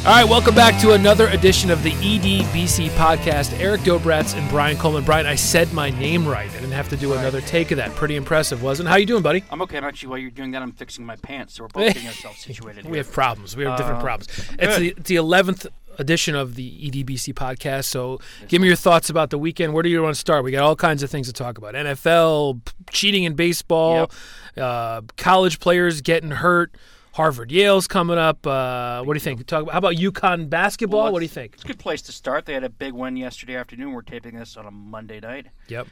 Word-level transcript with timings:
All 0.00 0.06
right, 0.16 0.24
welcome 0.24 0.54
back 0.54 0.80
to 0.80 0.92
another 0.92 1.26
edition 1.28 1.70
of 1.70 1.82
the 1.82 1.90
EDBC 1.92 2.88
podcast. 2.90 3.58
Erik 3.60 3.82
Dobratz 3.82 4.34
and 4.34 4.48
Brian 4.48 4.78
Coleman. 4.78 5.04
Brian, 5.04 5.26
I 5.26 5.34
said 5.34 5.70
my 5.74 5.90
name 5.90 6.26
right. 6.26 6.48
I 6.48 6.54
didn't 6.54 6.70
have 6.72 6.88
to 6.88 6.96
do 6.96 7.12
another 7.12 7.42
take 7.42 7.70
of 7.70 7.76
that. 7.76 7.94
Pretty 7.96 8.16
impressive, 8.16 8.62
wasn't? 8.62 8.86
it? 8.88 8.90
How 8.90 8.96
you 8.96 9.04
doing, 9.04 9.22
buddy? 9.22 9.44
I'm 9.50 9.60
okay. 9.60 9.76
And 9.76 9.84
actually, 9.84 10.08
while 10.08 10.18
you're 10.18 10.30
doing 10.30 10.52
that, 10.52 10.62
I'm 10.62 10.72
fixing 10.72 11.04
my 11.04 11.16
pants, 11.16 11.54
so 11.54 11.64
we're 11.64 11.68
both 11.68 11.86
getting 11.94 12.08
ourselves 12.08 12.38
situated. 12.38 12.86
We 12.86 12.92
here. 12.92 13.04
have 13.04 13.12
problems. 13.12 13.54
We 13.58 13.64
have 13.64 13.76
different 13.76 13.98
Uh, 13.98 14.02
problems. 14.02 14.28
It's 14.58 14.78
the, 14.78 14.88
it's 14.96 15.08
the 15.08 15.16
11th 15.16 15.66
edition 15.98 16.34
of 16.34 16.54
the 16.54 16.90
EDBC 16.90 17.34
podcast. 17.34 17.84
So 17.84 18.20
give 18.48 18.62
me 18.62 18.68
your 18.68 18.76
thoughts 18.76 19.10
about 19.10 19.28
the 19.28 19.36
weekend. 19.38 19.74
Where 19.74 19.82
do 19.82 19.90
you 19.90 20.02
want 20.02 20.14
to 20.14 20.20
start? 20.20 20.44
We 20.44 20.50
got 20.50 20.62
all 20.62 20.76
kinds 20.76 21.02
of 21.02 21.10
things 21.10 21.26
to 21.26 21.34
talk 21.34 21.58
about 21.58 21.74
NFL, 21.74 22.62
cheating 22.90 23.24
in 23.24 23.34
baseball, 23.34 24.10
uh, 24.56 25.02
college 25.18 25.60
players 25.60 26.00
getting 26.00 26.30
hurt. 26.30 26.74
Harvard, 27.12 27.50
Yale's 27.50 27.88
coming 27.88 28.18
up. 28.18 28.46
Uh, 28.46 29.02
what 29.02 29.14
do 29.14 29.16
you 29.16 29.20
think? 29.24 29.44
Talk 29.46 29.62
about, 29.64 29.72
how 29.72 29.78
about 29.78 29.96
UConn 29.96 30.48
basketball? 30.48 31.04
Well, 31.04 31.12
what 31.12 31.18
do 31.18 31.24
you 31.24 31.28
think? 31.28 31.54
It's 31.54 31.64
a 31.64 31.68
good 31.68 31.78
place 31.78 32.02
to 32.02 32.12
start. 32.12 32.46
They 32.46 32.54
had 32.54 32.64
a 32.64 32.68
big 32.68 32.92
win 32.92 33.16
yesterday 33.16 33.56
afternoon. 33.56 33.92
We're 33.92 34.02
taping 34.02 34.36
this 34.36 34.56
on 34.56 34.66
a 34.66 34.70
Monday 34.70 35.20
night. 35.20 35.46
Yep. 35.68 35.88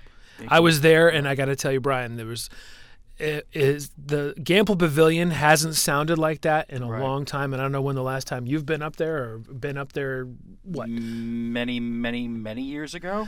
I 0.47 0.61
was 0.61 0.81
there, 0.83 1.09
and 1.09 1.27
I 1.27 1.35
got 1.35 1.47
to 1.47 1.57
tell 1.57 1.73
you, 1.73 1.81
Brian, 1.81 2.17
there 2.17 2.27
was 2.27 2.49
it 3.19 3.49
is 3.53 3.91
the 3.99 4.33
Gampel 4.39 4.79
Pavilion 4.79 5.33
hasn't 5.33 5.75
sounded 5.75 6.19
like 6.19 6.43
that 6.43 6.71
in 6.71 6.85
a 6.85 6.87
Right. 6.89 7.03
long 7.03 7.25
time, 7.25 7.53
and 7.53 7.61
I 7.61 7.65
don't 7.65 7.73
know 7.73 7.83
when 7.83 7.97
the 7.97 8.03
last 8.05 8.29
time 8.29 8.47
you've 8.47 8.65
been 8.65 8.81
up 8.81 8.95
there 8.95 9.17
or 9.25 9.39
been 9.39 9.77
up 9.77 9.93
there. 9.95 10.29
What 10.63 10.89
Many, 10.89 11.81
many, 11.81 12.29
many 12.29 12.63
years 12.63 12.95
ago. 12.95 13.27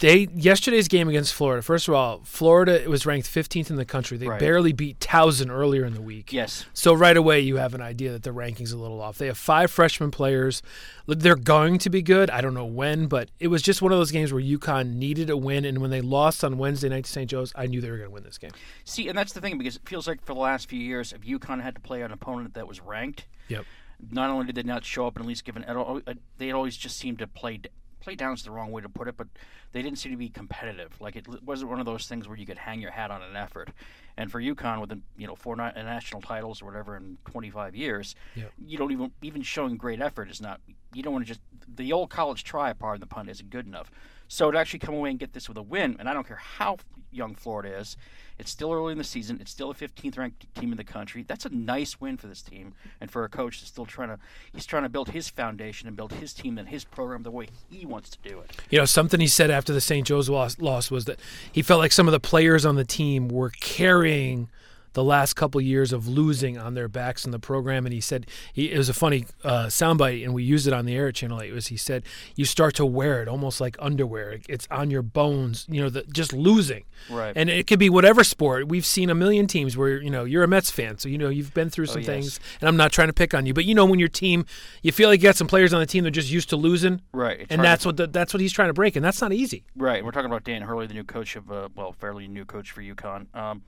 They 0.00 0.28
yesterday's 0.34 0.88
game 0.88 1.08
against 1.08 1.32
Florida? 1.34 1.62
First 1.62 1.86
of 1.88 1.94
all, 1.94 2.20
Florida 2.24 2.84
was 2.88 3.06
ranked 3.06 3.28
15th 3.28 3.70
in 3.70 3.76
the 3.76 3.84
country. 3.84 4.16
They 4.18 4.26
Right. 4.28 4.40
barely 4.40 4.72
beat 4.72 4.98
Towson 4.98 5.50
earlier 5.50 5.84
in 5.84 5.94
the 5.94 6.02
week. 6.02 6.32
Yes. 6.32 6.64
So 6.74 6.92
right 6.92 7.16
away, 7.16 7.40
you 7.40 7.56
have 7.56 7.74
an 7.74 7.80
idea 7.80 8.10
that 8.12 8.22
the 8.22 8.32
ranking's 8.32 8.72
a 8.72 8.76
little 8.78 9.00
off. 9.00 9.18
They 9.18 9.26
have 9.28 9.38
five 9.38 9.70
freshman 9.70 10.10
players. 10.10 10.62
They're 11.06 11.36
going 11.36 11.78
to 11.78 11.90
be 11.90 12.02
good. 12.02 12.30
I 12.30 12.40
don't 12.40 12.54
know 12.54 12.64
when, 12.64 13.06
but 13.06 13.30
it 13.38 13.48
was 13.48 13.62
just 13.62 13.80
one 13.82 13.92
of 13.92 13.98
those 13.98 14.10
games 14.10 14.32
where 14.32 14.42
UConn 14.42 14.94
needed 14.96 15.30
a 15.30 15.36
win, 15.36 15.64
and 15.64 15.78
when 15.78 15.90
they 15.90 16.00
lost 16.00 16.42
on 16.44 16.56
Wednesday 16.58 16.88
night 16.88 17.04
to 17.04 17.10
St. 17.10 17.28
Joe's, 17.30 17.52
I 17.54 17.66
knew 17.66 17.80
they 17.80 17.90
were 17.90 17.96
going 17.98 18.08
to 18.10 18.14
win 18.14 18.24
this 18.24 18.38
game. 18.38 18.50
See, 18.84 19.08
and 19.08 19.16
that's 19.18 19.32
the 19.32 19.40
thing 19.40 19.58
because 19.58 19.76
it 19.76 19.82
feels 19.88 20.06
like 20.08 20.24
for 20.24 20.34
the 20.34 20.40
last 20.40 20.68
few 20.68 20.80
years, 20.80 21.12
if 21.12 21.22
UConn 21.22 21.62
had 21.62 21.74
to 21.74 21.80
play 21.80 22.02
an 22.02 22.10
opponent 22.12 22.54
that 22.54 22.66
was 22.66 22.80
ranked, 22.80 23.26
Yep. 23.48 23.64
not 24.10 24.30
only 24.30 24.46
did 24.46 24.54
they 24.54 24.62
not 24.62 24.84
show 24.84 25.06
up 25.06 25.16
and 25.16 25.24
at 25.24 25.28
least 25.28 25.44
give 25.44 25.56
an, 25.56 25.64
uh, 25.64 26.00
they 26.38 26.52
always 26.52 26.76
just 26.76 26.96
seemed 26.96 27.18
to 27.18 27.26
play 27.26 27.60
play 28.00 28.14
down 28.14 28.34
is 28.34 28.42
the 28.42 28.50
wrong 28.50 28.70
way 28.72 28.82
to 28.82 28.88
put 28.88 29.08
it, 29.08 29.16
but 29.16 29.28
they 29.72 29.82
didn't 29.82 29.98
seem 29.98 30.12
to 30.12 30.18
be 30.18 30.28
competitive. 30.28 31.00
Like 31.00 31.16
it 31.16 31.26
wasn't 31.44 31.70
one 31.70 31.80
of 31.80 31.86
those 31.86 32.06
things 32.06 32.26
where 32.26 32.36
you 32.36 32.46
could 32.46 32.58
hang 32.58 32.80
your 32.80 32.90
hat 32.90 33.10
on 33.10 33.22
an 33.22 33.36
effort. 33.36 33.70
And 34.16 34.30
for 34.30 34.40
UConn, 34.40 34.80
with 34.80 35.00
you 35.16 35.26
know 35.26 35.34
four 35.36 35.56
ni- 35.56 35.62
uh, 35.62 35.82
national 35.82 36.22
titles 36.22 36.60
or 36.60 36.64
whatever 36.66 36.96
in 36.96 37.18
25 37.30 37.76
years, 37.76 38.14
Yep. 38.34 38.52
you 38.58 38.78
don't 38.78 38.92
even 38.92 39.12
even 39.22 39.42
showing 39.42 39.76
great 39.76 40.00
effort 40.00 40.30
is 40.30 40.40
not. 40.40 40.60
You 40.92 41.02
don't 41.02 41.12
want 41.12 41.24
to 41.26 41.28
just 41.28 41.40
the 41.76 41.92
old 41.92 42.10
college 42.10 42.42
try, 42.42 42.72
pardon 42.72 43.00
the 43.00 43.06
pun, 43.06 43.28
isn't 43.28 43.50
good 43.50 43.66
enough. 43.66 43.90
So 44.30 44.48
to 44.52 44.56
actually 44.56 44.78
come 44.78 44.94
away 44.94 45.10
and 45.10 45.18
get 45.18 45.32
this 45.32 45.48
with 45.48 45.58
a 45.58 45.62
win, 45.62 45.96
and 45.98 46.08
I 46.08 46.14
don't 46.14 46.24
care 46.24 46.36
how 46.36 46.76
young 47.10 47.34
Florida 47.34 47.76
is, 47.76 47.96
it's 48.38 48.48
still 48.48 48.72
early 48.72 48.92
in 48.92 48.98
the 48.98 49.02
season. 49.02 49.38
It's 49.40 49.50
still 49.50 49.72
a 49.72 49.74
15th 49.74 50.16
ranked 50.16 50.54
team 50.54 50.70
in 50.70 50.78
the 50.78 50.84
country. 50.84 51.24
That's 51.26 51.46
a 51.46 51.48
nice 51.48 52.00
win 52.00 52.16
for 52.16 52.28
this 52.28 52.40
team, 52.40 52.74
and 53.00 53.10
for 53.10 53.24
a 53.24 53.28
coach 53.28 53.58
that's 53.58 53.72
still 53.72 53.86
trying 53.86 54.08
to 54.08 54.20
he's 54.54 54.66
trying 54.66 54.84
to 54.84 54.88
build 54.88 55.10
his 55.10 55.28
foundation 55.28 55.88
and 55.88 55.96
build 55.96 56.12
his 56.12 56.32
team 56.32 56.58
and 56.58 56.68
his 56.68 56.84
program 56.84 57.24
the 57.24 57.32
way 57.32 57.48
he 57.68 57.84
wants 57.84 58.08
to 58.10 58.18
do 58.22 58.38
it. 58.38 58.56
You 58.70 58.78
know, 58.78 58.84
something 58.84 59.18
he 59.18 59.26
said 59.26 59.50
after 59.50 59.72
the 59.72 59.80
St. 59.80 60.06
Joe's 60.06 60.28
loss, 60.28 60.60
loss 60.60 60.92
was 60.92 61.06
that 61.06 61.18
he 61.50 61.60
felt 61.60 61.80
like 61.80 61.90
some 61.90 62.06
of 62.06 62.12
the 62.12 62.20
players 62.20 62.64
on 62.64 62.76
the 62.76 62.84
team 62.84 63.26
were 63.26 63.50
carrying 63.50 64.48
the 64.92 65.04
last 65.04 65.34
couple 65.34 65.60
years 65.60 65.92
of 65.92 66.08
losing 66.08 66.58
on 66.58 66.74
their 66.74 66.88
backs 66.88 67.24
in 67.24 67.30
the 67.30 67.38
program. 67.38 67.86
And 67.86 67.92
he 67.92 68.00
said 68.00 68.26
he, 68.52 68.70
it 68.70 68.78
was 68.78 68.88
a 68.88 68.94
funny 68.94 69.26
uh, 69.44 69.66
soundbite, 69.66 70.24
and 70.24 70.34
we 70.34 70.42
used 70.42 70.66
it 70.66 70.72
on 70.72 70.86
the 70.86 70.94
air 70.94 71.08
at 71.08 71.14
Channel 71.14 71.40
8. 71.40 71.52
Was 71.52 71.68
he 71.68 71.76
said 71.76 72.04
you 72.36 72.44
start 72.44 72.74
to 72.76 72.86
wear 72.86 73.22
it 73.22 73.28
almost 73.28 73.60
like 73.60 73.76
underwear. 73.78 74.38
It's 74.48 74.66
on 74.70 74.90
your 74.90 75.02
bones. 75.02 75.66
You 75.68 75.82
know, 75.82 75.90
the, 75.90 76.02
just 76.04 76.32
losing. 76.32 76.84
Right. 77.08 77.32
And 77.34 77.48
it 77.48 77.66
could 77.66 77.78
be 77.78 77.90
whatever 77.90 78.24
sport. 78.24 78.68
We've 78.68 78.86
seen 78.86 79.10
a 79.10 79.14
million 79.14 79.46
teams 79.46 79.76
where 79.76 80.00
you 80.00 80.10
know 80.10 80.24
you're 80.24 80.44
a 80.44 80.48
Mets 80.48 80.70
fan, 80.70 80.98
so 80.98 81.08
you 81.08 81.18
know 81.18 81.28
you've 81.28 81.54
been 81.54 81.70
through 81.70 81.86
some 81.86 82.02
yes. 82.02 82.06
things. 82.06 82.40
And 82.60 82.68
I'm 82.68 82.76
not 82.76 82.92
trying 82.92 83.08
to 83.08 83.14
pick 83.14 83.34
on 83.34 83.46
you, 83.46 83.54
but 83.54 83.64
you 83.64 83.74
know 83.74 83.84
when 83.84 83.98
your 83.98 84.08
team, 84.08 84.44
you 84.82 84.92
feel 84.92 85.08
like 85.08 85.20
you 85.20 85.24
got 85.24 85.36
some 85.36 85.46
players 85.46 85.72
on 85.72 85.80
the 85.80 85.86
team 85.86 86.04
that 86.04 86.08
are 86.08 86.12
just 86.12 86.30
used 86.30 86.50
to 86.50 86.56
losing. 86.56 87.00
Right. 87.12 87.40
It's 87.40 87.50
And 87.50 87.60
hard 87.60 87.64
to- 87.64 87.70
that's 87.70 87.86
what 87.86 87.96
the, 87.96 88.06
that's 88.06 88.34
what 88.34 88.40
he's 88.40 88.52
trying 88.52 88.68
to 88.68 88.74
break, 88.74 88.96
and 88.96 89.04
that's 89.04 89.20
not 89.20 89.32
easy. 89.32 89.64
Right. 89.76 90.04
We're 90.04 90.10
talking 90.10 90.30
about 90.30 90.44
Dan 90.44 90.62
Hurley, 90.62 90.86
the 90.86 90.94
new 90.94 91.04
coach 91.04 91.36
of, 91.36 91.50
uh, 91.50 91.68
well, 91.74 91.92
fairly 91.92 92.28
new 92.28 92.44
coach 92.44 92.70
for 92.70 92.82
UConn. 92.82 93.34
Um, 93.34 93.62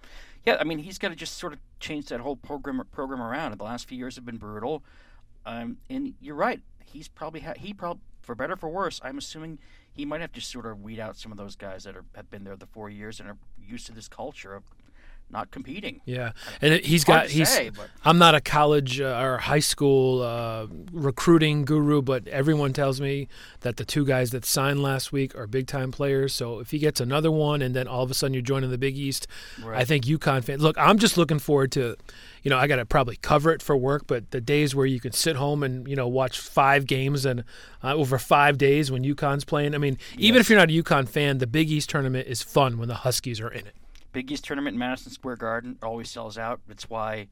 yeah, 0.44 0.56
I 0.58 0.64
mean, 0.64 0.78
he's 0.78 0.98
got 0.98 1.08
to 1.08 1.14
just 1.14 1.38
sort 1.38 1.53
of 1.53 1.60
change 1.78 2.06
that 2.06 2.20
whole 2.20 2.36
program 2.36 2.82
program 2.91 3.20
around. 3.20 3.53
And 3.53 3.60
the 3.60 3.64
last 3.64 3.88
few 3.88 3.98
years 3.98 4.16
have 4.16 4.25
been 4.25 4.38
brutal. 4.38 4.82
Um, 5.47 5.78
and 5.88 6.14
you're 6.20 6.34
right. 6.34 6.60
He's 6.84 7.08
probably 7.08 7.41
ha- 7.41 7.54
he 7.56 7.72
probably 7.72 8.03
for 8.22 8.34
better 8.34 8.54
or 8.54 8.56
for 8.56 8.69
worse. 8.69 9.00
I'm 9.03 9.19
assuming 9.19 9.58
he 9.92 10.04
might 10.04 10.20
have 10.20 10.32
to 10.32 10.41
sort 10.41 10.66
of 10.66 10.80
weed 10.80 10.98
out 10.98 11.16
some 11.16 11.32
of 11.32 11.38
those 11.38 11.56
guys 11.56 11.84
that 11.84 11.97
are 11.97 12.04
have 12.14 12.30
been 12.30 12.44
there 12.44 12.56
the 12.56 12.66
four 12.66 12.88
years 12.88 13.20
and 13.20 13.28
are 13.28 13.36
used 13.58 13.86
to 13.86 13.92
this 13.92 14.08
culture 14.08 14.54
of 14.54 14.64
not 15.32 15.50
competing. 15.50 16.00
Yeah, 16.04 16.32
and 16.60 16.75
he's 16.84 17.04
got 17.04 17.28
he's. 17.31 17.48
say, 17.48 17.70
I'm 18.04 18.19
not 18.19 18.34
a 18.34 18.41
college 18.41 19.00
uh, 19.00 19.19
or 19.20 19.38
high 19.38 19.59
school 19.60 20.22
uh, 20.22 20.66
recruiting 20.93 21.65
guru, 21.65 22.03
but 22.03 22.28
everyone 22.28 22.72
tells 22.72 23.00
me 23.00 23.28
that 23.60 23.76
the 23.76 23.84
two 23.84 24.04
guys 24.04 24.31
that 24.31 24.44
signed 24.44 24.82
last 24.82 25.10
week 25.12 25.34
are 25.34 25.47
big 25.47 25.66
time 25.66 25.91
players. 25.91 26.34
So 26.34 26.59
if 26.60 26.71
he 26.71 26.78
gets 26.78 27.00
another 27.00 27.31
one, 27.31 27.62
and 27.62 27.75
then 27.75 27.88
all 27.88 28.03
of 28.03 28.10
a 28.10 28.15
sudden 28.15 28.34
you're 28.34 28.42
joining 28.42 28.71
the 28.71 28.78
Big 28.78 28.97
East, 28.97 29.26
I 29.62 29.66
Right. 29.66 29.87
think 29.88 30.04
UConn 30.04 30.44
fans. 30.44 30.62
Look, 30.62 30.76
I'm 30.78 30.98
just 30.98 31.16
looking 31.16 31.38
forward 31.38 31.72
to. 31.72 31.97
You 32.42 32.50
know, 32.50 32.59
I 32.59 32.66
got 32.66 32.76
to 32.76 32.84
probably 32.84 33.16
cover 33.22 33.53
it 33.53 33.62
for 33.62 33.76
work, 33.76 34.09
but 34.09 34.32
the 34.32 34.41
days 34.41 34.75
where 34.75 34.84
you 34.84 34.98
can 34.98 35.12
sit 35.12 35.37
home 35.37 35.62
and 35.62 35.87
you 35.88 35.94
know 35.97 36.09
watch 36.09 36.41
five 36.41 36.87
games 36.87 37.25
and 37.25 37.44
uh, 37.84 37.94
over 37.94 38.19
five 38.19 38.59
days 38.59 38.91
when 38.91 39.04
UConn's 39.04 39.44
playing. 39.44 39.75
I 39.75 39.78
mean, 39.78 39.97
even 40.19 40.41
if 40.41 40.50
you're 40.50 40.59
not 40.59 40.69
a 40.69 40.72
UConn 40.72 41.09
fan, 41.09 41.38
the 41.38 41.47
Big 41.47 41.71
East 41.71 41.88
tournament 41.91 42.26
is 42.26 42.42
fun 42.42 42.78
when 42.78 42.88
the 42.88 42.97
Huskies 42.97 43.41
are 43.41 43.48
in 43.50 43.66
it. 43.66 43.75
Big 44.12 44.31
East 44.31 44.45
tournament 44.45 44.75
in 44.75 44.78
Madison 44.78 45.12
Square 45.12 45.37
Garden 45.37 45.78
always 45.83 46.11
sells 46.11 46.39
out. 46.39 46.61
It's 46.69 46.89
why, 46.89 47.28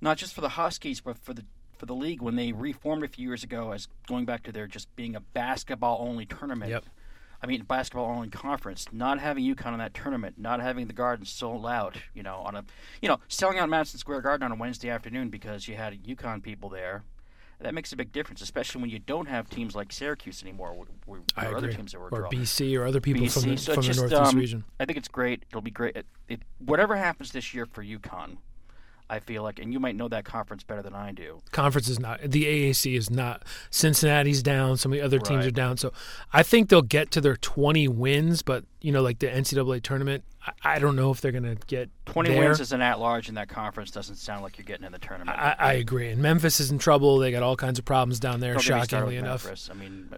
not 0.00 0.18
just 0.18 0.34
for 0.34 0.40
the 0.40 0.50
Huskies, 0.50 1.00
but 1.00 1.18
for 1.18 1.34
the 1.34 1.44
for 1.78 1.86
the 1.86 1.94
league 1.94 2.22
when 2.22 2.36
they 2.36 2.52
reformed 2.52 3.02
a 3.02 3.08
few 3.08 3.26
years 3.26 3.42
ago 3.42 3.72
as 3.72 3.88
going 4.06 4.24
back 4.24 4.44
to 4.44 4.52
their 4.52 4.66
just 4.66 4.94
being 4.94 5.16
a 5.16 5.20
basketball 5.20 5.98
only 6.00 6.24
tournament. 6.24 6.70
Yep. 6.70 6.84
I 7.42 7.46
mean, 7.46 7.62
basketball 7.64 8.06
only 8.06 8.28
conference. 8.28 8.86
Not 8.90 9.20
having 9.20 9.44
UConn 9.44 9.72
in 9.72 9.78
that 9.78 9.92
tournament, 9.92 10.36
not 10.38 10.60
having 10.60 10.86
the 10.86 10.94
Garden 10.94 11.26
sold 11.26 11.66
out. 11.66 11.96
You 12.14 12.22
know, 12.22 12.36
on 12.36 12.54
a 12.54 12.64
you 13.02 13.08
know 13.08 13.20
selling 13.28 13.58
out 13.58 13.68
Madison 13.68 13.98
Square 13.98 14.22
Garden 14.22 14.44
on 14.44 14.52
a 14.52 14.54
Wednesday 14.54 14.88
afternoon 14.88 15.28
because 15.28 15.68
you 15.68 15.76
had 15.76 16.02
UConn 16.04 16.42
people 16.42 16.68
there. 16.68 17.04
That 17.60 17.74
makes 17.74 17.92
a 17.92 17.96
big 17.96 18.12
difference, 18.12 18.42
especially 18.42 18.80
when 18.82 18.90
you 18.90 18.98
don't 18.98 19.26
have 19.26 19.48
teams 19.48 19.74
like 19.74 19.92
Syracuse 19.92 20.42
anymore, 20.42 20.76
I 21.36 21.46
or 21.46 21.56
other 21.56 21.72
teams 21.72 21.92
that 21.92 21.98
were 22.00 22.08
or 22.08 22.20
draw- 22.20 22.30
BC 22.30 22.78
or 22.78 22.84
other 22.84 23.00
people 23.00 23.26
from 23.28 23.42
the, 23.42 23.48
BC. 23.48 23.58
So 23.58 23.74
from 23.74 23.82
the 23.82 23.86
just, 23.86 24.00
Northeast 24.00 24.32
um, 24.34 24.38
region. 24.38 24.64
I 24.80 24.84
think 24.84 24.98
it's 24.98 25.08
great. 25.08 25.44
It'll 25.48 25.62
be 25.62 25.70
great. 25.70 25.96
It, 25.96 26.06
it, 26.28 26.42
whatever 26.58 26.96
happens 26.96 27.32
this 27.32 27.54
year 27.54 27.66
for 27.66 27.82
UConn, 27.82 28.38
I 29.10 29.18
feel 29.18 29.42
like, 29.42 29.58
and 29.58 29.72
you 29.72 29.78
might 29.80 29.96
know 29.96 30.08
that 30.08 30.24
conference 30.24 30.62
better 30.62 30.80
than 30.82 30.94
I 30.94 31.12
do. 31.12 31.42
Conference 31.52 31.88
is 31.88 32.00
not 32.00 32.20
the 32.22 32.44
AAC 32.44 32.96
is 32.96 33.10
not. 33.10 33.42
Cincinnati's 33.70 34.42
down. 34.42 34.76
Some 34.78 34.92
of 34.92 34.98
the 34.98 35.04
other 35.04 35.18
teams 35.18 35.40
Right. 35.40 35.46
are 35.48 35.50
down. 35.50 35.76
So 35.76 35.92
I 36.32 36.42
think 36.42 36.68
they'll 36.70 36.80
get 36.82 37.10
to 37.12 37.20
their 37.20 37.36
20 37.36 37.86
wins, 37.88 38.42
but 38.42 38.64
you 38.80 38.92
know, 38.92 39.02
like 39.02 39.18
the 39.18 39.26
NCAA 39.26 39.82
tournament, 39.82 40.24
I, 40.46 40.74
I 40.76 40.78
don't 40.78 40.96
know 40.96 41.10
if 41.10 41.20
they're 41.20 41.32
going 41.32 41.44
to 41.44 41.56
get 41.66 41.90
20 42.06 42.30
there. 42.30 42.38
wins 42.40 42.60
as 42.60 42.72
an 42.72 42.80
at-large 42.80 43.28
in 43.28 43.34
that 43.34 43.48
conference 43.48 43.90
doesn't 43.90 44.16
sound 44.16 44.42
like 44.42 44.56
you're 44.58 44.64
getting 44.64 44.86
in 44.86 44.92
the 44.92 44.98
tournament. 44.98 45.38
I, 45.38 45.54
I 45.58 45.72
agree. 45.74 46.08
And 46.10 46.22
Memphis 46.22 46.60
is 46.60 46.70
in 46.70 46.78
trouble. 46.78 47.18
They 47.18 47.30
got 47.30 47.42
all 47.42 47.56
kinds 47.56 47.78
of 47.78 47.84
problems 47.84 48.20
down 48.20 48.40
there. 48.40 48.54
Don't 48.54 48.64
get 48.64 48.74
me 48.74 48.84
started 48.84 48.90
shockingly 48.90 49.16
enough. 49.16 49.44
Memphis. 49.44 49.68
I 49.70 49.74
mean, 49.74 50.08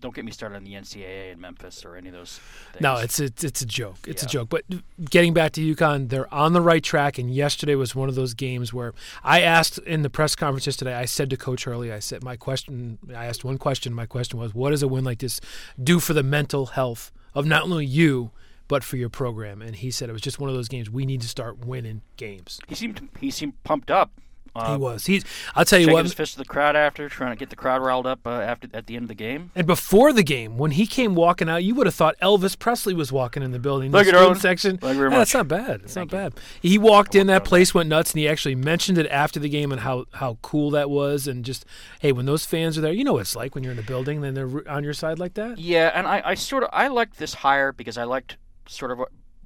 don't 0.00 0.14
get 0.14 0.24
me 0.24 0.30
started 0.30 0.56
on 0.56 0.64
the 0.64 0.72
NCAA 0.72 1.32
in 1.32 1.40
Memphis 1.40 1.84
or 1.84 1.96
any 1.96 2.08
of 2.08 2.14
those. 2.14 2.40
Things. 2.72 2.80
No, 2.80 2.96
it's 2.96 3.20
it's 3.20 3.44
it's 3.44 3.60
a 3.60 3.66
joke. 3.66 3.96
It's 4.06 4.22
a 4.22 4.26
joke. 4.26 4.48
But 4.48 4.64
getting 5.10 5.34
back 5.34 5.52
to 5.52 5.74
UConn, 5.74 6.08
they're 6.08 6.32
on 6.32 6.52
the 6.52 6.60
right 6.60 6.82
track. 6.82 7.18
And 7.18 7.32
yesterday 7.32 7.74
was 7.74 7.94
one 7.94 8.08
of 8.08 8.14
those 8.14 8.34
games 8.34 8.72
where 8.72 8.94
I 9.22 9.42
asked 9.42 9.78
in 9.78 10.02
the 10.02 10.10
press 10.10 10.34
conference 10.34 10.66
yesterday. 10.66 10.94
I 10.94 11.04
said 11.04 11.30
to 11.30 11.36
Coach 11.36 11.64
Hurley, 11.64 11.92
I 11.92 11.98
said 11.98 12.24
my 12.24 12.36
question. 12.36 12.98
I 13.14 13.26
asked 13.26 13.44
one 13.44 13.58
question. 13.58 13.92
My 13.92 14.06
question 14.06 14.38
was, 14.38 14.54
what 14.54 14.70
does 14.70 14.82
a 14.82 14.88
win 14.88 15.04
like 15.04 15.18
this 15.18 15.40
do 15.82 16.00
for 16.00 16.14
the 16.14 16.22
mental 16.22 16.66
health 16.66 17.12
of 17.34 17.46
not 17.46 17.62
only 17.64 17.86
you 17.86 18.30
but 18.68 18.82
for 18.84 18.96
your 18.96 19.10
program? 19.10 19.60
And 19.62 19.76
he 19.76 19.90
said 19.90 20.08
it 20.08 20.12
was 20.12 20.22
just 20.22 20.38
one 20.38 20.48
of 20.48 20.56
those 20.56 20.68
games. 20.68 20.90
We 20.90 21.06
need 21.06 21.20
to 21.20 21.28
start 21.28 21.64
winning 21.64 22.02
games. 22.16 22.60
he 22.68 22.74
seemed 22.74 23.08
he 23.20 23.30
seemed 23.30 23.62
pumped 23.64 23.90
up. 23.90 24.10
Uh, 24.54 24.72
he 24.72 24.80
was. 24.80 25.06
He's. 25.06 25.24
I'll 25.54 25.64
tell 25.64 25.78
you 25.78 25.92
what. 25.92 26.04
his 26.04 26.14
fist 26.14 26.32
to 26.32 26.38
the 26.38 26.44
crowd 26.44 26.76
after, 26.76 27.08
trying 27.08 27.32
to 27.32 27.36
get 27.36 27.50
the 27.50 27.56
crowd 27.56 27.82
riled 27.82 28.06
up 28.06 28.26
uh, 28.26 28.30
after 28.30 28.68
at 28.74 28.86
the 28.86 28.96
end 28.96 29.04
of 29.04 29.08
the 29.08 29.14
game. 29.14 29.50
And 29.54 29.66
before 29.66 30.12
the 30.12 30.22
game, 30.22 30.58
when 30.58 30.72
he 30.72 30.86
came 30.86 31.14
walking 31.14 31.48
out, 31.48 31.64
you 31.64 31.74
would 31.74 31.86
have 31.86 31.94
thought 31.94 32.16
Elvis 32.20 32.58
Presley 32.58 32.94
was 32.94 33.12
walking 33.12 33.42
in 33.42 33.52
the 33.52 33.58
building. 33.58 33.92
You, 33.92 33.98
student 33.98 34.14
darling. 34.22 34.38
section. 34.40 34.78
Thank 34.78 34.96
you 34.96 35.04
Yeah, 35.04 35.10
That's 35.10 35.34
not 35.34 35.48
bad. 35.48 35.82
It's 35.82 35.94
Thank 35.94 36.12
not 36.12 36.16
you. 36.16 36.30
bad. 36.30 36.40
He 36.60 36.78
walked 36.78 37.14
in, 37.14 37.26
that 37.28 37.44
place 37.44 37.74
went 37.74 37.88
nuts, 37.88 38.12
and 38.12 38.18
he 38.18 38.28
actually 38.28 38.54
mentioned 38.54 38.98
it 38.98 39.06
after 39.08 39.38
the 39.38 39.48
game 39.48 39.72
and 39.72 39.82
how, 39.82 40.06
how 40.12 40.38
cool 40.42 40.70
that 40.72 40.90
was. 40.90 41.26
And 41.26 41.44
just, 41.44 41.64
hey, 42.00 42.12
when 42.12 42.26
those 42.26 42.44
fans 42.44 42.76
are 42.76 42.80
there, 42.80 42.92
you 42.92 43.04
know 43.04 43.14
what 43.14 43.22
it's 43.22 43.36
like 43.36 43.54
when 43.54 43.64
you're 43.64 43.72
in 43.72 43.78
a 43.78 43.82
building 43.82 44.24
and 44.24 44.36
they're 44.36 44.68
on 44.68 44.84
your 44.84 44.94
side 44.94 45.18
like 45.18 45.34
that? 45.34 45.58
Yeah, 45.58 45.90
and 45.94 46.06
I, 46.06 46.22
I 46.24 46.34
sort 46.34 46.62
of 46.62 46.70
I 46.72 46.88
liked 46.88 47.18
this 47.18 47.34
hire 47.34 47.72
because 47.72 47.96
I 47.96 48.04
liked 48.04 48.36
sort 48.66 48.90
of 48.90 49.00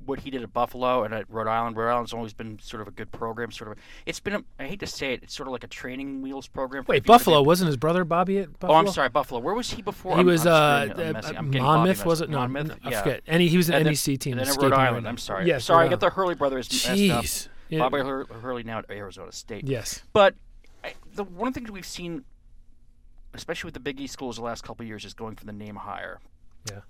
what, 0.07 0.21
he 0.21 0.31
did 0.31 0.43
at 0.43 0.53
Buffalo 0.53 1.05
and 1.05 1.13
at 1.15 1.29
Rhode 1.31 1.47
Island. 1.49 1.77
Rhode 1.77 1.91
Island's 1.91 2.13
always 2.13 2.33
been 2.33 2.59
sort 2.61 2.81
of 2.83 2.89
a 2.89 2.91
good 2.91 3.11
program. 3.13 3.51
Sort 3.51 3.73
of, 3.73 3.79
it's 4.07 4.21
been. 4.21 4.35
A, 4.35 4.45
I 4.59 4.67
hate 4.67 4.81
to 4.81 4.87
say 4.87 5.13
it, 5.15 5.23
it's 5.23 5.35
sort 5.35 5.49
of 5.49 5.53
like 5.53 5.65
a 5.65 5.69
training 5.69 6.23
wheels 6.23 6.47
program. 6.47 6.85
for 6.85 6.91
Wait, 6.93 6.99
if 7.03 7.09
you- 7.09 7.15
if 7.15 7.19
Buffalo 7.19 7.43
wasn't 7.43 7.67
his 7.69 7.77
brother 7.77 8.05
Bobby 8.05 8.39
at 8.39 8.53
Buffalo? 8.59 8.73
Oh, 8.77 8.81
I'm 8.81 8.89
sorry, 8.89 9.09
Buffalo. 9.09 9.41
Where 9.41 9.55
was 9.55 9.71
he 9.71 9.83
before? 9.83 10.13
He 10.13 10.19
I'm- 10.19 10.27
was 10.27 10.47
I'm 10.47 10.91
uh, 10.91 11.39
uh, 11.39 11.43
Monmouth, 11.43 12.05
was 12.07 12.21
it? 12.21 12.31
No, 12.31 12.39
Monmouth. 12.39 12.69
no, 12.69 12.75
I 12.85 12.91
yeah. 12.91 13.03
forget. 13.03 13.23
And 13.27 13.43
he, 13.43 13.49
he 13.49 13.57
was 13.57 13.69
an 13.69 13.77
And 13.77 13.87
then- 13.87 13.93
NEC 13.93 14.19
team. 14.21 14.33
And 14.39 14.41
then 14.41 14.49
at 14.49 14.57
Rhode 14.63 14.73
right 14.73 14.89
Island. 14.89 15.05
now. 15.05 15.11
I'm 15.11 15.19
sorry. 15.19 15.47
Yes, 15.47 15.65
sorry, 15.65 15.87
I 15.87 15.89
got 15.89 16.01
the 16.01 16.11
Hurley 16.11 16.35
brothers 16.35 16.71
messed 16.71 16.87
up. 16.87 16.97
Jeez. 17.25 17.49
Yeah. 17.71 17.79
Bobby 17.79 17.99
Hur- 17.99 18.27
Hurley 18.27 18.63
now 18.63 18.79
at 18.79 18.91
Arizona 18.91 19.33
State. 19.33 19.67
Yes. 19.67 20.03
But 20.13 20.35
I, 20.85 20.95
the 21.15 21.25
one 21.25 21.49
of 21.49 21.55
the 21.55 21.61
things 21.61 21.71
we've 21.71 21.87
seen, 21.87 22.25
especially 23.33 23.69
with 23.69 23.75
the 23.75 23.81
Big 23.81 24.01
East 24.01 24.13
schools 24.13 24.37
the 24.37 24.43
last 24.43 24.63
couple 24.65 24.83
of 24.85 24.89
years, 24.89 25.05
is 25.05 25.15
going 25.15 25.35
for 25.37 25.45
the 25.47 25.53
name 25.53 25.77
higher. 25.77 26.21
Yeah. 26.71 26.81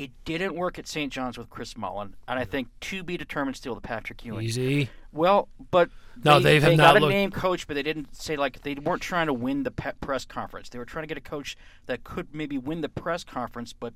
It 0.00 0.12
didn't 0.24 0.54
work 0.54 0.78
at 0.78 0.88
St. 0.88 1.12
John's 1.12 1.36
with 1.36 1.50
Chris 1.50 1.76
Mullin, 1.76 2.14
and 2.26 2.38
I 2.38 2.44
think 2.46 2.68
to 2.80 3.02
be 3.02 3.18
determined 3.18 3.54
still 3.56 3.74
the 3.74 3.82
Patrick 3.82 4.24
Ewing. 4.24 4.46
Easy. 4.46 4.88
Well, 5.12 5.48
but 5.70 5.90
No, 6.24 6.40
they, 6.40 6.58
they 6.58 6.70
they 6.70 6.76
not 6.76 6.94
got 6.94 6.96
a 6.96 7.00
looked- 7.00 7.10
name 7.12 7.30
coach, 7.30 7.66
but 7.66 7.74
they 7.74 7.82
didn't 7.82 8.16
say 8.16 8.36
like 8.36 8.62
they 8.62 8.74
weren't 8.76 9.02
trying 9.02 9.26
to 9.26 9.34
win 9.34 9.62
the 9.64 9.70
press 9.70 10.24
conference. 10.24 10.70
They 10.70 10.78
were 10.78 10.86
trying 10.86 11.02
to 11.02 11.06
get 11.06 11.18
a 11.18 11.20
coach 11.20 11.54
that 11.84 12.02
could 12.02 12.34
maybe 12.34 12.56
win 12.56 12.80
the 12.80 12.88
press 12.88 13.24
conference, 13.24 13.74
but 13.74 13.92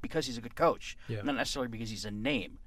because 0.00 0.26
he's 0.26 0.38
a 0.38 0.40
good 0.40 0.54
coach, 0.54 0.96
Yeah. 1.08 1.22
not 1.22 1.34
necessarily 1.34 1.68
because 1.68 1.90
he's 1.90 2.04
a 2.04 2.10
name. 2.12 2.58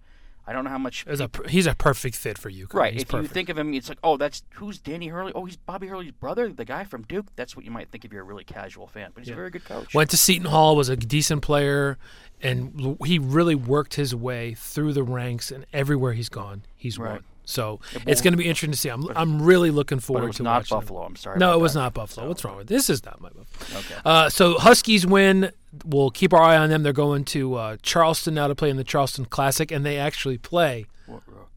I 0.48 0.54
don't 0.54 0.64
know 0.64 0.70
how 0.70 0.78
much. 0.78 1.06
A, 1.08 1.30
he's 1.50 1.66
a 1.66 1.74
perfect 1.76 2.16
fit 2.16 2.38
for 2.38 2.50
you. 2.50 2.68
Right. 2.72 2.94
He's 2.94 3.02
if 3.04 3.08
perfect. 3.10 3.30
you 3.30 3.34
think 3.34 3.50
of 3.50 3.58
him, 3.58 3.74
it's 3.74 3.90
like, 3.90 3.98
oh, 4.04 4.16
that's 4.18 4.44
who's 4.56 4.78
Danny 4.78 5.08
Hurley? 5.08 5.32
Oh, 5.34 5.46
he's 5.46 5.58
Bobby 5.58 5.88
Hurley's 5.88 6.12
brother, 6.12 6.52
the 6.52 6.66
guy 6.66 6.84
from 6.84 7.02
Duke. 7.04 7.26
That's 7.36 7.56
what 7.56 7.66
you 7.66 7.72
might 7.72 7.90
think 7.90 8.06
if 8.06 8.12
you're 8.14 8.22
a 8.22 8.26
really 8.26 8.44
casual 8.44 8.88
fan. 8.88 9.12
But 9.14 9.22
he's 9.22 9.30
Yeah. 9.30 9.34
a 9.34 9.38
very 9.38 9.50
good 9.50 9.66
coach. 9.66 9.94
Went 9.94 10.10
to 10.12 10.18
Seton 10.18 10.46
Hall, 10.48 10.76
was 10.76 10.90
a 10.90 10.96
decent 10.96 11.42
player, 11.42 11.98
and 12.42 12.98
he 13.06 13.18
really 13.20 13.56
worked 13.56 13.96
his 13.96 14.14
way 14.14 14.54
through 14.54 14.94
the 14.94 15.04
ranks. 15.04 15.52
And 15.52 15.66
everywhere 15.74 16.14
he's 16.14 16.30
gone, 16.30 16.62
he's 16.76 16.98
Right. 17.00 17.14
won. 17.14 17.24
So 17.48 17.80
Yeah, 17.94 18.00
it's 18.08 18.22
going 18.22 18.34
to 18.34 18.38
be 18.38 18.46
interesting 18.46 18.72
to 18.72 18.78
see. 18.78 18.90
I'm, 18.90 19.08
I'm 19.16 19.40
really 19.42 19.70
looking 19.70 20.00
forward 20.00 20.24
it 20.24 20.28
was 20.30 20.36
to 20.38 20.44
not 20.44 20.62
watching 20.62 20.78
him. 20.78 20.82
Buffalo. 20.82 21.04
I'm 21.04 21.16
sorry. 21.16 21.38
No, 21.38 21.54
it 21.54 21.60
was 21.62 21.74
that. 21.74 21.80
not 21.80 21.94
Buffalo. 21.94 22.26
So- 22.26 22.28
What's 22.30 22.44
wrong 22.44 22.58
with 22.58 22.68
this? 22.68 22.90
Is 22.90 23.06
not 23.06 23.22
my 23.22 23.30
Buffalo. 23.30 23.80
Okay. 23.82 23.96
Uh, 24.04 24.30
so 24.30 24.56
Huskies 24.58 25.06
win. 25.06 25.52
We'll 25.84 26.12
keep 26.12 26.34
our 26.34 26.42
eye 26.42 26.58
on 26.58 26.70
them. 26.70 26.84
They're 26.84 26.94
going 26.94 27.26
to 27.26 27.56
uh, 27.56 27.78
Charleston 27.82 28.34
now 28.36 28.48
to 28.48 28.56
play 28.56 28.70
in 28.70 28.78
the 28.78 28.84
Charleston 28.84 29.26
Classic, 29.26 29.72
and 29.72 29.86
they 29.86 29.98
actually 29.98 30.38
play 30.38 30.86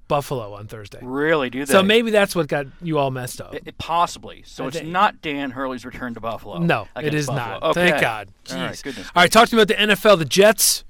Buffalo 0.09 0.55
on 0.55 0.67
Thursday. 0.67 1.01
Really? 1.03 1.51
Do 1.51 1.67
they? 1.67 1.71
So 1.73 1.83
maybe 1.83 2.11
that's 2.11 2.35
what 2.35 2.49
got 2.49 2.67
you 2.81 2.99
all 2.99 3.11
messed 3.11 3.41
up. 3.43 3.55
It- 3.55 3.65
it- 3.67 3.79
possibly. 3.79 4.43
So 4.47 4.65
I 4.65 4.69
it's 4.69 4.79
think- 4.79 4.89
not 4.91 5.21
Dan 5.21 5.51
Hurley's 5.51 5.85
return 5.85 6.15
to 6.15 6.21
Buffalo. 6.21 6.59
no, 6.59 6.89
it 7.01 7.13
is 7.15 7.27
Buffalo. 7.27 7.47
not. 7.61 7.63
Okay. 7.71 7.91
Thank 7.91 8.01
God. 8.01 8.29
All 8.51 8.57
right, 8.57 8.73
Jeez. 8.73 8.83
goodness. 8.83 9.07
All 9.15 9.23
right, 9.23 9.31
talk 9.31 9.49
to 9.51 9.57
me 9.57 9.63
about 9.63 9.69
the 9.77 9.81
NFL. 9.83 10.19
The 10.19 10.25
Jets, 10.25 10.85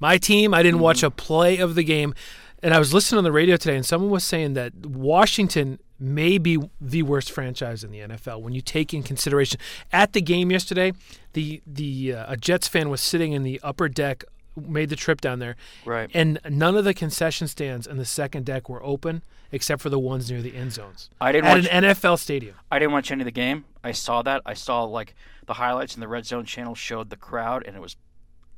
my 0.00 0.16
team. 0.16 0.54
I 0.54 0.62
didn't 0.62 0.80
watch 0.80 0.98
Mm-hmm. 0.98 1.06
a 1.06 1.10
play 1.10 1.58
of 1.58 1.74
the 1.74 1.84
game, 1.84 2.14
and 2.62 2.72
I 2.72 2.78
was 2.78 2.94
listening 2.94 3.18
on 3.18 3.24
the 3.24 3.32
radio 3.32 3.56
today, 3.56 3.76
and 3.76 3.84
someone 3.84 4.10
was 4.10 4.24
saying 4.24 4.54
that 4.54 4.74
Washington 4.86 5.78
may 5.98 6.38
be 6.38 6.58
the 6.80 7.02
worst 7.02 7.30
franchise 7.30 7.84
in 7.84 7.90
the 7.90 8.00
NFL 8.00 8.40
when 8.42 8.52
you 8.52 8.60
take 8.60 8.92
in 8.92 9.02
consideration. 9.02 9.60
At 9.92 10.12
the 10.12 10.20
game 10.20 10.50
yesterday, 10.50 10.92
the 11.34 11.62
the 11.66 12.14
uh, 12.14 12.32
a 12.32 12.36
Jets 12.36 12.68
fan 12.68 12.90
was 12.90 13.00
sitting 13.00 13.32
in 13.32 13.42
the 13.44 13.60
upper 13.62 13.88
deck, 13.88 14.24
made 14.56 14.88
the 14.88 14.96
trip 14.96 15.20
down 15.20 15.38
there, 15.38 15.56
Right. 15.84 16.10
and 16.14 16.38
none 16.48 16.76
of 16.76 16.84
the 16.84 16.94
concession 16.94 17.46
stands 17.48 17.86
in 17.86 17.96
the 17.96 18.04
second 18.04 18.44
deck 18.46 18.68
were 18.68 18.82
open 18.84 19.22
except 19.52 19.80
for 19.82 19.88
the 19.88 19.98
ones 20.00 20.28
near 20.30 20.42
the 20.42 20.56
end 20.56 20.72
zones 20.72 21.10
I 21.20 21.30
didn't 21.30 21.44
at 21.46 21.56
watch. 21.58 21.68
an 21.70 21.84
NFL 21.84 22.18
stadium. 22.18 22.56
I 22.72 22.80
didn't 22.80 22.92
watch 22.92 23.12
any 23.12 23.20
of 23.22 23.26
the 23.26 23.30
game. 23.30 23.64
I 23.84 23.92
saw 23.92 24.20
that. 24.22 24.42
I 24.44 24.54
saw 24.54 24.82
like 24.82 25.14
the 25.46 25.54
highlights 25.54 25.94
and 25.94 26.02
the 26.02 26.08
red 26.08 26.26
zone 26.26 26.44
channel 26.44 26.74
showed 26.74 27.10
the 27.10 27.16
crowd, 27.16 27.62
and 27.64 27.76
it 27.76 27.80
was 27.80 27.96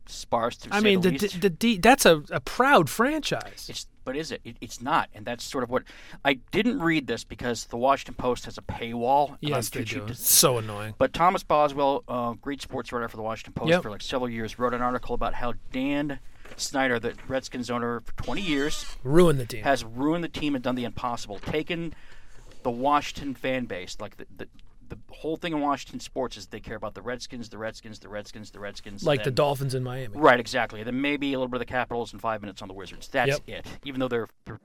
sparse. 0.06 0.56
To 0.58 0.68
I 0.72 0.78
say 0.78 0.84
mean, 0.84 1.00
the, 1.02 1.10
the, 1.10 1.48
the 1.50 1.76
that's 1.78 2.06
a, 2.06 2.22
a 2.30 2.40
proud 2.40 2.88
franchise. 2.88 3.66
It's 3.68 3.86
but 4.06 4.16
is 4.16 4.32
it? 4.32 4.40
it? 4.44 4.56
It's 4.62 4.80
not, 4.80 5.10
and 5.14 5.26
that's 5.26 5.44
sort 5.44 5.62
of 5.64 5.68
what 5.68 5.82
I 6.24 6.34
didn't 6.52 6.80
read 6.80 7.06
this 7.08 7.24
because 7.24 7.66
the 7.66 7.76
Washington 7.76 8.14
Post 8.14 8.46
has 8.46 8.56
a 8.56 8.62
paywall. 8.62 9.36
yes, 9.42 9.68
they 9.68 9.84
do. 9.84 10.06
It's 10.08 10.26
so 10.32 10.56
annoying. 10.56 10.94
But 10.96 11.12
Thomas 11.12 11.42
Boswell, 11.42 12.04
uh, 12.08 12.32
great 12.34 12.62
sports 12.62 12.92
writer 12.92 13.08
for 13.08 13.16
the 13.18 13.22
Washington 13.22 13.52
Post 13.52 13.68
Yep. 13.70 13.82
for 13.82 13.90
like 13.90 14.00
several 14.00 14.30
years, 14.30 14.58
wrote 14.58 14.72
an 14.72 14.80
article 14.80 15.14
about 15.14 15.34
how 15.34 15.52
Dan 15.72 16.20
Snyder, 16.56 16.98
the 16.98 17.14
Redskins 17.28 17.68
owner 17.68 18.00
for 18.00 18.12
20 18.22 18.40
years, 18.40 18.86
Ruin 19.02 19.36
the 19.36 19.44
team. 19.44 19.64
has 19.64 19.84
ruined 19.84 20.24
the 20.24 20.28
team 20.28 20.54
and 20.54 20.62
done 20.64 20.76
the 20.76 20.84
impossible. 20.84 21.38
Taken 21.40 21.92
the 22.62 22.70
Washington 22.70 23.34
fan 23.34 23.64
base, 23.66 23.96
like 24.00 24.16
the, 24.16 24.26
the 24.36 24.48
the 24.88 24.98
whole 25.10 25.36
thing 25.36 25.52
in 25.52 25.60
Washington 25.60 26.00
sports 26.00 26.36
is 26.36 26.46
they 26.46 26.60
care 26.60 26.76
about 26.76 26.94
the 26.94 27.02
Redskins, 27.02 27.48
the 27.48 27.58
Redskins, 27.58 27.98
the 27.98 28.08
Redskins, 28.08 28.50
the 28.50 28.60
Redskins. 28.60 29.04
like 29.04 29.20
and 29.20 29.26
the 29.26 29.30
Dolphins 29.30 29.74
in 29.74 29.82
Miami. 29.82 30.16
Right, 30.16 30.38
exactly. 30.40 30.82
Then 30.82 31.00
maybe 31.00 31.32
a 31.32 31.38
little 31.38 31.48
bit 31.48 31.56
of 31.56 31.66
the 31.66 31.72
Capitals 31.72 32.12
and 32.12 32.20
five 32.20 32.40
minutes 32.40 32.62
on 32.62 32.68
the 32.68 32.74
Wizards. 32.74 33.08
That's 33.08 33.40
Yep. 33.46 33.48
it. 33.48 33.66
Even 33.84 34.00
though 34.00 34.08
their 34.08 34.28
their 34.44 34.60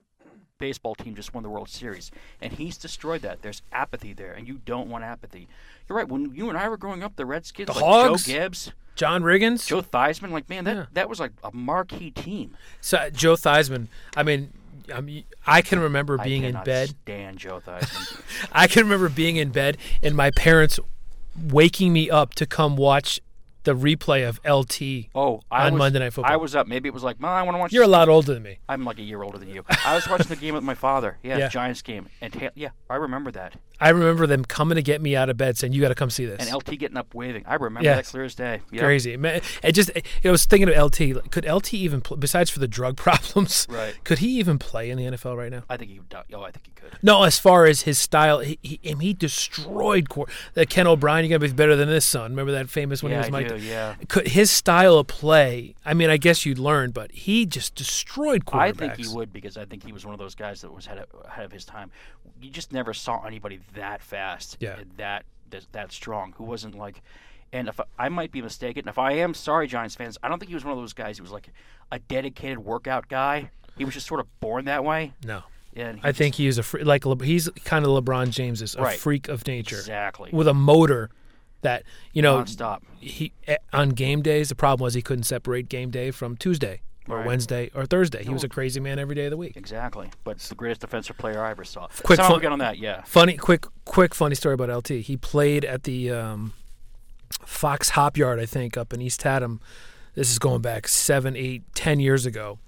baseball 0.57 0.93
team 0.93 1.15
just 1.15 1.33
won 1.33 1.41
the 1.43 1.49
World 1.49 1.69
Series, 1.69 2.11
and 2.39 2.53
he's 2.53 2.77
destroyed 2.77 3.21
that. 3.23 3.41
There's 3.41 3.63
apathy 3.71 4.13
there, 4.13 4.33
and 4.33 4.47
you 4.47 4.59
don't 4.63 4.89
want 4.89 5.03
apathy. 5.03 5.47
You're 5.89 5.97
right. 5.97 6.07
When 6.07 6.35
you 6.35 6.49
and 6.49 6.57
I 6.57 6.69
were 6.69 6.77
growing 6.77 7.01
up, 7.01 7.15
the 7.15 7.25
Redskins, 7.25 7.65
The 7.67 7.73
like 7.73 7.83
Hogs? 7.83 8.25
Joe 8.27 8.31
Gibbs, 8.33 8.71
John 8.95 9.23
Riggins. 9.23 9.65
Joe 9.65 9.81
Theismann, 9.81 10.29
like 10.29 10.49
man, 10.49 10.63
that 10.65 10.75
Yeah. 10.75 10.85
that 10.93 11.09
was 11.09 11.19
like 11.19 11.31
a 11.43 11.51
marquee 11.51 12.11
team. 12.11 12.55
So, 12.79 13.09
Joe 13.09 13.33
Theismann. 13.33 13.87
I 14.15 14.21
mean, 14.21 14.53
I 14.93 15.01
mean, 15.01 15.23
I 15.45 15.61
can 15.61 15.79
remember 15.79 16.17
being 16.17 16.43
in 16.43 16.57
bed. 16.63 16.89
Stand 17.03 17.37
Joe 17.37 17.61
Theismann. 17.65 18.21
I 18.51 18.67
can 18.67 18.83
remember 18.83 19.09
being 19.09 19.35
in 19.37 19.49
bed 19.49 19.77
and 20.03 20.15
my 20.15 20.31
parents 20.31 20.79
waking 21.49 21.93
me 21.93 22.09
up 22.09 22.33
to 22.35 22.45
come 22.45 22.75
watch 22.75 23.19
the 23.63 23.75
replay 23.75 24.27
of 24.27 24.39
LT. 24.43 25.09
oh, 25.13 25.39
I 25.51 25.67
On 25.67 25.73
was, 25.73 25.77
Monday 25.79 25.99
Night 25.99 26.13
Football. 26.13 26.33
I 26.33 26.35
was 26.35 26.55
up. 26.55 26.67
Maybe 26.67 26.87
it 26.89 26.93
was 26.93 27.03
like, 27.03 27.19
Mom, 27.19 27.29
I 27.31 27.43
want 27.43 27.55
to 27.55 27.59
watch. 27.59 27.71
You're 27.71 27.83
a 27.83 27.87
lot 27.87 28.09
older 28.09 28.33
than 28.33 28.41
me. 28.41 28.57
I'm 28.67 28.83
like 28.83 28.97
a 28.97 29.03
year 29.03 29.21
older 29.21 29.37
than 29.37 29.49
you. 29.49 29.63
I 29.85 29.93
was 29.93 30.07
watching 30.09 30.27
the 30.29 30.35
game 30.35 30.55
with 30.55 30.63
my 30.63 30.73
father. 30.73 31.17
Yeah, 31.21 31.37
Yeah. 31.37 31.47
Giants 31.47 31.83
game, 31.83 32.09
and 32.21 32.33
ta- 32.33 32.49
yeah, 32.55 32.69
I 32.89 32.95
remember 32.95 33.29
that. 33.31 33.53
I 33.81 33.89
remember 33.89 34.27
them 34.27 34.45
coming 34.45 34.75
to 34.77 34.81
get 34.81 35.01
me 35.01 35.15
out 35.15 35.29
of 35.29 35.35
bed 35.37 35.57
saying, 35.57 35.73
"You 35.73 35.81
got 35.81 35.89
to 35.89 35.95
come 35.95 36.09
see 36.09 36.25
this." 36.25 36.39
And 36.47 36.55
LT 36.55 36.77
getting 36.79 36.95
up 36.97 37.13
waving. 37.13 37.43
I 37.47 37.55
remember 37.55 37.83
Yes. 37.83 38.05
that 38.05 38.11
clear 38.11 38.23
as 38.23 38.35
day. 38.35 38.61
Yep. 38.71 38.81
Crazy. 38.83 39.17
Man, 39.17 39.41
it 39.63 39.71
just. 39.73 39.91
I 40.23 40.29
was 40.31 40.45
thinking 40.45 40.69
of 40.69 40.75
LT. 40.75 41.13
like, 41.15 41.31
Could 41.31 41.45
LT 41.45 41.73
even, 41.73 41.99
pl- 42.01 42.17
besides 42.17 42.49
for 42.49 42.59
the 42.59 42.67
drug 42.67 42.95
problems, 43.05 43.67
Right. 43.69 43.95
could 44.03 44.19
he 44.19 44.37
even 44.39 44.59
play 44.59 44.89
in 44.89 44.97
the 44.97 45.05
NFL 45.05 45.35
right 45.35 45.51
now? 45.51 45.63
I 45.69 45.75
think 45.77 45.91
he. 45.91 45.99
would- 45.99 46.07
Oh, 46.33 46.43
I 46.43 46.51
think 46.51 46.65
he 46.67 46.71
could. 46.73 46.91
No, 47.01 47.23
as 47.23 47.39
far 47.39 47.65
as 47.65 47.81
his 47.81 47.97
style, 47.97 48.39
he 48.39 48.59
he, 48.61 48.79
he 48.99 49.13
destroyed 49.13 50.09
Cor- 50.09 50.27
that 50.53 50.69
Ken 50.69 50.85
O'Brien. 50.87 51.25
You're 51.25 51.37
gonna 51.39 51.49
be 51.49 51.55
better 51.55 51.75
than 51.75 51.89
this 51.89 52.05
son. 52.05 52.31
Remember 52.31 52.51
that 52.51 52.69
famous 52.69 53.01
when 53.01 53.11
yeah, 53.11 53.19
he 53.19 53.21
was 53.23 53.31
Mike. 53.31 53.47
do. 53.47 53.57
Yeah. 53.57 53.95
Could 54.07 54.27
his 54.27 54.51
style 54.51 54.97
of 54.97 55.07
play? 55.07 55.75
I 55.85 55.93
mean, 55.93 56.09
I 56.09 56.17
guess 56.17 56.45
you'd 56.45 56.59
learn, 56.59 56.91
but 56.91 57.11
he 57.11 57.45
just 57.45 57.75
destroyed 57.75 58.45
quarterbacks. 58.45 58.59
I 58.61 58.71
think 58.73 58.95
he 58.97 59.07
would 59.07 59.33
because 59.33 59.57
I 59.57 59.65
think 59.65 59.83
he 59.85 59.91
was 59.91 60.05
one 60.05 60.13
of 60.13 60.19
those 60.19 60.35
guys 60.35 60.61
that 60.61 60.71
was 60.73 60.85
ahead 60.85 60.99
of, 60.99 61.07
ahead 61.25 61.45
of 61.45 61.51
his 61.51 61.65
time. 61.65 61.91
You 62.41 62.49
just 62.49 62.71
never 62.71 62.93
saw 62.93 63.23
anybody 63.25 63.59
that 63.73 64.01
fast, 64.01 64.57
Yeah. 64.59 64.77
and 64.79 64.91
that 64.97 65.25
that, 65.49 65.65
that 65.73 65.91
strong, 65.91 66.33
who 66.37 66.43
wasn't 66.45 66.75
like. 66.75 67.01
And 67.53 67.67
if 67.67 67.77
I, 67.79 67.83
I 67.99 68.09
might 68.09 68.31
be 68.31 68.41
mistaken, 68.41 68.87
if 68.87 68.97
I 68.97 69.11
am 69.13 69.33
sorry, 69.33 69.67
Giants 69.67 69.95
fans, 69.95 70.17
I 70.23 70.29
don't 70.29 70.39
think 70.39 70.47
he 70.47 70.55
was 70.55 70.63
one 70.63 70.71
of 70.71 70.79
those 70.79 70.93
guys 70.93 71.17
who 71.17 71.23
was 71.23 71.31
like 71.33 71.49
a 71.91 71.99
dedicated 71.99 72.59
workout 72.59 73.09
guy. 73.09 73.51
He 73.77 73.83
was 73.83 73.93
just 73.93 74.07
sort 74.07 74.21
of 74.21 74.27
born 74.39 74.63
that 74.65 74.85
way. 74.85 75.11
No, 75.25 75.43
And 75.75 75.99
I 76.03 76.13
think 76.13 76.35
he 76.35 76.47
is 76.47 76.57
a 76.57 76.63
free, 76.63 76.83
like 76.85 77.05
Le- 77.05 77.21
he's 77.25 77.49
kind 77.65 77.85
of 77.85 77.91
LeBron 77.91 78.29
James 78.29 78.61
is 78.61 78.75
a 78.75 78.81
Right. 78.81 78.97
freak 78.97 79.27
of 79.27 79.45
nature 79.45 79.75
exactly 79.77 80.29
with 80.31 80.47
a 80.47 80.53
motor 80.53 81.09
that 81.61 81.83
you 82.13 82.21
know 82.21 82.41
nonstop. 82.43 82.79
he 82.99 83.33
eh, 83.47 83.57
on 83.73 83.89
game 83.89 84.21
days. 84.21 84.47
The 84.49 84.55
problem 84.55 84.85
was 84.85 84.93
he 84.93 85.01
couldn't 85.01 85.23
separate 85.23 85.67
game 85.67 85.89
day 85.91 86.11
from 86.11 86.37
Tuesday 86.37 86.79
or 87.11 87.17
Right. 87.17 87.25
Wednesday 87.27 87.71
or 87.75 87.85
Thursday. 87.85 88.23
He 88.23 88.31
was 88.33 88.43
a 88.43 88.49
crazy 88.49 88.79
man 88.79 88.97
every 88.99 89.15
day 89.15 89.25
of 89.25 89.31
the 89.31 89.37
week. 89.37 89.55
Exactly, 89.57 90.09
but 90.23 90.31
it's 90.37 90.49
the 90.49 90.55
greatest 90.55 90.81
defensive 90.81 91.17
player 91.17 91.43
I 91.43 91.51
ever 91.51 91.63
saw. 91.63 91.87
Quick 92.03 92.17
Somehow 92.17 92.33
fun- 92.33 92.41
get 92.41 92.51
on 92.51 92.59
that, 92.59 92.77
yeah. 92.77 93.01
Funny, 93.03 93.35
quick, 93.37 93.65
quick, 93.85 94.15
funny 94.15 94.35
story 94.35 94.53
about 94.55 94.69
LT. 94.69 95.01
He 95.01 95.17
played 95.17 95.65
at 95.65 95.83
the 95.83 96.11
um, 96.11 96.53
Fox 97.45 97.89
Hopyard, 97.91 98.39
I 98.39 98.45
think, 98.45 98.77
up 98.77 98.93
in 98.93 99.01
East 99.01 99.21
Haddam. 99.23 99.59
This 100.15 100.29
is 100.31 100.39
going 100.39 100.61
back 100.61 100.87
seven, 100.87 101.35
eight, 101.37 101.63
ten 101.73 101.99
years 101.99 102.25
ago, 102.25 102.59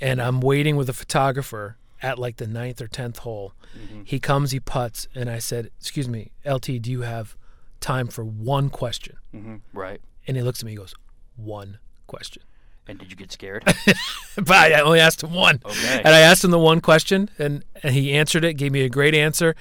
and 0.00 0.20
I'm 0.20 0.40
waiting 0.40 0.76
with 0.76 0.88
a 0.88 0.92
photographer 0.92 1.76
at 2.02 2.18
like 2.18 2.36
the 2.38 2.46
ninth 2.46 2.80
or 2.82 2.88
tenth 2.88 3.18
hole. 3.18 3.52
Mhm. 3.78 4.06
He 4.06 4.18
comes, 4.18 4.50
he 4.50 4.58
puts, 4.60 5.06
and 5.14 5.30
I 5.30 5.38
said, 5.38 5.70
"Excuse 5.78 6.08
me, 6.08 6.32
LT, 6.44 6.78
do 6.80 6.90
you 6.90 7.02
have 7.02 7.36
time 7.80 8.08
for 8.08 8.24
one 8.24 8.68
question?" 8.70 9.16
hmm 9.30 9.56
Right. 9.72 10.00
And 10.26 10.36
he 10.36 10.42
looks 10.42 10.60
at 10.60 10.66
me, 10.66 10.72
he 10.72 10.76
goes, 10.76 10.94
"One 11.36 11.78
question." 12.08 12.42
And 12.88 12.98
did 12.98 13.10
you 13.10 13.16
get 13.16 13.30
scared? 13.30 13.64
but 14.36 14.50
I 14.50 14.80
only 14.80 14.98
asked 15.00 15.22
him 15.22 15.32
one. 15.32 15.60
Okay. 15.64 15.98
And 16.04 16.08
I 16.08 16.20
asked 16.20 16.42
him 16.44 16.50
the 16.50 16.58
one 16.58 16.80
question, 16.80 17.30
and, 17.38 17.64
and 17.82 17.94
he 17.94 18.12
answered 18.12 18.44
it, 18.44 18.54
gave 18.54 18.72
me 18.72 18.80
a 18.82 18.88
great 18.88 19.14
answer. 19.14 19.54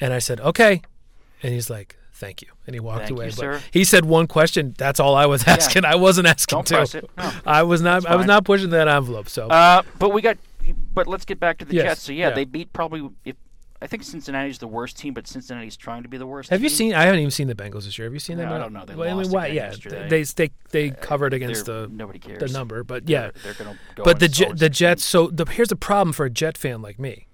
And 0.00 0.12
I 0.12 0.18
said, 0.18 0.40
okay. 0.40 0.82
And 1.42 1.52
he's 1.54 1.70
like, 1.70 1.96
thank 2.12 2.42
you. 2.42 2.48
And 2.66 2.74
he 2.74 2.80
walked 2.80 3.00
Thank 3.00 3.10
you, 3.10 3.16
away. 3.16 3.26
but 3.26 3.34
sir. 3.36 3.60
he 3.70 3.84
said 3.84 4.04
one 4.04 4.26
question. 4.26 4.74
That's 4.76 4.98
all 4.98 5.14
I 5.14 5.26
was 5.26 5.46
asking. 5.46 5.84
I 5.84 5.94
wasn't 5.94 6.26
asking 6.26 6.56
Don't 6.56 6.66
two. 6.66 6.74
press 6.74 6.94
it. 6.96 7.08
No. 7.16 7.30
I 7.46 7.62
was 7.62 7.80
not. 7.82 8.02
That's 8.02 8.12
I 8.12 8.16
was 8.16 8.22
fine. 8.22 8.26
not 8.28 8.44
pushing 8.44 8.70
that 8.70 8.88
envelope. 8.88 9.28
So 9.28 9.46
Uh, 9.46 9.82
but 9.98 10.10
we 10.12 10.20
got. 10.22 10.36
But 10.92 11.06
let's 11.06 11.24
get 11.24 11.38
back 11.38 11.58
to 11.58 11.64
the 11.64 11.74
Yes, 11.74 11.84
Jets. 11.84 12.02
So 12.02 12.12
yeah, 12.12 12.28
yeah. 12.30 12.34
they 12.34 12.44
beat 12.44 12.72
probably 12.72 13.08
if 13.24 13.36
I 13.80 13.86
think 13.86 14.02
Cincinnati's 14.04 14.58
the 14.58 14.66
worst 14.66 14.96
team, 14.96 15.12
but 15.12 15.26
Cincinnati's 15.26 15.76
trying 15.76 16.02
to 16.02 16.08
be 16.08 16.16
the 16.16 16.26
worst. 16.26 16.48
Have 16.50 16.62
you 16.62 16.68
seen? 16.70 16.94
I 16.94 17.02
haven't 17.04 17.20
even 17.20 17.30
seen 17.30 17.46
the 17.46 17.54
Bengals 17.54 17.84
this 17.84 17.98
year. 17.98 18.06
Have 18.06 18.14
you 18.14 18.20
seen 18.20 18.38
them? 18.38 18.48
No, 18.48 18.54
I 18.54 18.58
don't 18.58 18.72
know. 18.72 18.84
They 18.86 18.94
Well, 18.94 19.08
I 19.08 19.12
lost 19.12 19.28
mean, 19.28 19.34
why? 19.34 19.46
Yeah, 19.48 19.66
yesterday. 19.66 20.08
they 20.08 20.22
they 20.22 20.50
they 20.70 20.90
uh, 20.90 20.94
covered 21.00 21.34
against 21.34 21.66
They're- 21.66 21.82
the 21.86 21.92
nobody 21.92 22.18
cares. 22.18 22.38
the 22.40 22.58
number, 22.58 22.82
but 22.84 23.08
yeah. 23.08 23.30
they're, 23.42 23.52
they're 23.52 23.54
gonna 23.66 23.78
go. 23.94 24.04
But 24.04 24.18
the 24.20 24.28
Jet, 24.28 24.58
the 24.58 24.70
Jets. 24.70 25.04
So 25.04 25.26
the, 25.28 25.44
here's 25.44 25.68
the 25.68 25.76
problem 25.76 26.12
for 26.14 26.24
a 26.24 26.30
Jet 26.30 26.56
fan 26.56 26.80
like 26.80 26.98
me. 26.98 27.26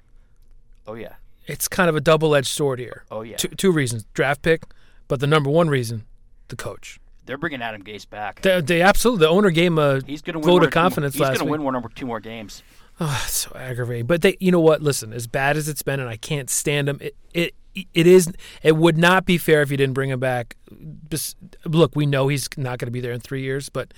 Oh 0.87 0.95
yeah. 0.95 1.15
It's 1.47 1.69
kind 1.69 1.89
of 1.89 1.97
a 1.97 2.01
double 2.01 2.35
edged 2.35 2.49
sword 2.49 2.79
here. 2.79 3.05
Oh 3.11 3.23
yeah. 3.23 3.37
Two, 3.37 3.49
two 3.49 3.73
reasons: 3.73 4.05
draft 4.15 4.43
pick, 4.43 4.65
but 5.09 5.21
the 5.21 5.27
number 5.27 5.51
one 5.51 5.69
reason, 5.69 6.05
the 6.49 6.57
coach. 6.57 6.99
They're 7.25 7.39
bringing 7.39 7.63
Adam 7.63 7.85
Gase 7.85 8.09
back. 8.09 8.43
They, 8.43 8.61
they 8.61 8.83
absolutely. 8.83 9.27
The 9.27 9.29
owner 9.31 9.51
gave 9.51 9.69
him 9.69 9.79
a 9.79 10.01
He's 10.05 10.23
going 10.23 10.35
to 10.35 10.41
win 10.41 10.47
vote 10.49 10.65
of 10.65 10.71
two 10.73 10.79
more- 10.79 10.83
confidence 10.83 11.15
He's 11.15 11.23
going 11.23 11.39
to 11.39 11.45
win 11.45 11.63
one 11.63 11.77
or 11.77 11.89
two 11.95 12.05
more 12.07 12.19
games. 12.19 12.65
Oh, 13.05 13.23
it's 13.25 13.33
so 13.35 13.53
aggravating. 13.57 14.07
But 14.07 14.23
they, 14.23 14.37
you 14.39 14.53
know 14.53 14.61
what? 14.61 14.81
Listen, 14.81 15.13
as 15.13 15.27
bad 15.27 15.57
as 15.57 15.69
it's 15.69 15.83
been, 15.83 15.99
and 15.99 16.09
I 16.09 16.17
can't 16.17 16.49
stand 16.49 16.87
them. 16.87 16.99
It, 17.01 17.17
it, 17.35 17.55
it 17.95 18.07
is. 18.07 18.33
It 18.63 18.77
would 18.77 18.97
not 18.97 19.25
be 19.27 19.39
fair 19.39 19.61
if 19.63 19.71
you 19.73 19.77
didn't 19.77 19.95
bring 19.95 20.11
him 20.11 20.21
back. 20.21 20.57
Bes- 20.71 21.35
Look, 21.65 21.97
we 21.97 22.07
know 22.07 22.29
he's 22.29 22.49
not 22.57 22.79
going 22.79 22.87
to 22.87 22.93
be 22.93 23.01
there 23.01 23.11
in 23.13 23.19
three 23.21 23.43
years, 23.43 23.69
but 23.69 23.93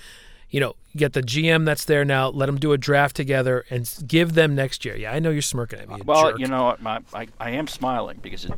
you 0.49 0.59
know, 0.59 0.75
get 0.95 1.13
the 1.13 1.21
GM 1.21 1.65
that's 1.65 1.85
there 1.85 2.03
now. 2.05 2.29
Let 2.29 2.45
them 2.47 2.57
do 2.57 2.71
a 2.71 2.77
draft 2.77 3.15
together 3.15 3.63
and 3.69 3.91
give 4.07 4.33
them 4.33 4.55
next 4.55 4.85
year. 4.85 4.95
Yeah, 4.95 5.11
I 5.11 5.19
know 5.19 5.29
you're 5.29 5.41
smirking 5.41 5.79
at 5.79 5.87
me. 5.89 5.97
you 5.97 6.03
Well, 6.05 6.31
jerk. 6.31 6.39
you 6.39 6.47
know, 6.47 6.63
what, 6.81 7.05
I 7.13 7.27
I 7.39 7.51
am 7.51 7.67
smiling 7.67 8.19
because 8.23 8.45
it, 8.45 8.53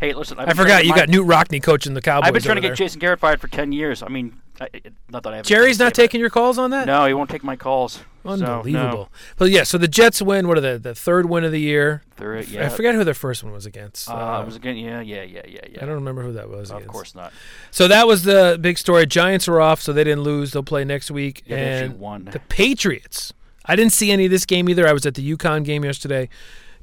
hey, 0.00 0.12
listen, 0.14 0.38
I've 0.38 0.48
I 0.48 0.52
forgot 0.54 0.84
you 0.84 0.94
get 0.94 1.06
got 1.06 1.08
my- 1.08 1.14
Knute 1.14 1.28
Rockne 1.28 1.62
coaching 1.62 1.94
the 1.94 2.02
Cowboys. 2.02 2.28
I've 2.28 2.32
been 2.34 2.42
trying 2.42 2.56
to 2.56 2.60
get 2.62 2.68
there. 2.68 2.76
Jason 2.76 2.98
Garrett 2.98 3.20
fired 3.20 3.40
for 3.40 3.48
ten 3.48 3.70
years. 3.72 4.02
I 4.02 4.08
mean, 4.08 4.40
I, 4.60 4.68
not 5.08 5.22
that 5.22 5.32
I 5.32 5.36
have. 5.36 5.46
Jerry's 5.46 5.78
not 5.78 5.94
taking 5.94 6.20
your 6.20 6.30
calls 6.30 6.58
on 6.58 6.70
that. 6.70 6.86
No, 6.86 7.06
he 7.06 7.14
won't 7.14 7.30
take 7.30 7.44
my 7.44 7.56
calls. 7.56 8.00
So, 8.22 8.36
no. 8.36 8.56
Unbelievable. 8.58 9.08
But 9.38 9.50
yeah, 9.50 9.62
so 9.62 9.78
the 9.78 9.88
Jets 9.88 10.20
win. 10.20 10.46
What 10.46 10.58
are 10.58 10.60
the 10.60 10.78
the 10.78 10.94
third 10.94 11.28
win 11.30 11.44
of 11.44 11.52
the 11.52 11.60
year? 11.60 12.02
I 12.18 12.40
yeah. 12.40 12.68
forget 12.68 12.94
who 12.94 13.02
their 13.02 13.14
first 13.14 13.42
one 13.42 13.52
was 13.52 13.64
against. 13.64 14.10
Uh, 14.10 14.14
Uh, 14.14 14.42
it 14.42 14.46
was 14.46 14.56
again. 14.56 14.76
Yeah, 14.76 15.00
yeah, 15.00 15.22
yeah, 15.22 15.40
yeah, 15.48 15.60
yeah. 15.70 15.78
I 15.82 15.86
don't 15.86 15.94
remember 15.94 16.22
who 16.22 16.32
that 16.34 16.50
was. 16.50 16.70
Of 16.70 16.78
against. 16.78 16.92
course 16.92 17.14
not. 17.14 17.32
So 17.70 17.88
that 17.88 18.06
was 18.06 18.24
the 18.24 18.58
big 18.60 18.76
story. 18.76 19.06
Giants 19.06 19.48
are 19.48 19.60
off, 19.60 19.80
so 19.80 19.92
they 19.92 20.04
didn't 20.04 20.22
lose. 20.22 20.52
They'll 20.52 20.62
play 20.62 20.84
next 20.84 21.10
week. 21.10 21.42
Yeah, 21.46 21.56
and 21.56 21.98
won. 21.98 22.26
the 22.26 22.40
Patriots. 22.40 23.32
I 23.64 23.76
didn't 23.76 23.92
see 23.92 24.10
any 24.10 24.26
of 24.26 24.30
this 24.30 24.44
game 24.44 24.68
either. 24.68 24.86
I 24.86 24.92
was 24.92 25.06
at 25.06 25.14
the 25.14 25.36
UConn 25.36 25.64
game 25.64 25.84
yesterday. 25.84 26.28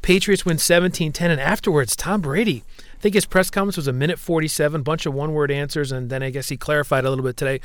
Patriots 0.01 0.45
win 0.45 0.57
17-10, 0.57 1.21
and 1.21 1.41
afterwards, 1.41 1.95
Tom 1.95 2.21
Brady. 2.21 2.63
I 2.97 2.99
think 2.99 3.13
his 3.13 3.25
press 3.25 3.51
conference 3.51 3.77
was 3.77 3.87
a 3.87 3.93
minute 3.93 4.17
47, 4.17 4.81
bunch 4.81 5.05
of 5.05 5.13
one-word 5.13 5.51
answers, 5.51 5.91
and 5.91 6.09
then 6.09 6.23
I 6.23 6.31
guess 6.31 6.49
he 6.49 6.57
clarified 6.57 7.05
a 7.05 7.09
little 7.09 7.23
bit 7.23 7.37
today. 7.37 7.61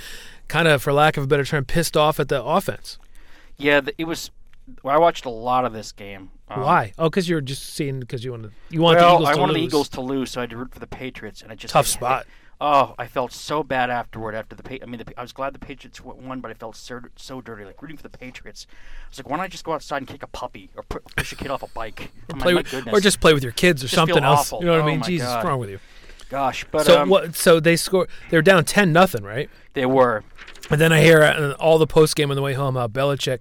Kind 0.46 0.68
of, 0.68 0.82
for 0.82 0.92
lack 0.92 1.16
of 1.16 1.24
a 1.24 1.26
better 1.26 1.44
term, 1.44 1.64
pissed 1.64 1.96
off 1.96 2.20
at 2.20 2.28
the 2.28 2.42
offense. 2.44 2.98
Yeah, 3.56 3.80
it 3.96 4.04
was. 4.04 4.30
Well, 4.82 4.94
I 4.94 4.98
watched 4.98 5.24
a 5.24 5.30
lot 5.30 5.64
of 5.64 5.72
this 5.72 5.90
game. 5.90 6.30
Um, 6.48 6.60
Why? 6.60 6.92
Oh, 6.98 7.08
because 7.08 7.28
you're 7.28 7.40
just 7.40 7.62
seeing 7.62 8.00
because 8.00 8.24
you 8.24 8.32
want 8.32 8.42
to 8.44 8.50
you 8.68 8.82
want 8.82 8.98
well, 8.98 9.16
the 9.16 9.22
Eagles 9.22 9.36
I 9.36 9.40
wanted 9.40 9.52
lose. 9.54 9.60
the 9.60 9.66
Eagles 9.66 9.88
to 9.90 10.00
lose, 10.02 10.30
so 10.32 10.40
I 10.40 10.42
had 10.42 10.50
to 10.50 10.56
root 10.58 10.72
for 10.72 10.80
the 10.80 10.86
Patriots, 10.86 11.40
and 11.40 11.50
it 11.50 11.56
just 11.56 11.72
Tough 11.72 11.86
spot. 11.86 12.26
Oh, 12.64 12.94
I 12.96 13.08
felt 13.08 13.32
so 13.32 13.64
bad 13.64 13.90
afterward. 13.90 14.36
After 14.36 14.54
the, 14.54 14.82
I 14.82 14.86
mean, 14.86 15.02
the, 15.04 15.18
I 15.18 15.22
was 15.22 15.32
glad 15.32 15.52
the 15.52 15.58
Patriots 15.58 16.00
won, 16.00 16.40
but 16.40 16.50
I 16.52 16.54
felt 16.54 16.76
so, 16.76 17.00
so 17.16 17.40
dirty, 17.40 17.64
like 17.64 17.82
rooting 17.82 17.96
for 17.96 18.04
the 18.04 18.08
Patriots. 18.08 18.68
I 18.70 19.08
was 19.10 19.18
like, 19.18 19.28
why 19.28 19.36
don't 19.36 19.44
I 19.44 19.48
just 19.48 19.64
go 19.64 19.72
outside 19.72 19.96
and 19.96 20.06
kick 20.06 20.22
a 20.22 20.28
puppy 20.28 20.70
or 20.76 20.84
pu- 20.84 21.00
push 21.16 21.32
a 21.32 21.36
kid 21.36 21.50
off 21.50 21.64
a 21.64 21.66
bike? 21.66 22.12
I'm 22.32 22.38
Play 22.38 22.54
like, 22.54 22.70
with- 22.70 22.86
or 22.86 23.00
just 23.00 23.20
play 23.20 23.34
with 23.34 23.42
your 23.42 23.50
kids 23.50 23.82
or 23.82 23.88
Just 23.88 23.96
something 23.96 24.22
else. 24.22 24.52
You 24.52 24.60
know 24.60 24.72
what 24.72 24.80
Oh 24.80 24.84
I 24.84 24.86
mean? 24.86 25.02
Jesus, 25.02 25.26
God. 25.26 25.34
what's 25.38 25.44
wrong 25.48 25.58
with 25.58 25.70
you? 25.70 25.80
gosh, 26.30 26.64
but 26.70 26.86
so 26.86 27.02
um, 27.02 27.08
what? 27.08 27.34
So 27.34 27.58
they 27.60 27.74
score. 27.76 28.06
They're 28.30 28.42
down 28.42 28.64
ten 28.64 28.92
nothing, 28.92 29.24
right? 29.24 29.50
they 29.74 29.84
were. 29.84 30.22
And 30.70 30.80
then 30.80 30.92
I 30.92 31.00
hear 31.02 31.22
uh, 31.22 31.52
all 31.58 31.78
the 31.78 31.86
post 31.88 32.14
game 32.14 32.30
on 32.30 32.36
the 32.36 32.42
way 32.42 32.54
home 32.54 32.76
how 32.76 32.86
Belichick 32.86 33.40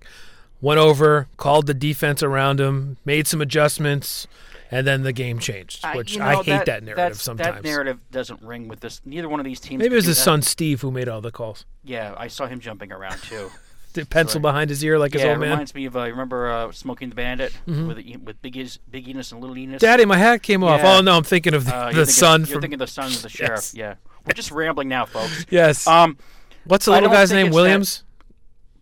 went 0.61 0.79
over, 0.79 1.27
called 1.37 1.67
the 1.67 1.73
defense 1.75 2.23
around 2.23 2.59
him, 2.59 2.97
made 3.05 3.27
some 3.27 3.39
adjustments, 3.39 4.27
and 4.71 4.87
then 4.87 5.03
the 5.03 5.13
game 5.13 5.37
changed. 5.39 5.83
I- 5.85 5.95
Which 5.97 6.15
you 6.15 6.23
I 6.23 6.41
hate 6.41 6.65
that, 6.65 6.83
narrative 6.83 7.21
sometimes. 7.21 7.55
That 7.55 7.63
narrative 7.63 7.99
doesn't 8.11 8.41
ring 8.41 8.67
with 8.67 8.79
this. 8.79 9.01
Neither 9.05 9.29
one 9.29 9.39
of 9.39 9.45
these 9.45 9.59
teams. 9.59 9.79
Maybe 9.79 9.93
it 9.93 9.97
was 9.97 10.05
his 10.05 10.17
that. 10.17 10.23
son 10.23 10.41
Steve 10.41 10.81
who 10.81 10.89
made 10.91 11.07
all 11.09 11.21
the 11.21 11.31
calls. 11.31 11.65
Yeah, 11.83 12.15
I 12.17 12.27
saw 12.27 12.47
him 12.47 12.59
jumping 12.59 12.91
around 12.91 13.21
too. 13.21 13.49
The 13.93 14.05
pencil 14.05 14.35
Sorry. 14.39 14.41
behind 14.53 14.69
his 14.69 14.81
ear 14.85 14.97
like 14.97 15.11
his 15.11 15.21
yeah, 15.21 15.27
it 15.27 15.31
old 15.31 15.39
man. 15.41 15.49
reminds 15.49 15.75
me 15.75 15.83
of 15.83 15.97
uh, 15.97 16.03
remember 16.03 16.49
uh, 16.49 16.71
Smokey 16.71 17.03
and 17.03 17.11
the 17.11 17.15
Bandit 17.17 17.51
Mhm. 17.67 17.87
with 17.89 18.23
with 18.23 18.41
Big 18.41 18.55
Enos 19.09 19.33
and 19.33 19.41
Little 19.41 19.57
Enos. 19.57 19.81
Daddy, 19.81 20.05
my 20.05 20.15
hat 20.17 20.41
came 20.41 20.63
off. 20.63 20.79
Yeah. 20.79 20.99
Oh 20.99 21.01
no, 21.01 21.17
I'm 21.17 21.25
thinking 21.25 21.53
of 21.53 21.65
the, 21.65 21.75
Uh, 21.75 21.85
the 21.87 21.91
thinking, 21.95 22.05
son 22.05 22.39
You're 22.39 22.47
from. 22.47 22.61
thinking 22.61 22.79
the 22.79 22.87
son 22.87 23.07
of 23.07 23.21
the 23.21 23.27
sheriff. 23.37 23.51
Yes. 23.51 23.75
Yeah, 23.75 23.95
we're 24.25 24.31
just 24.33 24.49
rambling 24.49 24.87
now, 24.87 25.05
folks. 25.05 25.45
yes. 25.49 25.85
Um, 25.87 26.17
What's 26.63 26.85
the 26.85 26.91
little 26.91 27.09
guy's 27.09 27.33
name? 27.33 27.51
Williams. 27.51 28.03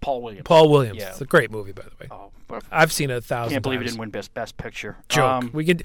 Paul 0.02 0.22
Williams. 0.22 0.44
Paul 0.46 0.70
Williams. 0.70 1.00
Yeah. 1.00 1.10
It's 1.10 1.22
a 1.22 1.26
great 1.26 1.52
movie, 1.52 1.72
by 1.72 1.84
the 1.84 1.92
way. 2.00 2.08
Oh, 2.12 2.32
I've 2.72 2.92
seen 2.92 3.10
it 3.10 3.18
a 3.18 3.22
thousand. 3.22 3.54
can't 3.54 3.64
believe 3.64 3.80
times. 3.80 3.92
didn't 3.92 4.00
win 4.00 4.10
best 4.10 4.34
best 4.34 4.58
picture. 4.58 4.98
Joke. 5.10 5.26
Um, 5.26 5.50
we 5.54 5.66
could. 5.66 5.84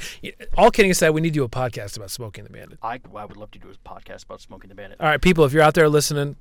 All 0.57 0.71
kidding 0.71 0.91
aside, 0.91 1.11
we 1.11 1.21
need 1.21 1.31
to 1.31 1.35
do 1.35 1.45
a 1.45 1.49
podcast 1.49 1.97
about 1.97 2.11
Smokey 2.11 2.41
and 2.41 2.49
the 2.49 2.53
Bandit. 2.53 2.79
I, 2.83 3.01
I 3.17 3.25
would 3.25 3.37
love 3.37 3.51
to 3.53 3.59
do 3.59 3.69
a 3.69 3.89
podcast 3.89 4.25
about 4.25 4.41
Smokey 4.41 4.65
and 4.65 4.71
the 4.71 4.75
Bandit. 4.75 5.01
All 5.01 5.09
right, 5.09 5.21
people, 5.21 5.45
if 5.45 5.53
you're 5.53 5.63
out 5.63 5.75
there 5.75 5.89
listening, 5.89 6.37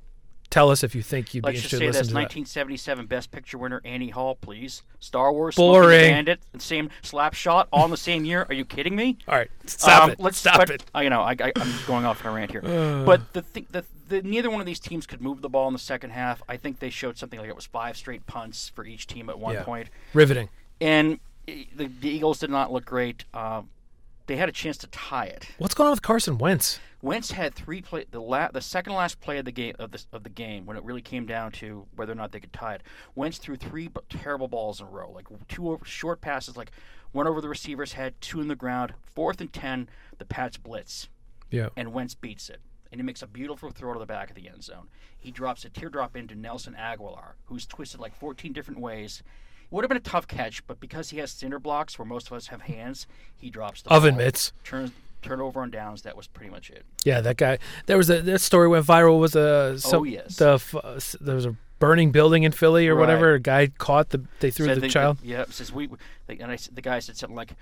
tell 0.54 0.70
us 0.70 0.84
if 0.84 0.94
you 0.96 1.02
think 1.02 1.34
you'd 1.34 1.42
be 1.44 1.48
Let's 1.50 1.62
just 1.62 1.72
say 1.72 1.80
this: 1.80 1.96
listening 1.98 2.08
to 2.10 2.14
that. 2.14 2.20
1977 2.20 3.06
Best 3.08 3.32
Picture 3.32 3.58
winner 3.58 3.82
Annie 3.84 4.10
Hall, 4.10 4.36
please. 4.36 4.84
Star 5.00 5.34
Wars, 5.34 5.56
Boring. 5.56 6.00
Bandit, 6.12 6.40
the 6.52 6.60
same 6.60 6.90
slap 7.02 7.34
shot, 7.34 7.68
all 7.74 7.86
in 7.86 7.92
the 7.92 7.98
same 7.98 8.24
year. 8.24 8.46
Are 8.48 8.54
you 8.54 8.64
kidding 8.64 8.96
me? 8.96 9.18
All 9.28 9.36
right, 9.36 9.50
stop 9.66 10.04
Um, 10.04 10.12
it. 10.12 10.20
Let's 10.20 10.38
stop 10.38 10.58
but, 10.58 10.70
it. 10.70 10.84
uh, 10.96 11.00
you 11.00 11.10
know, 11.10 11.22
I, 11.22 11.32
I, 11.40 11.52
I'm 11.56 11.74
going 11.88 12.06
off 12.06 12.24
on 12.26 12.32
a 12.32 12.36
rant 12.36 12.52
here. 12.52 12.62
Uh. 12.64 13.04
but 13.06 13.34
the, 13.34 13.44
the, 13.72 13.84
the 14.10 14.22
neither 14.22 14.50
one 14.52 14.60
of 14.60 14.66
these 14.66 14.80
teams 14.80 15.06
could 15.08 15.22
move 15.22 15.42
the 15.42 15.50
ball 15.50 15.68
in 15.68 15.74
the 15.74 15.80
second 15.80 16.12
half. 16.12 16.42
I 16.48 16.58
think 16.58 16.80
they 16.80 16.90
showed 16.92 17.18
something 17.18 17.40
like 17.40 17.50
it 17.50 17.56
was 17.56 17.66
five 17.66 17.98
straight 17.98 18.26
punts 18.28 18.70
for 18.70 18.86
each 18.86 19.08
team 19.08 19.30
at 19.30 19.40
one 19.40 19.56
Yeah. 19.56 19.64
point. 19.64 19.90
Riveting. 20.14 20.50
and 20.80 21.20
the, 21.46 21.88
the 22.00 22.08
Eagles 22.10 22.40
did 22.40 22.50
not 22.50 22.72
look 22.72 22.86
great. 22.86 23.26
Um, 23.34 23.70
they 24.28 24.38
had 24.38 24.48
a 24.48 24.54
chance 24.54 24.78
to 24.78 24.88
tie 24.88 25.26
it. 25.26 25.48
What's 25.58 25.74
going 25.74 25.88
on 25.88 25.92
with 25.92 26.02
Carson 26.02 26.38
Wentz? 26.38 26.80
Wentz 27.04 27.32
had 27.32 27.54
three 27.54 27.82
play 27.82 28.06
the 28.10 28.22
la- 28.22 28.48
the 28.48 28.62
second 28.62 28.94
last 28.94 29.20
play 29.20 29.38
of 29.38 29.44
the 29.46 29.52
game 29.52 29.76
of 29.78 29.92
the 29.92 30.04
of 30.14 30.24
the 30.24 30.30
game 30.30 30.66
when 30.66 30.78
it 30.78 30.84
really 30.84 31.02
came 31.02 31.26
down 31.26 31.52
to 31.52 31.86
whether 31.96 32.14
or 32.14 32.16
not 32.16 32.32
they 32.32 32.40
could 32.40 32.54
tie 32.54 32.76
it. 32.76 32.82
Wentz 33.14 33.38
threw 33.38 33.58
three 33.58 33.90
b- 33.90 34.00
terrible 34.10 34.48
balls 34.48 34.80
in 34.80 34.88
a 34.88 34.90
row, 34.90 35.12
like 35.12 35.28
two 35.50 35.70
over, 35.70 35.84
short 35.86 36.22
passes, 36.22 36.56
like 36.56 36.72
one 37.12 37.28
over 37.28 37.42
the 37.42 37.50
receiver's 37.50 37.94
head, 37.94 38.16
two 38.22 38.40
in 38.40 38.48
the 38.48 38.56
ground. 38.56 38.94
Fourth 39.04 39.42
and 39.42 39.52
ten, 39.52 39.90
the 40.18 40.24
Pats 40.26 40.56
blitz, 40.58 41.10
Yeah. 41.52 41.70
and 41.76 41.92
Wentz 41.94 42.16
beats 42.16 42.50
it, 42.50 42.62
and 42.90 43.00
he 43.02 43.04
makes 43.06 43.22
a 43.22 43.28
beautiful 43.28 43.70
throw 43.70 43.92
to 43.94 44.00
the 44.00 44.06
back 44.06 44.30
of 44.30 44.36
the 44.38 44.48
end 44.48 44.64
zone. 44.64 44.88
He 45.20 45.30
drops 45.30 45.66
a 45.66 45.70
teardrop 45.70 46.16
into 46.16 46.36
Nelson 46.36 46.74
Agholor, 46.80 47.34
who's 47.48 47.66
twisted 47.66 48.00
like 48.00 48.16
14 48.16 48.54
different 48.54 48.80
ways. 48.80 49.22
It 49.66 49.76
would 49.76 49.84
have 49.84 49.90
been 49.90 49.98
a 49.98 50.00
tough 50.00 50.28
catch, 50.28 50.66
but 50.68 50.80
because 50.80 51.10
he 51.10 51.18
has 51.18 51.32
cinder 51.32 51.60
blocks 51.60 52.00
where 52.00 52.06
most 52.06 52.28
of 52.28 52.34
us 52.34 52.48
have 52.48 52.62
hands, 52.62 53.08
he 53.36 53.50
drops 53.50 53.82
the 53.82 53.92
Oven 53.92 54.16
ball. 54.16 54.24
mitts. 54.26 54.54
Turns 54.64 54.92
turnover 55.24 55.62
on 55.62 55.72
downs. 55.72 56.04
That 56.04 56.16
was 56.18 56.28
pretty 56.28 56.52
much 56.52 56.70
it. 56.70 56.86
Yeah, 57.04 57.22
that 57.22 57.38
guy. 57.38 57.58
There 57.88 57.98
was 57.98 58.10
a 58.10 58.22
that 58.22 58.40
story 58.40 58.68
went 58.68 58.86
viral. 58.86 59.20
Was 59.20 59.36
a 59.36 59.80
some, 59.80 60.02
Oh, 60.02 60.04
yes. 60.04 60.36
The 60.38 60.54
uh, 60.84 61.00
there 61.22 61.36
was 61.36 61.46
a 61.46 61.56
burning 61.80 62.12
building 62.12 62.44
in 62.44 62.52
Philly 62.52 62.88
or 62.88 62.96
Right. 62.96 63.02
whatever. 63.02 63.34
A 63.34 63.40
guy 63.40 63.68
caught 63.78 64.10
the. 64.10 64.24
They 64.40 64.52
threw 64.52 64.68
the 64.74 64.80
they- 64.82 64.88
child. 64.90 65.18
Yeah, 65.24 65.46
says 65.50 65.72
we. 65.74 65.90
And 66.30 66.52
I, 66.52 66.58
the 66.72 66.82
guy 66.82 67.00
said 67.00 67.18
something 67.18 67.36
like, 67.36 67.54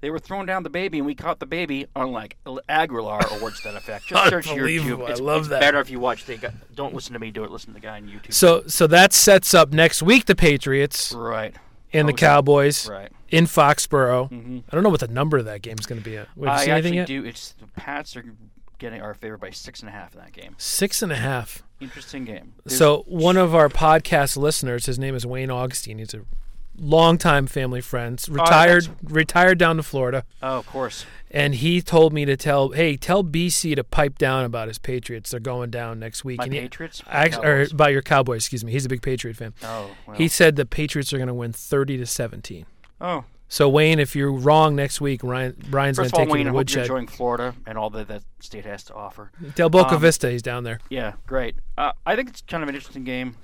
"They 0.00 0.10
were 0.10 0.18
throwing 0.18 0.46
down 0.46 0.62
the 0.62 0.70
baby, 0.70 0.98
and 0.98 1.06
we 1.06 1.14
caught 1.14 1.40
the 1.40 1.46
baby." 1.46 1.86
Unlike 1.96 2.36
Agholor 2.46 3.30
or 3.32 3.42
words 3.42 3.60
to 3.62 3.68
that 3.68 3.76
effect. 3.76 4.06
Just 4.06 4.28
search 4.30 4.46
YouTube. 4.46 4.52
Unbelievable. 4.52 5.06
I 5.06 5.10
It's, 5.10 5.20
love 5.20 5.40
it's 5.42 5.48
that. 5.48 5.60
Better 5.60 5.80
if 5.80 5.90
you 5.90 5.98
watch. 6.00 6.24
They 6.26 6.36
got, 6.36 6.52
don't 6.74 6.94
listen 6.94 7.12
to 7.14 7.18
me 7.18 7.30
do 7.30 7.44
it. 7.44 7.50
Listen 7.50 7.68
to 7.70 7.74
the 7.74 7.80
guy 7.80 7.96
on 7.96 8.06
YouTube. 8.08 8.32
So 8.32 8.62
so 8.66 8.86
that 8.88 9.12
sets 9.12 9.54
up 9.54 9.72
next 9.72 10.02
week 10.02 10.26
the 10.26 10.34
Patriots 10.36 11.12
right, 11.12 11.54
and 11.92 12.08
the 12.08 12.12
Cowboys 12.12 12.88
right. 12.88 13.10
In 13.36 13.46
Foxborough. 13.46 14.28
hmm 14.28 14.58
I 14.70 14.74
don't 14.74 14.82
know 14.82 14.90
what 14.90 15.00
the 15.00 15.08
number 15.08 15.38
of 15.38 15.44
that 15.46 15.62
game 15.62 15.76
is 15.78 15.86
going 15.86 16.00
to 16.00 16.04
be 16.04 16.16
at. 16.16 16.28
You 16.36 16.46
I 16.48 16.60
seen 16.64 16.70
anything 16.70 16.98
actually 16.98 17.14
yet? 17.16 17.22
do. 17.22 17.28
It's 17.28 17.52
the 17.52 17.66
Pats 17.68 18.16
are 18.16 18.24
getting 18.78 19.00
our 19.00 19.14
favored 19.14 19.38
by 19.40 19.50
six 19.50 19.80
and 19.80 19.88
a 19.88 19.92
half 19.92 20.14
in 20.14 20.20
that 20.20 20.32
game. 20.32 20.54
Six 20.58 21.00
and 21.02 21.12
a 21.12 21.16
half. 21.16 21.62
Interesting 21.80 22.24
game. 22.24 22.54
There's- 22.64 22.78
So 22.78 23.04
one 23.06 23.36
of 23.36 23.54
our 23.54 23.68
podcast 23.68 24.36
listeners, 24.36 24.86
his 24.86 24.98
name 24.98 25.14
is 25.14 25.24
Wayne 25.26 25.50
Augustine. 25.50 25.98
He's 25.98 26.12
a 26.14 26.22
longtime 26.76 27.46
family 27.46 27.80
friend, 27.80 28.22
retired 28.28 28.88
retired 29.04 29.58
down 29.58 29.76
to 29.76 29.82
Florida, 29.82 30.24
oh, 30.42 30.58
of 30.58 30.66
course. 30.66 31.06
and 31.30 31.54
he 31.54 31.80
told 31.80 32.12
me 32.12 32.24
to 32.24 32.36
tell, 32.36 32.70
hey, 32.70 32.96
tell 32.96 33.22
BC 33.22 33.76
to 33.76 33.84
pipe 33.84 34.18
down 34.18 34.44
about 34.44 34.66
his 34.68 34.78
Patriots. 34.78 35.30
They're 35.30 35.38
going 35.40 35.70
down 35.70 36.00
next 36.00 36.24
week. 36.24 36.38
My 36.38 36.44
And 36.44 36.52
Patriots. 36.52 37.00
Act- 37.06 37.38
or 37.38 37.62
about 37.70 37.92
your 37.92 38.02
Cowboys, 38.02 38.42
excuse 38.42 38.64
me. 38.64 38.72
He's 38.72 38.84
a 38.84 38.88
big 38.88 39.02
Patriot 39.02 39.36
fan. 39.36 39.54
Oh, 39.62 39.90
well. 40.06 40.16
He 40.16 40.26
said 40.26 40.56
the 40.56 40.66
Patriots 40.66 41.12
are 41.12 41.16
going 41.18 41.28
to 41.28 41.34
win 41.34 41.52
thirty 41.52 41.96
to 41.96 42.06
seventeen. 42.06 42.66
Oh. 43.04 43.24
So 43.46 43.68
Wayne, 43.68 44.00
if 44.00 44.16
you're 44.16 44.32
wrong 44.32 44.74
next 44.74 45.00
week, 45.00 45.22
Ryan 45.22 45.54
Brian's 45.70 45.98
going 45.98 46.06
First 46.06 46.14
to 46.14 46.20
all, 46.20 46.26
take 46.26 46.32
Wayne, 46.32 46.46
you 46.46 46.50
to 46.50 46.54
woodshed. 46.54 46.82
enjoying 46.84 47.06
Florida 47.06 47.54
and 47.66 47.78
all 47.78 47.90
that 47.90 48.08
that 48.08 48.22
state 48.40 48.64
has 48.64 48.82
to 48.84 48.94
offer. 48.94 49.30
Del 49.54 49.68
Boca 49.68 49.94
um, 49.94 50.00
Vista, 50.00 50.30
he's 50.30 50.42
down 50.42 50.64
there. 50.64 50.80
Yeah, 50.88 51.12
great. 51.26 51.56
Uh, 51.78 51.92
I 52.04 52.16
think 52.16 52.30
it's 52.30 52.40
kind 52.40 52.62
of 52.62 52.68
an 52.68 52.74
interesting 52.74 53.04
game. 53.04 53.36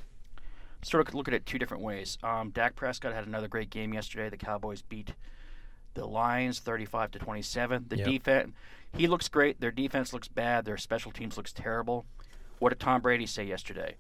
Sort 0.83 1.07
of 1.07 1.15
look 1.15 1.29
at 1.29 1.35
it 1.35 1.45
two 1.47 1.59
different 1.59 1.83
ways. 1.83 2.17
Um, 2.25 2.51
Dak 2.51 2.75
Prescott 2.75 3.13
had 3.13 3.27
another 3.27 3.47
great 3.47 3.71
game 3.71 3.93
yesterday. 3.93 4.31
The 4.31 4.39
Cowboys 4.39 4.83
beat 4.83 5.13
the 5.95 6.07
Lions 6.07 6.59
35 6.59 7.11
to 7.13 7.19
27. 7.19 7.85
The 7.89 7.99
Yep. 7.99 8.07
defense, 8.07 8.53
he 8.97 9.07
looks 9.07 9.29
great. 9.29 9.61
Their 9.61 9.71
defense 9.71 10.13
looks 10.13 10.29
bad. 10.29 10.65
Their 10.65 10.79
special 10.79 11.13
teams 11.13 11.37
looks 11.37 11.53
terrible. 11.53 12.07
What 12.59 12.71
did 12.71 12.81
Tom 12.81 13.01
Brady 13.03 13.27
say 13.27 13.45
yesterday? 13.45 13.97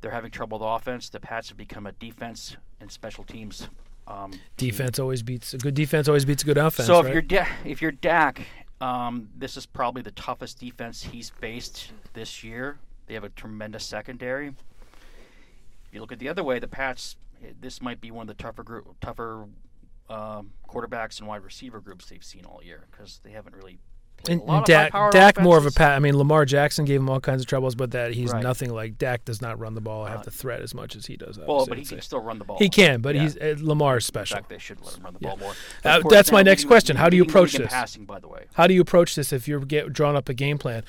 They're 0.00 0.10
having 0.12 0.30
trouble 0.30 0.58
with 0.58 0.66
offense. 0.68 1.08
The 1.08 1.18
Pats 1.18 1.48
have 1.48 1.56
become 1.56 1.86
a 1.86 1.92
defense 1.92 2.56
and 2.80 2.92
special 2.92 3.24
teams 3.24 3.68
Um, 4.08 4.32
Defense 4.56 4.98
always 4.98 5.22
beats 5.22 5.52
a 5.54 5.58
good 5.58 5.74
defense. 5.74 6.08
Always 6.08 6.24
beats 6.24 6.42
a 6.42 6.46
good 6.46 6.56
offense. 6.58 6.86
so 6.86 6.98
if 7.00 7.04
right? 7.04 7.12
you're 7.12 7.22
da- 7.22 7.46
if 7.64 7.82
you're 7.82 7.92
Dak, 7.92 8.40
um, 8.80 9.28
this 9.36 9.56
is 9.56 9.66
probably 9.66 10.00
the 10.02 10.12
toughest 10.12 10.58
defense 10.58 11.02
he's 11.02 11.28
faced 11.28 11.92
this 12.14 12.42
year. 12.42 12.78
They 13.06 13.14
have 13.14 13.24
a 13.24 13.28
tremendous 13.28 13.84
secondary. 13.84 14.48
If 14.48 14.54
you 15.94 16.00
look 16.00 16.12
at 16.12 16.18
the 16.18 16.28
other 16.28 16.42
way, 16.44 16.58
the 16.58 16.68
Pats. 16.68 17.16
eh, 17.44 17.52
This 17.60 17.82
might 17.82 18.00
be 18.00 18.10
one 18.10 18.28
of 18.28 18.36
the 18.36 18.42
tougher 18.42 18.62
group, 18.62 18.86
tougher 19.00 19.46
um, 20.08 20.52
quarterbacks 20.66 21.18
and 21.18 21.28
wide 21.28 21.42
receiver 21.44 21.80
groups 21.80 22.06
they've 22.06 22.24
seen 22.24 22.44
all 22.46 22.62
year 22.64 22.86
because 22.90 23.20
they 23.24 23.30
haven't 23.32 23.54
really. 23.54 23.78
And, 24.28 24.40
a 24.40 24.44
lot 24.44 24.52
and 24.54 24.60
of 24.62 24.66
Dak, 24.92 25.12
Dak 25.12 25.40
more 25.40 25.56
of 25.56 25.64
a 25.66 25.70
pat. 25.70 25.92
I 25.92 25.98
mean, 26.00 26.16
Lamar 26.16 26.44
Jackson 26.44 26.84
gave 26.84 27.00
him 27.00 27.08
all 27.08 27.20
kinds 27.20 27.40
of 27.40 27.46
troubles, 27.46 27.74
but 27.74 27.92
that 27.92 28.12
he's 28.12 28.32
Right. 28.32 28.42
nothing 28.42 28.70
like 28.72 28.98
Dak. 28.98 29.24
Does 29.24 29.40
not 29.40 29.58
run 29.58 29.74
the 29.74 29.80
ball. 29.80 30.04
have 30.06 30.20
Uh, 30.20 30.24
the 30.24 30.30
threat 30.30 30.60
as 30.60 30.74
much 30.74 30.96
as 30.96 31.06
he 31.06 31.16
does. 31.16 31.38
Well, 31.38 31.66
but 31.66 31.78
he 31.78 31.84
can 31.84 32.00
still 32.00 32.20
run 32.20 32.38
the 32.38 32.44
ball. 32.44 32.58
He 32.58 32.68
can, 32.68 33.00
but 33.00 33.14
Yeah. 33.14 33.22
he's 33.22 33.36
uh, 33.38 33.54
Lamar's 33.58 34.08
In 34.10 34.24
fact, 34.24 34.48
they 34.48 34.58
should 34.58 34.80
let 34.84 34.96
him 34.96 35.04
run 35.04 35.14
the 35.14 35.18
Yeah. 35.22 35.28
ball 35.30 35.38
more. 35.38 35.52
Uh, 35.84 36.00
course, 36.00 36.12
that's 36.12 36.32
my 36.32 36.42
next 36.42 36.60
leading- 36.62 36.68
question. 36.68 36.96
How 36.96 37.08
do 37.08 37.16
you 37.16 37.22
approach 37.22 37.52
this? 37.54 37.68
Passing, 37.72 38.04
by 38.04 38.18
the 38.18 38.28
way. 38.28 38.46
How 38.54 38.66
do 38.66 38.74
you 38.74 38.80
approach 38.80 39.14
this 39.14 39.32
if 39.32 39.46
you're 39.48 39.60
get, 39.60 39.92
drawing 39.92 40.16
up 40.16 40.28
a 40.28 40.34
game 40.34 40.58
plan? 40.58 40.82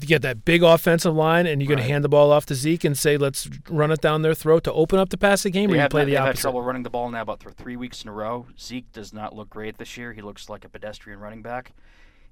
You 0.00 0.06
get 0.06 0.22
that 0.22 0.44
big 0.44 0.62
offensive 0.62 1.14
line, 1.14 1.46
and 1.46 1.60
you're 1.60 1.66
going 1.68 1.78
to 1.78 1.84
hand 1.84 2.04
the 2.04 2.08
ball 2.08 2.30
off 2.30 2.46
to 2.46 2.54
Zeke 2.54 2.84
and 2.84 2.96
say, 2.96 3.16
"Let's 3.16 3.48
run 3.68 3.90
it 3.90 4.00
down 4.00 4.22
their 4.22 4.34
throat 4.34 4.62
to 4.64 4.72
open 4.72 4.98
up 5.00 5.08
the 5.08 5.18
passing 5.18 5.50
game," 5.50 5.70
or 5.70 5.74
They 5.74 5.82
you 5.82 5.88
play 5.88 6.04
the 6.04 6.12
have 6.12 6.20
had 6.20 6.28
opposite. 6.28 6.42
trouble 6.42 6.62
running 6.62 6.84
the 6.84 6.90
ball 6.90 7.10
now 7.10 7.22
about 7.22 7.40
th- 7.40 7.54
three 7.56 7.74
weeks 7.74 8.02
in 8.02 8.08
a 8.08 8.12
row. 8.12 8.46
Zeke 8.60 8.92
does 8.92 9.12
not 9.12 9.34
look 9.34 9.50
great 9.50 9.78
this 9.78 9.96
year. 9.96 10.12
He 10.12 10.22
looks 10.22 10.48
like 10.48 10.64
a 10.64 10.68
pedestrian 10.68 11.18
running 11.18 11.42
back. 11.42 11.72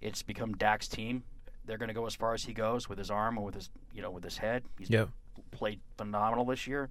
It's 0.01 0.23
become 0.23 0.53
Dak's 0.55 0.89
team. 0.89 1.23
They're 1.65 1.79
going 1.79 1.89
to 1.89 1.95
go 1.95 2.07
as 2.07 2.15
far 2.15 2.35
as 2.35 2.45
he 2.45 2.53
goes 2.53 2.89
with 2.89 2.99
his 2.99 3.11
arm 3.11 3.39
or 3.39 3.45
with 3.45 3.55
his, 3.55 3.71
you 3.93 4.03
know, 4.03 4.11
with 4.11 4.23
his 4.25 4.39
head. 4.39 4.63
He's 4.79 4.91
played 5.51 5.81
phenomenal 5.97 6.45
this 6.45 6.67
year. 6.67 6.91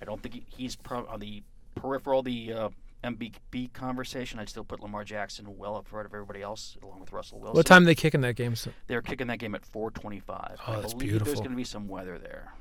I 0.00 0.04
don't 0.06 0.22
think 0.22 0.34
he, 0.34 0.44
he's 0.56 0.76
pro- 0.76 1.06
on 1.06 1.20
the 1.20 1.42
peripheral, 1.74 2.22
the 2.22 2.52
uh, 2.52 2.68
MVP 3.04 3.72
conversation. 3.74 4.38
I'd 4.38 4.48
still 4.48 4.64
put 4.64 4.80
Lamar 4.80 5.04
Jackson 5.04 5.56
well 5.58 5.76
up 5.76 5.86
front 5.86 6.06
of 6.06 6.14
everybody 6.14 6.40
else, 6.40 6.78
along 6.82 7.00
with 7.00 7.12
Russell 7.12 7.40
Wilson. 7.40 7.56
What 7.56 7.66
time 7.66 7.82
are 7.82 7.86
they 7.86 7.94
kicking 7.94 8.22
that 8.22 8.36
game? 8.36 8.56
So- 8.56 8.70
They're 8.86 9.02
kicking 9.02 9.26
that 9.26 9.38
game 9.38 9.54
at 9.54 9.62
4:25. 9.70 10.22
Oh, 10.28 10.72
I 10.72 10.80
that's 10.80 10.94
believe 10.94 10.98
beautiful. 11.10 11.24
There's 11.26 11.40
going 11.40 11.50
to 11.50 11.56
be 11.56 11.64
some 11.64 11.88
weather 11.88 12.18
there, 12.18 12.52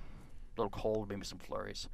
a 0.57 0.61
little 0.61 0.69
cold, 0.71 1.09
maybe 1.09 1.23
some 1.25 1.39
flurries. 1.39 1.87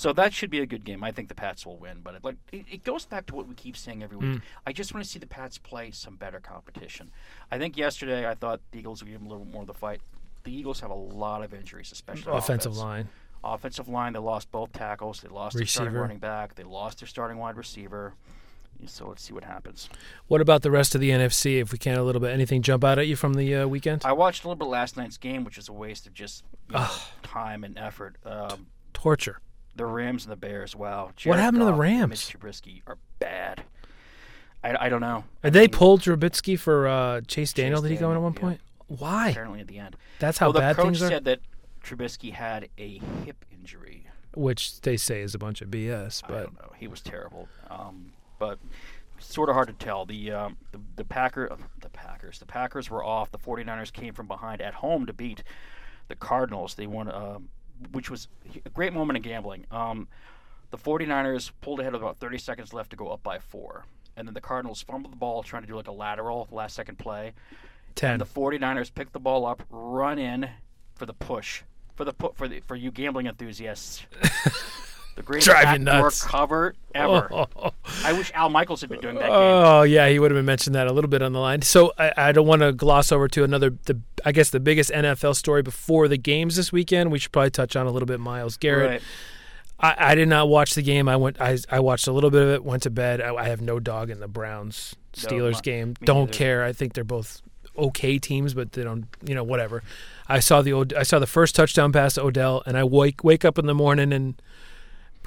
So 0.00 0.14
that 0.14 0.32
should 0.32 0.48
be 0.48 0.60
a 0.60 0.66
good 0.66 0.86
game. 0.86 1.04
I 1.04 1.12
think 1.12 1.28
the 1.28 1.34
Pats 1.34 1.66
will 1.66 1.76
win, 1.76 1.98
but 2.02 2.14
it, 2.14 2.24
like 2.24 2.36
it, 2.52 2.64
it 2.72 2.84
goes 2.84 3.04
back 3.04 3.26
to 3.26 3.34
what 3.34 3.46
we 3.46 3.54
keep 3.54 3.76
saying 3.76 4.02
every 4.02 4.16
week. 4.16 4.38
Mm. 4.38 4.42
I 4.66 4.72
just 4.72 4.94
want 4.94 5.04
to 5.04 5.10
see 5.10 5.18
the 5.18 5.26
Pats 5.26 5.58
play 5.58 5.90
some 5.90 6.16
better 6.16 6.40
competition. 6.40 7.10
I 7.50 7.58
think 7.58 7.76
yesterday 7.76 8.26
I 8.26 8.34
thought 8.34 8.62
the 8.70 8.78
Eagles 8.78 9.02
would 9.02 9.10
give 9.10 9.20
them 9.20 9.26
a 9.26 9.28
little 9.28 9.44
bit 9.44 9.52
more 9.52 9.60
of 9.64 9.66
the 9.66 9.74
fight. 9.74 10.00
The 10.44 10.56
Eagles 10.56 10.80
have 10.80 10.88
a 10.88 10.94
lot 10.94 11.42
of 11.42 11.52
injuries, 11.52 11.92
especially 11.92 12.32
offensive 12.32 12.72
offense. 12.72 12.82
line. 12.82 13.08
Offensive 13.44 13.88
line, 13.90 14.14
they 14.14 14.20
lost 14.20 14.50
both 14.50 14.72
tackles. 14.72 15.20
They 15.20 15.28
lost 15.28 15.58
their 15.58 15.66
starting 15.66 15.92
Receiver. 15.92 16.00
running 16.00 16.18
back. 16.18 16.54
They 16.54 16.64
lost 16.64 17.00
their 17.00 17.06
starting 17.06 17.36
wide 17.36 17.58
receiver. 17.58 18.14
So 18.86 19.06
let's 19.06 19.22
see 19.22 19.34
what 19.34 19.44
happens. 19.44 19.90
What 20.28 20.40
about 20.40 20.62
the 20.62 20.70
rest 20.70 20.94
of 20.94 21.02
the 21.02 21.10
NFC? 21.10 21.60
If 21.60 21.72
we 21.72 21.78
can, 21.78 21.98
a 21.98 22.02
little 22.02 22.22
bit. 22.22 22.30
Anything 22.30 22.62
jump 22.62 22.84
out 22.84 22.98
at 22.98 23.06
you 23.06 23.16
from 23.16 23.34
the 23.34 23.54
uh, 23.54 23.66
weekend? 23.66 24.00
I 24.06 24.12
watched 24.12 24.44
a 24.44 24.48
little 24.48 24.56
bit 24.56 24.68
last 24.70 24.96
night's 24.96 25.18
game, 25.18 25.44
which 25.44 25.58
is 25.58 25.68
a 25.68 25.74
waste 25.74 26.06
of 26.06 26.14
just 26.14 26.42
you 26.70 26.76
know, 26.76 26.88
time 27.22 27.64
and 27.64 27.76
effort. 27.76 28.16
Um, 28.24 28.68
Torture. 28.94 29.42
The 29.76 29.86
Rams 29.86 30.24
and 30.24 30.32
the 30.32 30.36
Bears. 30.36 30.74
Wow. 30.74 31.06
What 31.06 31.16
Jared 31.16 31.40
happened 31.40 31.60
to 31.60 31.66
the 31.66 31.74
Rams? 31.74 32.10
Mitch 32.10 32.36
Trubisky 32.38 32.82
are 32.86 32.98
bad. 33.18 33.64
I, 34.62 34.86
I 34.86 34.88
don't 34.88 35.00
know. 35.00 35.24
I 35.42 35.48
Did 35.48 35.52
they 35.54 35.60
mean, 35.62 35.70
pull 35.70 35.98
Trubisky 35.98 36.58
for 36.58 36.86
uh, 36.86 37.20
Chase 37.22 37.52
Daniel? 37.52 37.80
Did 37.80 37.92
he 37.92 37.96
go 37.96 38.10
in 38.10 38.16
at 38.16 38.22
one 38.22 38.34
yeah. 38.34 38.40
point? 38.40 38.60
Why? 38.88 39.30
Apparently 39.30 39.60
at 39.60 39.68
the 39.68 39.78
end. 39.78 39.96
That's 40.18 40.38
how 40.38 40.50
well, 40.50 40.60
bad 40.60 40.76
things 40.76 41.02
are. 41.02 41.08
said 41.08 41.24
that 41.24 41.40
Trubisky 41.82 42.32
had 42.32 42.68
a 42.76 43.00
hip 43.24 43.44
injury. 43.52 44.06
Which 44.34 44.80
they 44.82 44.96
say 44.96 45.22
is 45.22 45.34
a 45.34 45.38
bunch 45.38 45.62
of 45.62 45.70
BS. 45.70 46.22
I 46.24 46.28
But 46.28 46.42
don't 46.44 46.54
know. 46.54 46.72
He 46.76 46.88
was 46.88 47.00
terrible. 47.00 47.48
Um, 47.68 48.12
but 48.38 48.58
sort 49.18 49.48
of 49.48 49.54
hard 49.54 49.68
to 49.68 49.74
tell. 49.74 50.04
The 50.06 50.32
um, 50.32 50.56
the, 50.72 50.80
the 50.96 51.04
Packer 51.04 51.52
uh, 51.52 51.56
the 51.80 51.88
Packers 51.90 52.38
the 52.38 52.46
Packers 52.46 52.90
were 52.90 53.04
off. 53.04 53.30
The 53.30 53.38
49ers 53.38 53.92
came 53.92 54.14
from 54.14 54.26
behind 54.26 54.60
at 54.60 54.74
home 54.74 55.06
to 55.06 55.12
beat 55.12 55.42
the 56.08 56.16
Cardinals. 56.16 56.74
They 56.74 56.86
won, 56.86 57.10
um, 57.10 57.48
which 57.92 58.10
was 58.10 58.28
a 58.64 58.70
great 58.70 58.92
moment 58.92 59.16
in 59.16 59.22
gambling. 59.22 59.66
Um, 59.70 60.08
the 60.70 60.78
49ers 60.78 61.50
pulled 61.60 61.80
ahead 61.80 61.92
with 61.92 62.02
about 62.02 62.18
30 62.18 62.38
seconds 62.38 62.72
left 62.72 62.90
to 62.90 62.96
go 62.96 63.08
up 63.08 63.22
by 63.22 63.38
four. 63.38 63.84
And 64.16 64.26
then 64.26 64.34
the 64.34 64.40
Cardinals 64.40 64.82
fumbled 64.82 65.12
the 65.12 65.16
ball 65.16 65.42
trying 65.42 65.62
to 65.62 65.68
do 65.68 65.76
like 65.76 65.88
a 65.88 65.92
lateral 65.92 66.46
last 66.50 66.74
second 66.76 66.98
play. 66.98 67.32
ten. 67.94 68.12
And 68.12 68.20
the 68.20 68.26
49ers 68.26 68.92
picked 68.94 69.12
the 69.12 69.20
ball 69.20 69.46
up, 69.46 69.62
run 69.70 70.18
in 70.18 70.48
for 70.94 71.06
the 71.06 71.14
push. 71.14 71.62
For 71.96 72.04
the 72.04 72.12
pu- 72.12 72.32
for 72.34 72.48
the 72.48 72.60
for 72.60 72.76
you 72.76 72.90
gambling 72.90 73.26
enthusiasts. 73.26 74.04
the 75.16 75.22
greatest 75.22 75.48
Drive 75.48 75.78
you 75.78 75.84
backdoor 75.84 76.02
nuts. 76.04 76.22
cover 76.24 76.74
ever. 76.94 77.28
I 78.04 78.12
wish 78.12 78.30
Al 78.34 78.48
Michaels 78.48 78.80
had 78.80 78.90
been 78.90 79.00
doing 79.00 79.14
that 79.16 79.22
game. 79.22 79.30
Oh 79.32 79.82
yeah, 79.82 80.08
he 80.08 80.18
would 80.18 80.30
have 80.30 80.36
been 80.38 80.46
mentioned 80.46 80.74
that 80.74 80.86
a 80.86 80.92
little 80.92 81.10
bit 81.10 81.22
on 81.22 81.32
the 81.32 81.40
line. 81.40 81.62
So 81.62 81.92
I, 81.98 82.12
I 82.16 82.32
don't 82.32 82.46
want 82.46 82.62
to 82.62 82.72
gloss 82.72 83.12
over 83.12 83.28
to 83.28 83.44
another. 83.44 83.70
The 83.84 84.00
I 84.24 84.32
guess 84.32 84.50
the 84.50 84.60
biggest 84.60 84.90
NFL 84.90 85.36
story 85.36 85.62
before 85.62 86.08
the 86.08 86.16
games 86.18 86.56
this 86.56 86.72
weekend. 86.72 87.10
We 87.10 87.18
should 87.18 87.32
probably 87.32 87.50
touch 87.50 87.76
on 87.76 87.86
a 87.86 87.90
little 87.90 88.06
bit. 88.06 88.20
Myles 88.20 88.56
Garrett. 88.56 88.90
Right. 88.90 89.02
I, 89.82 90.10
I 90.10 90.14
did 90.14 90.28
not 90.28 90.48
watch 90.48 90.74
the 90.74 90.82
game. 90.82 91.08
I 91.08 91.16
went. 91.16 91.40
I, 91.40 91.58
I 91.70 91.80
watched 91.80 92.06
a 92.06 92.12
little 92.12 92.30
bit 92.30 92.42
of 92.42 92.48
it. 92.50 92.64
Went 92.64 92.82
to 92.84 92.90
bed. 92.90 93.20
I, 93.20 93.34
I 93.34 93.44
have 93.48 93.60
no 93.62 93.80
dog 93.80 94.10
in 94.10 94.20
the 94.20 94.28
Browns 94.28 94.94
Steelers 95.14 95.54
my- 95.54 95.60
game. 95.60 95.94
Don't 96.04 96.30
care. 96.30 96.62
I 96.64 96.72
think 96.72 96.92
they're 96.92 97.04
both 97.04 97.40
okay 97.78 98.18
teams, 98.18 98.52
but 98.52 98.72
they 98.72 98.82
don't. 98.84 99.06
You 99.24 99.34
know, 99.34 99.44
whatever. 99.44 99.82
I 100.28 100.40
saw 100.40 100.60
the 100.60 100.72
Od- 100.74 100.92
I 100.94 101.02
saw 101.02 101.18
the 101.18 101.26
first 101.26 101.54
touchdown 101.56 101.92
pass 101.92 102.14
to 102.14 102.22
Odell, 102.22 102.62
and 102.66 102.76
I 102.76 102.84
wake 102.84 103.24
wake 103.24 103.44
up 103.44 103.58
in 103.58 103.66
the 103.66 103.74
morning 103.74 104.12
and 104.12 104.40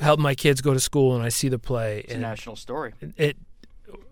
help 0.01 0.19
my 0.19 0.35
kids 0.35 0.61
go 0.61 0.73
to 0.73 0.79
school, 0.79 1.15
and 1.15 1.23
I 1.23 1.29
see 1.29 1.49
the 1.49 1.59
play. 1.59 1.99
It's 2.05 2.13
a 2.13 2.17
national 2.17 2.55
story. 2.55 2.93
it 3.17 3.37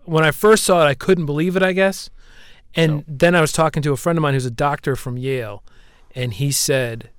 when 0.04 0.24
I 0.24 0.30
first 0.30 0.64
saw 0.64 0.84
it, 0.84 0.88
I 0.88 0.94
couldn't 0.94 1.26
believe 1.26 1.56
it. 1.56 1.62
I 1.62 1.72
guess, 1.72 2.10
and 2.74 3.00
So- 3.00 3.04
then 3.08 3.34
I 3.34 3.40
was 3.40 3.52
talking 3.52 3.82
to 3.84 3.92
a 3.92 3.96
friend 3.96 4.18
of 4.18 4.22
mine 4.22 4.34
who's 4.34 4.46
a 4.46 4.50
doctor 4.50 4.96
from 4.96 5.16
Yale, 5.16 5.62
and 6.14 6.34
he 6.34 6.50
said, 6.52 7.10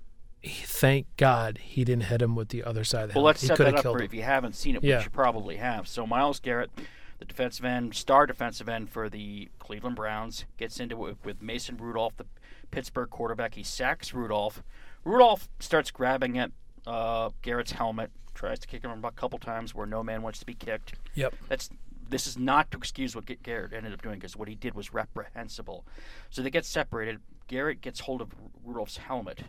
"Thank 0.46 1.08
God 1.18 1.60
he 1.62 1.84
didn't 1.84 2.04
hit 2.06 2.22
him 2.22 2.36
with 2.36 2.50
the 2.50 2.64
other 2.64 2.84
side 2.84 3.04
of 3.06 3.10
the 3.10 3.20
Well, 3.20 3.24
helmet. 3.24 3.28
let's 3.36 3.42
he 3.42 3.48
set 3.48 3.58
could 3.58 3.66
that 3.68 3.72
have 3.72 3.78
up 3.80 3.84
killed 3.84 3.96
for 3.98 4.02
him." 4.02 4.06
if 4.06 4.14
you 4.14 4.24
haven't 4.24 4.56
seen 4.56 4.76
it, 4.76 4.84
Yeah. 4.84 4.98
which 4.98 5.06
you 5.06 5.12
probably 5.12 5.58
have. 5.58 5.88
So 5.88 6.06
Myles 6.06 6.40
Garrett, 6.40 6.72
the 7.20 7.26
defensive 7.26 7.64
end, 7.66 7.96
star 7.96 8.26
defensive 8.26 8.68
end 8.68 8.90
for 8.90 9.10
the 9.10 9.50
Cleveland 9.60 9.96
Browns, 9.96 10.46
gets 10.58 10.80
into 10.80 11.08
it 11.08 11.18
with 11.24 11.42
Mason 11.42 11.78
Rudolph, 11.78 12.18
the 12.18 12.26
Pittsburgh 12.72 13.10
quarterback. 13.10 13.56
He 13.56 13.64
sacks 13.64 14.14
Rudolph. 14.14 14.62
Rudolph 15.06 15.48
starts 15.60 15.92
grabbing 15.92 16.38
at 16.38 16.52
uh, 16.88 17.30
Garrett's 17.42 17.72
helmet, 17.72 18.12
tries 18.34 18.60
to 18.60 18.68
kick 18.68 18.84
him 18.84 19.04
a 19.06 19.12
couple 19.12 19.40
times 19.40 19.74
where 19.76 19.86
no 19.86 20.04
man 20.04 20.22
wants 20.22 20.40
to 20.40 20.46
be 20.46 20.54
kicked. 20.54 20.94
Yep. 21.16 21.36
That's 21.50 21.70
this 22.10 22.28
is 22.28 22.38
not 22.38 22.70
to 22.72 22.78
excuse 22.78 23.16
what 23.16 23.26
Garrett 23.44 23.74
ended 23.74 23.94
up 23.94 24.02
doing 24.02 24.16
because 24.20 24.36
what 24.36 24.48
he 24.48 24.56
did 24.56 24.76
was 24.76 24.94
reprehensible. 24.94 25.86
So 26.30 26.42
they 26.42 26.50
get 26.52 26.66
separated. 26.66 27.20
Garrett 27.48 27.82
gets 27.82 28.02
hold 28.02 28.22
of 28.22 28.30
Ru- 28.34 28.52
Rudolph's 28.66 28.98
helmet, 28.98 29.42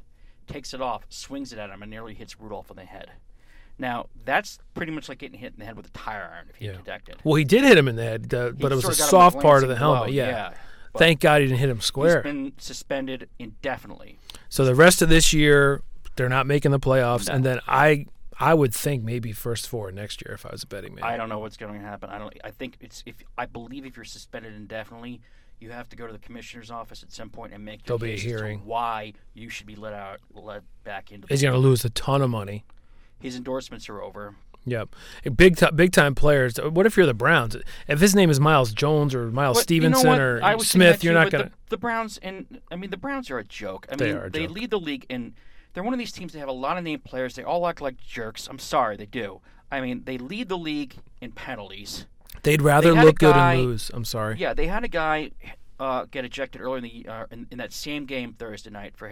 takes 0.46 0.72
it 0.72 0.80
off, 0.80 1.04
swings 1.08 1.52
it 1.52 1.58
at 1.58 1.70
him, 1.70 1.82
and 1.82 1.90
nearly 1.90 2.14
hits 2.14 2.40
Rudolph 2.40 2.70
on 2.70 2.76
the 2.76 2.84
head. 2.84 3.10
Now 3.78 4.06
that's 4.24 4.58
pretty 4.74 4.92
much 4.92 5.08
like 5.08 5.18
getting 5.18 5.38
hit 5.38 5.52
in 5.54 5.58
the 5.58 5.64
head 5.64 5.76
with 5.76 5.86
a 5.86 5.90
tire 5.90 6.30
iron 6.32 6.46
if 6.48 6.60
you 6.60 6.70
Yeah. 6.70 6.76
detect 6.76 7.08
it. 7.08 7.16
Well, 7.24 7.34
he 7.34 7.44
did 7.44 7.64
hit 7.64 7.76
him 7.76 7.88
in 7.88 7.96
the 7.96 8.04
head, 8.04 8.32
uh, 8.32 8.50
but 8.52 8.70
it 8.70 8.76
was 8.76 8.84
a 8.84 8.94
sort 8.94 8.94
of 8.94 8.98
got 8.98 9.04
him 9.04 9.26
with 9.26 9.32
soft 9.34 9.40
part 9.42 9.62
of 9.64 9.68
the 9.68 9.76
helmet. 9.76 10.04
blow, 10.06 10.12
Yeah. 10.14 10.54
but 10.92 10.98
Thank 11.00 11.20
God 11.20 11.40
he 11.40 11.48
didn't 11.48 11.58
hit 11.58 11.68
him 11.68 11.78
He's 11.78 11.84
square. 11.86 12.22
been 12.22 12.52
suspended 12.58 13.28
indefinitely. 13.38 14.18
So 14.48 14.64
the 14.64 14.74
rest 14.76 15.02
of 15.02 15.08
this 15.08 15.32
year, 15.32 15.82
they're 16.16 16.28
not 16.28 16.46
making 16.46 16.70
the 16.70 16.80
playoffs, 16.80 17.28
No. 17.28 17.34
and 17.34 17.44
then 17.44 17.60
I, 17.66 18.06
I 18.38 18.54
would 18.54 18.74
think 18.74 19.02
maybe 19.04 19.32
first 19.32 19.68
four 19.68 19.90
next 19.92 20.22
year 20.24 20.34
if 20.34 20.44
I 20.46 20.50
was 20.52 20.62
a 20.62 20.66
betting 20.66 20.94
man. 20.94 21.04
I 21.04 21.16
don't 21.16 21.28
know 21.28 21.38
what's 21.38 21.56
going 21.56 21.74
to 21.74 21.80
happen. 21.86 22.10
I 22.10 22.18
don't. 22.18 22.32
I 22.42 22.50
think 22.50 22.76
it's 22.80 23.02
if 23.06 23.16
I 23.38 23.46
believe 23.46 23.84
if 23.86 23.96
you're 23.96 24.04
suspended 24.04 24.54
indefinitely, 24.54 25.20
you 25.60 25.70
have 25.70 25.88
to 25.90 25.96
go 25.96 26.06
to 26.06 26.12
the 26.12 26.18
commissioner's 26.18 26.70
office 26.70 27.02
at 27.02 27.12
some 27.12 27.30
point 27.30 27.52
and 27.54 27.64
make 27.64 27.84
There'll 27.84 27.98
be 27.98 28.14
a 28.14 28.16
hearing. 28.18 28.60
why 28.64 29.12
you 29.34 29.48
should 29.48 29.66
be 29.66 29.76
let 29.76 29.92
out, 29.94 30.18
let 30.32 30.62
back 30.84 31.12
into. 31.12 31.26
He's 31.28 31.40
the 31.40 31.46
going 31.46 31.54
to 31.54 31.60
lose 31.60 31.84
a 31.84 31.90
ton 31.90 32.22
of 32.22 32.30
money. 32.30 32.64
His 33.20 33.36
endorsements 33.36 33.88
are 33.88 34.02
over. 34.02 34.34
Yep, 34.66 34.96
big 35.36 35.58
time, 35.58 35.76
big 35.76 35.92
time 35.92 36.14
players. 36.14 36.56
What 36.56 36.86
if 36.86 36.96
you're 36.96 37.04
the 37.04 37.12
Browns? 37.12 37.54
If 37.86 38.00
his 38.00 38.14
name 38.14 38.30
is 38.30 38.40
Miles 38.40 38.72
Jones 38.72 39.14
or 39.14 39.30
Miles 39.30 39.58
But 39.62 39.70
you 39.70 39.80
know 39.80 39.90
Stevenson 39.98 40.20
or 40.20 40.42
I 40.42 40.54
was 40.54 40.72
thinking 40.72 40.88
Smith, 40.88 41.04
you're 41.04 41.12
too, 41.12 41.18
not 41.20 41.30
going 41.30 41.44
to. 41.44 41.52
the 41.68 41.76
Browns 41.76 42.16
and 42.22 42.60
I 42.70 42.76
mean 42.76 42.88
the 42.88 42.96
Browns 42.96 43.30
are 43.30 43.38
a 43.38 43.44
joke. 43.44 43.86
I 43.92 43.96
They 43.96 44.06
mean 44.06 44.16
are 44.16 44.24
a 44.26 44.30
they 44.30 44.46
joke. 44.46 44.54
lead 44.56 44.70
the 44.70 44.80
league 44.80 45.04
and 45.10 45.34
they're 45.74 45.82
one 45.82 45.92
of 45.92 45.98
these 45.98 46.12
teams 46.12 46.32
that 46.32 46.38
have 46.38 46.48
a 46.48 46.52
lot 46.52 46.78
of 46.78 46.84
named 46.84 47.04
players. 47.04 47.34
They 47.34 47.42
all 47.44 47.66
act 47.66 47.80
like 47.82 47.96
jerks. 47.98 48.46
I'm 48.48 48.58
sorry, 48.58 48.96
they 48.96 49.06
do. 49.06 49.40
I 49.70 49.80
mean 49.80 50.02
they 50.04 50.16
lead 50.18 50.48
the 50.48 50.58
league 50.58 50.94
in 51.20 51.32
penalties. 51.32 52.06
They'd 52.42 52.62
rather 52.62 52.90
a 52.90 52.94
look 52.94 53.18
good 53.18 53.34
guy- 53.34 53.54
and 53.54 53.62
lose. 53.66 53.90
I'm 53.94 54.04
sorry. 54.04 54.36
Yeah, 54.38 54.54
they 54.54 54.66
had 54.66 54.84
a 54.84 54.88
guy 54.88 55.30
uh, 55.80 56.04
get 56.10 56.24
ejected 56.24 56.60
earlier 56.60 56.78
in 56.78 56.84
the 56.84 57.06
uh, 57.08 57.26
in, 57.30 57.46
in 57.50 57.58
that 57.58 57.72
same 57.72 58.06
game 58.06 58.32
Thursday 58.32 58.70
night 58.70 58.96
for 58.96 59.08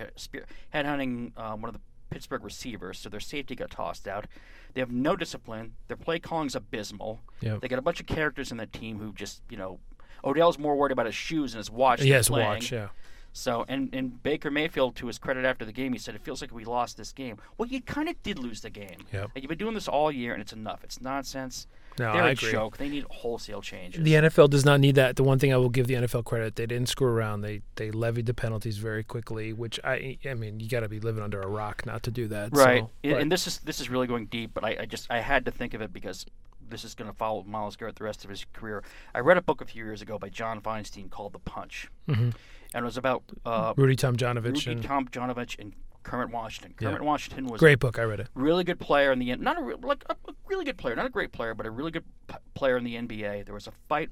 headhunting 0.75 1.37
um, 1.39 1.61
one 1.63 1.69
of 1.69 1.75
the 1.75 1.81
Pittsburgh 2.11 2.45
receivers. 2.45 2.99
So 2.99 3.09
their 3.09 3.21
safety 3.21 3.55
got 3.55 3.71
tossed 3.71 4.07
out. 4.07 4.27
They 4.75 4.81
have 4.81 4.91
no 4.91 5.17
discipline. 5.17 5.75
Their 5.89 5.97
play 5.97 6.19
calling's 6.19 6.55
abysmal. 6.55 7.21
Yep. 7.41 7.61
They 7.61 7.69
got 7.69 7.79
a 7.79 7.83
bunch 7.83 8.01
of 8.01 8.07
characters 8.07 8.51
in 8.51 8.57
that 8.59 8.73
team 8.73 8.99
who 8.99 9.13
just 9.13 9.43
you 9.51 9.57
know 9.57 9.81
Odell's 10.25 10.59
more 10.59 10.77
worried 10.77 10.93
about 10.93 11.07
his 11.07 11.15
shoes 11.15 11.53
and 11.55 11.59
his 11.59 11.71
watch. 11.71 12.01
than 12.01 12.09
Yes, 12.09 12.29
playing. 12.29 12.47
watch. 12.49 12.73
Yeah. 12.73 12.89
So, 13.35 13.65
and, 13.67 13.89
and 13.95 14.23
Baker 14.23 14.51
Mayfield, 14.51 14.95
to 14.97 15.07
his 15.07 15.19
credit 15.19 15.45
after 15.47 15.65
the 15.65 15.73
game, 15.73 15.93
he 15.95 15.99
said, 15.99 16.15
it 16.15 16.21
feels 16.23 16.43
like 16.43 16.53
we 16.53 16.65
lost 16.65 16.99
this 16.99 17.13
game. 17.13 17.39
Well, 17.57 17.67
you 17.69 17.81
kind 17.81 18.09
of 18.11 18.23
did 18.23 18.39
lose 18.39 18.61
the 18.61 18.69
game. 18.71 18.99
Yep. 19.13 19.31
Like, 19.35 19.43
you've 19.43 19.49
been 19.49 19.57
doing 19.59 19.75
this 19.75 19.89
all 19.89 20.13
year, 20.13 20.35
and 20.35 20.43
it's 20.43 20.53
enough. 20.53 20.85
It's 20.85 21.01
nonsense. 21.01 21.67
No, 21.99 22.13
They're 22.13 22.23
I 22.23 22.29
a 22.29 22.33
agree. 22.33 22.53
joke. 22.53 22.77
They 22.77 22.89
need 22.91 23.05
wholesale 23.11 23.63
changes. 23.63 24.03
The 24.05 24.15
NFL 24.15 24.51
does 24.51 24.65
not 24.67 24.81
need 24.81 24.95
that. 24.97 25.17
The 25.17 25.23
one 25.23 25.39
thing 25.39 25.53
I 25.53 25.57
will 25.57 25.69
give 25.71 25.87
the 25.87 25.95
NFL 25.95 26.25
credit, 26.25 26.57
they 26.57 26.67
didn't 26.67 26.89
screw 26.89 27.07
around. 27.09 27.43
They 27.43 27.61
they 27.77 27.91
levied 27.91 28.25
the 28.25 28.33
penalties 28.33 28.79
very 28.79 29.05
quickly, 29.05 29.53
which 29.53 29.79
I 29.85 30.17
I 30.27 30.33
mean, 30.33 30.59
you 30.59 30.71
got 30.71 30.81
to 30.81 30.89
be 30.89 31.01
living 31.01 31.23
under 31.23 31.39
a 31.43 31.47
rock 31.47 31.85
not 31.85 32.03
to 32.05 32.11
do 32.11 32.29
that. 32.29 32.57
right. 32.57 32.81
So, 32.85 32.91
and, 33.05 33.13
and 33.15 33.33
this 33.33 33.47
is 33.47 33.59
this 33.59 33.79
is 33.79 33.91
really 33.91 34.07
going 34.07 34.25
deep, 34.27 34.53
but 34.55 34.65
I, 34.65 34.77
I 34.81 34.87
just 34.87 35.07
I 35.11 35.21
had 35.21 35.45
to 35.45 35.51
think 35.51 35.75
of 35.75 35.83
it 35.83 35.93
because 35.93 36.25
this 36.71 36.83
is 36.83 36.95
going 36.95 37.11
to 37.11 37.17
follow 37.17 37.43
Myles 37.43 37.77
Garrett 37.77 37.97
the 37.97 38.05
rest 38.05 38.25
of 38.25 38.31
his 38.31 38.47
career. 38.55 38.83
I 39.15 39.19
read 39.19 39.37
a 39.37 39.43
book 39.43 39.61
a 39.61 39.67
few 39.67 39.85
years 39.85 40.01
ago 40.01 40.19
by 40.19 40.31
John 40.31 40.63
Feinstein 40.63 41.11
called 41.11 41.35
The 41.35 41.41
Punch, 41.41 41.91
Mhm. 42.09 42.33
And 42.75 42.83
it 42.85 42.87
was 42.87 42.97
about 42.97 43.23
uh, 43.45 43.75
Rudy 43.77 43.97
Tomjanovich 43.97 44.67
Rudy 44.67 44.71
and 44.73 44.83
Tomjanovich 44.83 45.59
and 45.59 45.75
Kermit 46.03 46.31
Washington. 46.31 46.75
Yeah. 46.81 46.89
Kermit 46.89 47.03
Washington 47.03 47.47
was 47.47 47.61
great 47.61 47.79
book. 47.79 47.99
I 47.99 48.03
read 48.05 48.21
it. 48.21 48.29
really 48.35 48.65
good 48.65 48.81
player 48.81 49.13
in 49.13 49.19
the 49.19 49.35
not 49.37 49.59
a 49.61 49.77
like 49.87 50.05
a, 50.09 50.13
a 50.29 50.33
really 50.47 50.65
good 50.65 50.79
player, 50.79 50.97
not 50.97 51.07
a 51.07 51.11
great 51.11 51.33
player, 51.33 51.55
but 51.55 51.67
a 51.67 51.71
really 51.71 51.91
good 51.91 52.05
p- 52.29 52.35
player 52.55 52.77
in 52.77 52.85
the 52.85 52.95
NBA. 52.97 53.45
There 53.45 53.55
was 53.55 53.67
a 53.67 53.73
fight. 53.89 54.11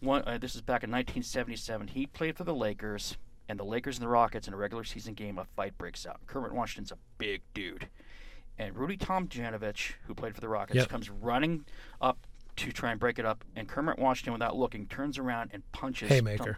One 0.00 0.22
uh, 0.26 0.38
this 0.38 0.54
is 0.54 0.60
back 0.62 0.82
in 0.84 0.90
1977. 0.90 1.88
He 1.88 2.06
played 2.06 2.36
for 2.36 2.44
the 2.44 2.54
Lakers, 2.54 3.16
and 3.48 3.58
the 3.58 3.64
Lakers 3.64 3.96
and 3.98 4.04
the 4.04 4.08
Rockets 4.08 4.48
in 4.48 4.54
a 4.54 4.56
regular 4.56 4.84
season 4.84 5.14
game. 5.14 5.38
A 5.38 5.44
fight 5.56 5.76
breaks 5.78 6.06
out. 6.06 6.20
Kermit 6.26 6.52
Washington's 6.52 6.92
a 6.92 6.98
big 7.18 7.42
dude, 7.54 7.88
and 8.58 8.76
Rudy 8.76 8.96
Tomjanovich, 8.96 9.92
who 10.06 10.14
played 10.14 10.34
for 10.34 10.40
the 10.40 10.48
Rockets, 10.48 10.76
Yep. 10.76 10.88
comes 10.88 11.08
running 11.10 11.64
up 12.00 12.18
to 12.56 12.70
try 12.70 12.90
and 12.90 13.00
break 13.00 13.18
it 13.18 13.24
up, 13.24 13.44
and 13.56 13.66
Kermit 13.68 13.98
Washington, 13.98 14.34
without 14.34 14.56
looking, 14.56 14.86
turns 14.86 15.18
around 15.18 15.50
and 15.54 15.62
punches 15.72 16.08
Haymaker. 16.10 16.44
Tom, 16.44 16.56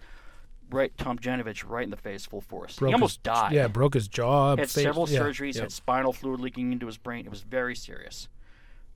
right 0.70 0.96
Tomjanovich 0.96 1.68
right 1.68 1.84
in 1.84 1.90
the 1.90 1.96
face, 1.96 2.24
full 2.26 2.40
force. 2.40 2.76
Broke 2.76 2.90
he 2.90 2.94
almost 2.94 3.18
his, 3.18 3.22
died. 3.22 3.52
Yeah, 3.52 3.68
broke 3.68 3.94
his 3.94 4.08
jaw. 4.08 4.56
Had 4.56 4.70
face- 4.70 4.84
several 4.84 5.08
yeah, 5.08 5.20
surgeries, 5.20 5.54
yep. 5.54 5.64
had 5.64 5.72
spinal 5.72 6.12
fluid 6.12 6.40
leaking 6.40 6.72
into 6.72 6.86
his 6.86 6.96
brain. 6.98 7.24
It 7.26 7.30
was 7.30 7.42
very 7.42 7.74
serious. 7.76 8.28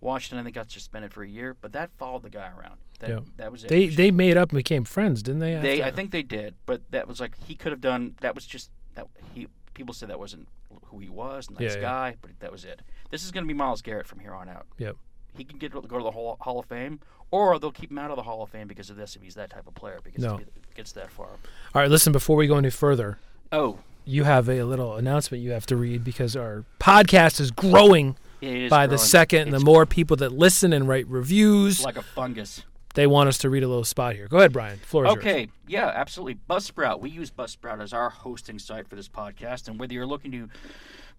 Washington, 0.01 0.39
I 0.39 0.43
think, 0.45 0.55
got 0.55 0.71
suspended 0.71 1.13
for 1.13 1.23
a 1.25 1.29
year, 1.29 1.57
but 1.61 1.73
that 1.73 1.91
followed 1.99 2.23
the 2.23 2.31
guy 2.31 2.51
around. 2.57 2.79
That, 3.01 3.11
Yeah. 3.11 3.21
that 3.37 3.51
was 3.53 3.65
it. 3.65 3.69
They 3.69 3.89
they 3.89 4.11
made 4.11 4.37
up 4.37 4.51
and 4.51 4.57
became 4.57 4.85
friends, 4.85 5.23
didn't 5.23 5.41
they? 5.41 5.57
They- 5.57 5.83
I 5.83 5.91
think 5.91 6.11
they 6.11 6.23
did, 6.23 6.55
but 6.67 6.83
that 6.91 7.07
was 7.09 7.21
like 7.21 7.37
he 7.47 7.55
could 7.55 7.73
have 7.73 7.81
done. 7.81 8.15
That 8.21 8.35
was 8.35 8.47
just 8.47 8.71
that 8.95 9.07
he. 9.35 9.49
People 9.75 9.95
said 9.95 10.09
that 10.09 10.19
wasn't 10.19 10.49
who 10.87 10.99
he 10.99 11.09
was, 11.09 11.51
nice 11.51 11.61
Yeah, 11.61 11.75
yeah. 11.75 11.81
guy, 11.81 12.17
but 12.21 12.33
that 12.41 12.51
was 12.51 12.65
it. 12.65 12.83
This 13.11 13.25
is 13.25 13.31
going 13.31 13.45
to 13.45 13.49
be 13.49 13.55
Myles 13.55 13.81
Garrett 13.83 14.07
from 14.09 14.19
here 14.19 14.35
on 14.35 14.49
out. 14.49 14.67
Yep. 14.79 14.97
He 15.39 15.45
can 15.45 15.59
get 15.59 15.73
go 15.73 15.81
to 15.81 16.03
the 16.05 16.11
Hall, 16.11 16.37
Hall 16.41 16.59
of 16.59 16.67
Fame, 16.67 17.01
or 17.31 17.59
they'll 17.59 17.71
keep 17.73 17.91
him 17.91 17.99
out 17.99 18.11
of 18.11 18.17
the 18.17 18.23
Hall 18.25 18.43
of 18.43 18.51
Fame 18.51 18.69
because 18.69 18.91
of 18.91 18.97
this 18.97 19.17
if 19.17 19.23
he's 19.23 19.35
that 19.37 19.51
type 19.51 19.67
of 19.67 19.75
player. 19.75 19.99
Because 20.05 20.23
No. 20.23 20.41
gets 20.75 20.93
that 20.93 21.11
far. 21.11 21.27
All 21.29 21.83
right, 21.83 21.91
listen. 21.91 22.13
Before 22.13 22.37
we 22.37 22.47
go 22.47 22.57
any 22.59 22.71
further, 22.71 23.19
Oh, 23.53 23.79
you 24.05 24.25
have 24.25 24.49
a 24.49 24.63
little 24.65 24.97
announcement 24.97 25.43
you 25.43 25.53
have 25.53 25.67
to 25.67 25.77
read 25.77 26.05
because 26.05 26.35
our 26.37 26.65
podcast 26.81 27.41
is 27.41 27.51
growing 27.51 28.17
is 28.41 28.71
by 28.71 28.87
the 28.87 28.99
second, 28.99 29.43
and 29.43 29.53
the 29.53 29.61
more 29.61 29.85
people 29.87 30.17
that 30.17 30.33
listen 30.33 30.73
and 30.73 30.87
write 30.89 31.07
reviews, 31.09 31.83
like 31.83 31.97
a 31.97 32.03
fungus. 32.03 32.63
they 32.95 33.07
want 33.07 33.29
us 33.29 33.39
to 33.39 33.51
read 33.51 33.63
a 33.63 33.69
little 33.69 33.85
spot 33.85 34.15
here. 34.15 34.27
Go 34.29 34.39
ahead, 34.39 34.53
Brian. 34.53 34.79
Floor 34.79 35.07
is 35.07 35.13
yours. 35.15 35.19
Okay, 35.25 35.49
yeah, 35.67 35.89
absolutely. 35.95 36.39
Buzzsprout. 36.49 37.01
We 37.01 37.11
use 37.11 37.31
Buzzsprout 37.31 37.83
as 37.83 37.93
our 37.93 38.11
hosting 38.11 38.59
site 38.59 38.89
for 38.89 38.97
this 38.97 39.09
podcast, 39.09 39.69
and 39.69 39.79
whether 39.79 39.93
you're 39.93 40.07
looking 40.07 40.31
to 40.33 40.49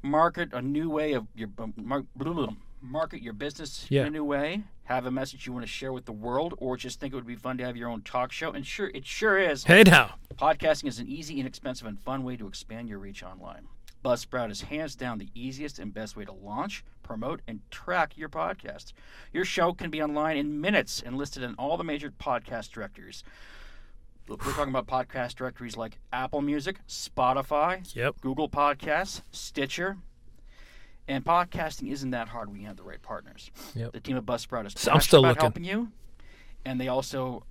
market 0.01 0.49
a 0.53 0.61
new 0.61 0.89
way 0.89 1.13
of 1.13 1.27
your 1.35 1.49
market 2.81 3.21
your 3.21 3.33
business 3.33 3.85
Yeah. 3.89 4.01
in 4.01 4.07
a 4.07 4.11
new 4.11 4.23
way, 4.23 4.63
have 4.85 5.05
a 5.05 5.11
message 5.11 5.45
you 5.45 5.53
want 5.53 5.63
to 5.63 5.71
share 5.71 5.91
with 5.93 6.05
the 6.05 6.11
world, 6.11 6.53
or 6.57 6.77
just 6.77 6.99
think 6.99 7.13
it 7.13 7.15
would 7.15 7.27
be 7.27 7.35
fun 7.35 7.57
to 7.57 7.65
have 7.65 7.75
your 7.77 7.89
own 7.89 8.01
talk 8.01 8.31
show, 8.31 8.51
and 8.51 8.65
sure, 8.65 8.89
it 8.93 9.05
sure 9.05 9.37
is. 9.37 9.63
Hey 9.65 9.83
now. 9.83 10.15
Podcasting 10.35 10.87
is 10.87 10.99
an 10.99 11.07
easy, 11.07 11.39
inexpensive, 11.39 11.85
and 11.87 11.99
fun 11.99 12.23
way 12.23 12.37
to 12.37 12.47
expand 12.47 12.89
your 12.89 12.99
reach 12.99 13.21
online. 13.23 13.67
Buzzsprout 14.03 14.49
is 14.49 14.61
hands 14.61 14.95
down 14.95 15.17
the 15.17 15.29
easiest 15.35 15.77
and 15.77 15.93
best 15.93 16.15
way 16.15 16.23
to 16.23 16.31
launch, 16.31 16.85
promote, 17.03 17.41
and 17.47 17.59
track 17.69 18.17
your 18.17 18.29
podcast. 18.29 18.93
Your 19.33 19.43
show 19.43 19.73
can 19.73 19.89
be 19.89 20.01
online 20.01 20.37
in 20.37 20.61
minutes 20.61 21.01
and 21.05 21.17
listed 21.17 21.43
in 21.43 21.53
all 21.55 21.75
the 21.75 21.83
major 21.83 22.09
podcast 22.11 22.71
directories. 22.71 23.23
We're 24.29 24.37
talking 24.37 24.73
about 24.73 24.85
podcast 24.87 25.35
directories 25.35 25.75
like 25.75 25.97
Apple 26.13 26.41
Music, 26.41 26.79
Spotify, 26.87 27.93
Yep. 27.95 28.21
Google 28.21 28.47
Podcasts, 28.47 29.21
Stitcher. 29.31 29.97
And 31.09 31.25
podcasting 31.25 31.91
isn't 31.91 32.11
that 32.11 32.27
hard 32.27 32.49
when 32.51 32.61
you 32.61 32.67
have 32.67 32.77
the 32.77 32.83
right 32.83 33.01
partners. 33.01 33.49
Yep. 33.75 33.93
The 33.93 33.99
team 33.99 34.15
at 34.15 34.25
Buzzsprout 34.25 34.67
is 34.67 34.73
So 34.77 34.91
I'm 34.91 35.01
still 35.01 35.21
about 35.21 35.29
looking. 35.29 35.41
helping 35.41 35.63
you, 35.63 35.91
and 36.65 36.79
they 36.79 36.87
also 36.87 37.43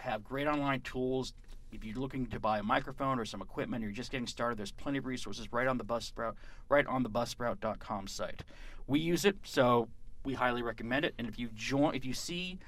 have 0.00 0.24
great 0.24 0.48
online 0.48 0.80
tools. 0.80 1.32
If 1.70 1.84
you're 1.84 1.96
looking 1.96 2.26
to 2.26 2.40
buy 2.40 2.58
a 2.58 2.62
microphone 2.62 3.18
or 3.18 3.24
some 3.24 3.40
equipment, 3.40 3.82
or 3.82 3.86
you're 3.86 3.94
just 3.94 4.10
getting 4.10 4.26
started, 4.26 4.58
there's 4.58 4.72
plenty 4.72 4.98
of 4.98 5.06
resources 5.06 5.52
right 5.52 5.66
on 5.66 5.78
the 5.78 5.84
Buzzsprout, 5.84 6.34
right 6.68 6.86
on 6.86 7.02
the 7.04 7.10
Buzzsprout.com 7.10 8.08
site. 8.08 8.42
We 8.86 8.98
use 8.98 9.24
it, 9.24 9.36
so 9.44 9.88
we 10.24 10.34
highly 10.34 10.62
recommend 10.62 11.04
it. 11.04 11.14
And 11.18 11.28
if 11.28 11.38
you 11.38 11.48
join, 11.54 11.94
if 11.94 12.04
you 12.04 12.14
see 12.14 12.58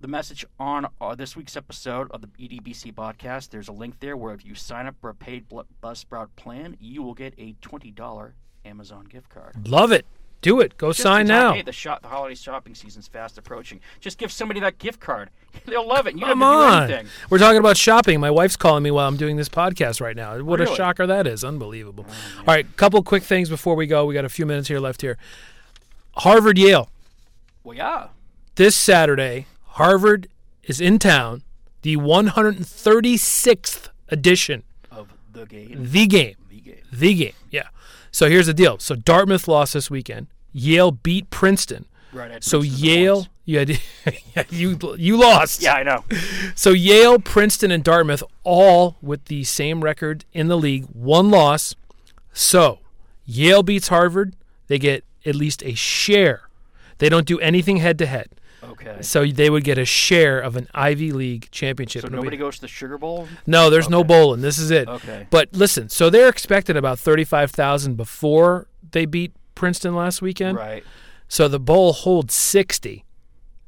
the 0.00 0.08
message 0.08 0.44
on 0.58 0.86
uh, 1.00 1.14
this 1.14 1.36
week's 1.36 1.56
episode 1.56 2.10
of 2.10 2.20
the 2.22 2.26
EDBC 2.26 2.92
podcast, 2.94 3.50
there's 3.50 3.68
a 3.68 3.72
link 3.72 4.00
there 4.00 4.16
where 4.16 4.34
if 4.34 4.44
you 4.44 4.54
sign 4.54 4.86
up 4.86 4.96
for 5.00 5.10
a 5.10 5.14
paid 5.14 5.46
Buzzsprout 5.82 6.28
plan, 6.36 6.76
you 6.80 7.02
will 7.02 7.14
get 7.14 7.34
a 7.38 7.54
twenty 7.60 7.90
dollar 7.90 8.34
Amazon 8.66 9.04
gift 9.04 9.28
card. 9.30 9.68
Love 9.68 9.92
it. 9.92 10.04
Do 10.42 10.60
it. 10.60 10.76
Go 10.76 10.90
Just 10.90 11.00
sign 11.00 11.22
in 11.22 11.26
time- 11.28 11.36
now. 11.48 11.52
Hey, 11.54 11.62
the 11.62 11.72
shop, 11.72 12.02
the 12.02 12.08
holiday 12.08 12.34
shopping 12.34 12.74
season's 12.74 13.08
fast 13.08 13.38
approaching. 13.38 13.80
Just 14.00 14.18
give 14.18 14.30
somebody 14.30 14.60
that 14.60 14.78
gift 14.78 15.00
card. 15.00 15.30
They'll 15.66 15.86
love 15.86 16.06
it. 16.06 16.14
You 16.14 16.26
Come 16.26 16.40
don't 16.40 16.62
have 16.62 16.70
to 16.70 16.82
on. 16.82 16.88
do 16.88 16.94
anything. 16.94 17.10
We're 17.30 17.38
talking 17.38 17.58
about 17.58 17.76
shopping. 17.76 18.20
My 18.20 18.30
wife's 18.30 18.56
calling 18.56 18.82
me 18.82 18.90
while 18.90 19.08
I'm 19.08 19.16
doing 19.16 19.36
this 19.36 19.48
podcast 19.48 20.00
right 20.00 20.14
now. 20.14 20.38
What 20.42 20.60
a 20.60 20.66
shocker 20.66 21.06
that 21.06 21.26
is. 21.26 21.42
Unbelievable. 21.42 22.04
Oh, 22.08 22.38
All 22.40 22.44
right, 22.46 22.76
couple 22.76 23.02
quick 23.02 23.22
things 23.22 23.48
before 23.48 23.74
we 23.76 23.86
go. 23.86 24.04
We 24.04 24.14
got 24.14 24.24
a 24.26 24.28
few 24.28 24.44
minutes 24.46 24.68
here 24.68 24.78
left 24.78 25.00
here. 25.00 25.16
Harvard 26.18 26.58
Yale. 26.58 26.90
Well, 27.64 27.76
yeah. 27.76 28.08
This 28.56 28.76
Saturday, 28.76 29.46
Harvard 29.64 30.28
is 30.64 30.80
in 30.80 30.98
town. 30.98 31.42
The 31.82 31.96
136th 31.96 33.88
edition. 34.08 34.62
Of 34.90 35.08
the 35.32 35.46
game. 35.46 35.78
The 35.90 36.06
game. 36.06 36.34
The 36.50 36.60
game. 36.60 36.82
The 36.92 37.14
game. 37.14 37.32
Yeah. 37.50 37.68
So 38.16 38.30
here's 38.30 38.46
the 38.46 38.54
deal. 38.54 38.78
So 38.78 38.94
Dartmouth 38.94 39.46
lost 39.46 39.74
this 39.74 39.90
weekend. 39.90 40.28
Yale 40.50 40.90
beat 40.90 41.28
Princeton. 41.28 41.84
Right. 42.14 42.42
So 42.42 42.62
Yale, 42.62 43.26
you 43.44 43.58
had, 43.58 43.78
you 44.48 44.78
you 44.96 45.18
lost. 45.18 45.60
Yeah, 45.60 45.74
I 45.74 45.82
know. 45.82 46.02
So 46.54 46.70
Yale, 46.70 47.18
Princeton, 47.18 47.70
and 47.70 47.84
Dartmouth 47.84 48.22
all 48.42 48.96
with 49.02 49.26
the 49.26 49.44
same 49.44 49.84
record 49.84 50.24
in 50.32 50.48
the 50.48 50.56
league, 50.56 50.86
one 50.94 51.30
loss. 51.30 51.74
So 52.32 52.78
Yale 53.26 53.62
beats 53.62 53.88
Harvard. 53.88 54.34
They 54.68 54.78
get 54.78 55.04
at 55.26 55.34
least 55.34 55.62
a 55.62 55.74
share. 55.74 56.48
They 56.96 57.10
don't 57.10 57.26
do 57.26 57.38
anything 57.40 57.76
head 57.76 57.98
to 57.98 58.06
head. 58.06 58.30
Okay. 58.64 58.98
So 59.02 59.24
they 59.26 59.50
would 59.50 59.64
get 59.64 59.78
a 59.78 59.84
share 59.84 60.40
of 60.40 60.56
an 60.56 60.68
Ivy 60.74 61.12
League 61.12 61.48
championship. 61.50 62.02
So 62.02 62.08
nobody 62.08 62.36
goes 62.36 62.56
to 62.56 62.60
the 62.62 62.68
Sugar 62.68 62.98
Bowl. 62.98 63.28
no, 63.46 63.70
there's 63.70 63.88
no 63.88 64.00
Okay. 64.00 64.08
bowling. 64.08 64.40
This 64.40 64.58
is 64.58 64.70
it. 64.70 64.88
Okay. 64.88 65.26
But 65.30 65.50
listen, 65.52 65.88
so 65.88 66.10
they're 66.10 66.28
expected 66.28 66.76
about 66.76 66.98
35,000 66.98 67.96
before 67.96 68.66
they 68.92 69.04
beat 69.06 69.32
Princeton 69.54 69.94
last 69.94 70.20
weekend. 70.22 70.56
Right. 70.56 70.84
So 71.28 71.48
the 71.48 71.60
bowl 71.60 71.92
holds 71.92 72.34
60 72.34 73.04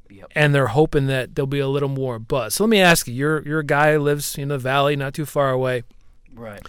Yep. 0.09 0.31
and 0.35 0.55
they're 0.55 0.67
hoping 0.67 1.07
that 1.07 1.35
there'll 1.35 1.47
be 1.47 1.59
a 1.59 1.67
little 1.67 1.89
more 1.89 2.17
buzz. 2.19 2.55
So 2.55 2.63
let 2.63 2.69
me 2.69 2.79
ask 2.81 3.07
you, 3.07 3.13
you're 3.13 3.41
you're 3.47 3.59
a 3.59 3.65
guy 3.65 3.93
who 3.93 3.99
lives 3.99 4.37
in 4.37 4.47
the 4.49 4.57
valley, 4.57 4.95
not 4.95 5.13
too 5.13 5.25
far 5.25 5.51
away. 5.51 5.83
Right. 6.33 6.61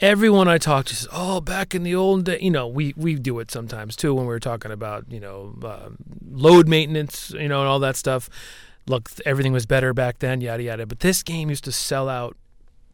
Everyone 0.00 0.46
I 0.46 0.58
talk 0.58 0.86
to 0.86 0.94
says, 0.94 1.08
"Oh, 1.12 1.40
back 1.40 1.74
in 1.74 1.82
the 1.82 1.94
old 1.94 2.24
day, 2.24 2.38
you 2.40 2.50
know, 2.50 2.68
we 2.68 2.94
we 2.96 3.16
do 3.16 3.38
it 3.40 3.50
sometimes 3.50 3.96
too 3.96 4.14
when 4.14 4.24
we 4.24 4.28
were 4.28 4.38
talking 4.38 4.70
about 4.70 5.04
you 5.10 5.18
know 5.18 5.54
um, 5.64 5.96
load 6.30 6.68
maintenance, 6.68 7.30
you 7.30 7.48
know, 7.48 7.60
and 7.60 7.68
all 7.68 7.80
that 7.80 7.96
stuff. 7.96 8.30
Look, 8.86 9.10
everything 9.26 9.52
was 9.52 9.66
better 9.66 9.92
back 9.92 10.20
then, 10.20 10.40
yada 10.40 10.62
yada. 10.62 10.86
But 10.86 11.00
this 11.00 11.22
game 11.22 11.50
used 11.50 11.64
to 11.64 11.72
sell 11.72 12.08
out 12.08 12.36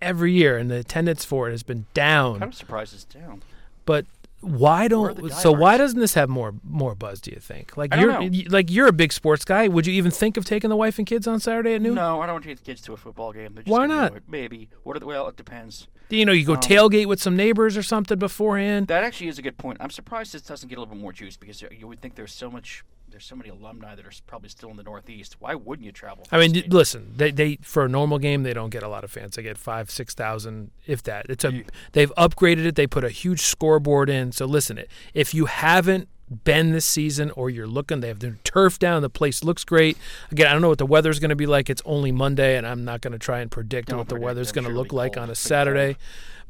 every 0.01 0.33
year, 0.33 0.57
and 0.57 0.71
the 0.71 0.77
attendance 0.77 1.25
for 1.25 1.49
it 1.49 1.53
has 1.53 1.63
been 1.63 1.87
down. 1.93 2.43
Of 2.43 2.55
surprised 2.55 2.95
it's 2.95 3.05
down. 3.05 3.43
But 3.85 4.07
why 4.45 4.89
don't 4.89 5.33
so 5.33 5.51
why 5.53 5.77
doesn't 5.77 5.99
this 5.99 6.15
have 6.15 6.29
more 6.29 6.55
more 6.63 6.95
buzz? 6.95 7.21
Do 7.21 7.31
you 7.31 7.41
think? 7.41 7.77
Like 7.77 7.95
I 7.95 8.01
you're 8.01 8.21
know. 8.21 8.31
like 8.49 8.71
you're 8.71 8.87
a 8.87 8.93
big 8.93 9.13
sports 9.13 9.45
guy. 9.45 9.69
Would 9.69 9.87
you 9.87 9.93
even 9.95 10.11
think 10.11 10.37
of 10.37 10.45
taking 10.45 10.71
the 10.71 10.77
wife 10.77 10.99
and 10.99 11.07
kids 11.07 11.27
on 11.27 11.41
Saturday 11.41 11.75
at 11.75 11.83
noon? 11.83 11.95
No, 11.95 12.21
I 12.21 12.27
don't 12.27 12.35
want 12.35 12.45
to 12.45 12.49
take 12.51 12.59
the 12.59 12.65
kids 12.65 12.81
to 12.83 12.93
a 12.93 12.97
football 12.97 13.33
game. 13.33 13.55
Just 13.57 13.67
Why 13.69 13.87
not? 13.87 14.13
Maybe. 14.29 14.69
What 14.83 14.97
are 14.97 15.01
the, 15.01 15.07
well, 15.07 15.29
it 15.29 15.37
depends. 15.37 15.89
You 16.11 16.25
know, 16.27 16.33
you 16.33 16.45
go 16.45 16.55
Um, 16.55 16.61
tailgate 16.61 17.07
with 17.07 17.21
some 17.21 17.35
neighbors 17.35 17.77
or 17.77 17.83
something 17.83 18.19
beforehand. 18.19 18.87
That 18.89 19.03
actually 19.05 19.29
is 19.29 19.39
a 19.39 19.43
good 19.43 19.57
point. 19.57 19.79
I'm 19.81 19.91
surprised 19.91 20.33
this 20.33 20.43
doesn't 20.43 20.69
get 20.69 20.77
a 20.77 20.81
little 20.81 20.95
bit 20.95 21.01
more 21.01 21.13
juice 21.13 21.37
because 21.37 21.63
you 21.63 21.89
would 21.89 22.01
think 22.01 22.15
there's 22.15 22.33
so 22.33 22.51
much, 22.51 22.85
there's 23.15 23.25
so 23.25 23.37
many 23.37 23.49
alumni 23.49 23.95
that 23.95 24.05
are 24.05 24.11
probably 24.27 24.49
still 24.49 24.71
in 24.71 24.77
the 24.77 24.83
Northeast. 24.83 25.37
Why 25.39 25.55
wouldn't 25.55 25.87
you 25.87 25.93
travel? 25.93 26.27
I 26.33 26.39
mean, 26.39 26.51
d- 26.51 26.65
listen, 26.69 27.13
they, 27.17 27.31
they 27.31 27.59
for 27.63 27.85
a 27.85 27.89
normal 27.89 28.19
game 28.19 28.43
they 28.43 28.53
don't 28.53 28.71
get 28.71 28.83
a 28.83 28.89
lot 28.89 29.05
of 29.05 29.13
fans. 29.13 29.37
They 29.37 29.43
get 29.45 29.57
five, 29.57 29.89
six 29.89 30.15
thousand, 30.15 30.73
if 30.85 31.05
that. 31.05 31.27
It's 31.29 31.45
a 31.45 31.63
they've 31.93 32.13
upgraded 32.19 32.67
it. 32.67 32.75
They 32.75 32.89
put 32.89 33.05
a 33.05 33.11
huge 33.11 33.41
scoreboard 33.41 34.11
in. 34.11 34.33
So 34.33 34.47
listen, 34.47 34.79
it 34.79 34.91
if 35.15 35.33
you 35.33 35.47
haven't 35.47 36.09
been 36.43 36.73
this 36.73 36.85
season, 36.87 37.31
or 37.33 37.51
you're 37.51 37.69
looking. 37.69 38.01
They 38.01 38.09
have 38.09 38.19
their 38.19 38.39
turf 38.43 38.81
down. 38.81 39.03
The 39.03 39.11
place 39.11 39.45
looks 39.45 39.63
great. 39.63 39.97
Again, 40.33 40.49
I 40.49 40.53
don't 40.53 40.63
know 40.63 40.71
what 40.71 40.79
the 40.79 40.87
weather's 40.87 41.21
going 41.21 41.31
to 41.31 41.37
be 41.37 41.47
like. 41.47 41.71
It's 41.71 41.83
only 41.85 42.11
Monday, 42.11 42.57
and 42.57 42.67
I'm 42.67 42.85
not 42.85 43.01
going 43.01 43.13
to 43.13 43.19
try 43.19 43.41
and 43.41 43.51
predict 43.51 43.91
Don't 43.91 43.99
what 43.99 44.09
the 44.09 44.19
weather's 44.19 44.51
going 44.51 44.65
to 44.65 44.71
sure 44.71 44.77
look 44.77 44.93
like 44.93 45.15
cold. 45.15 45.25
on 45.25 45.31
a 45.31 45.37
Saturday. 45.37 45.97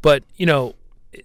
But 0.00 0.22
you 0.36 0.46
know, 0.46 0.76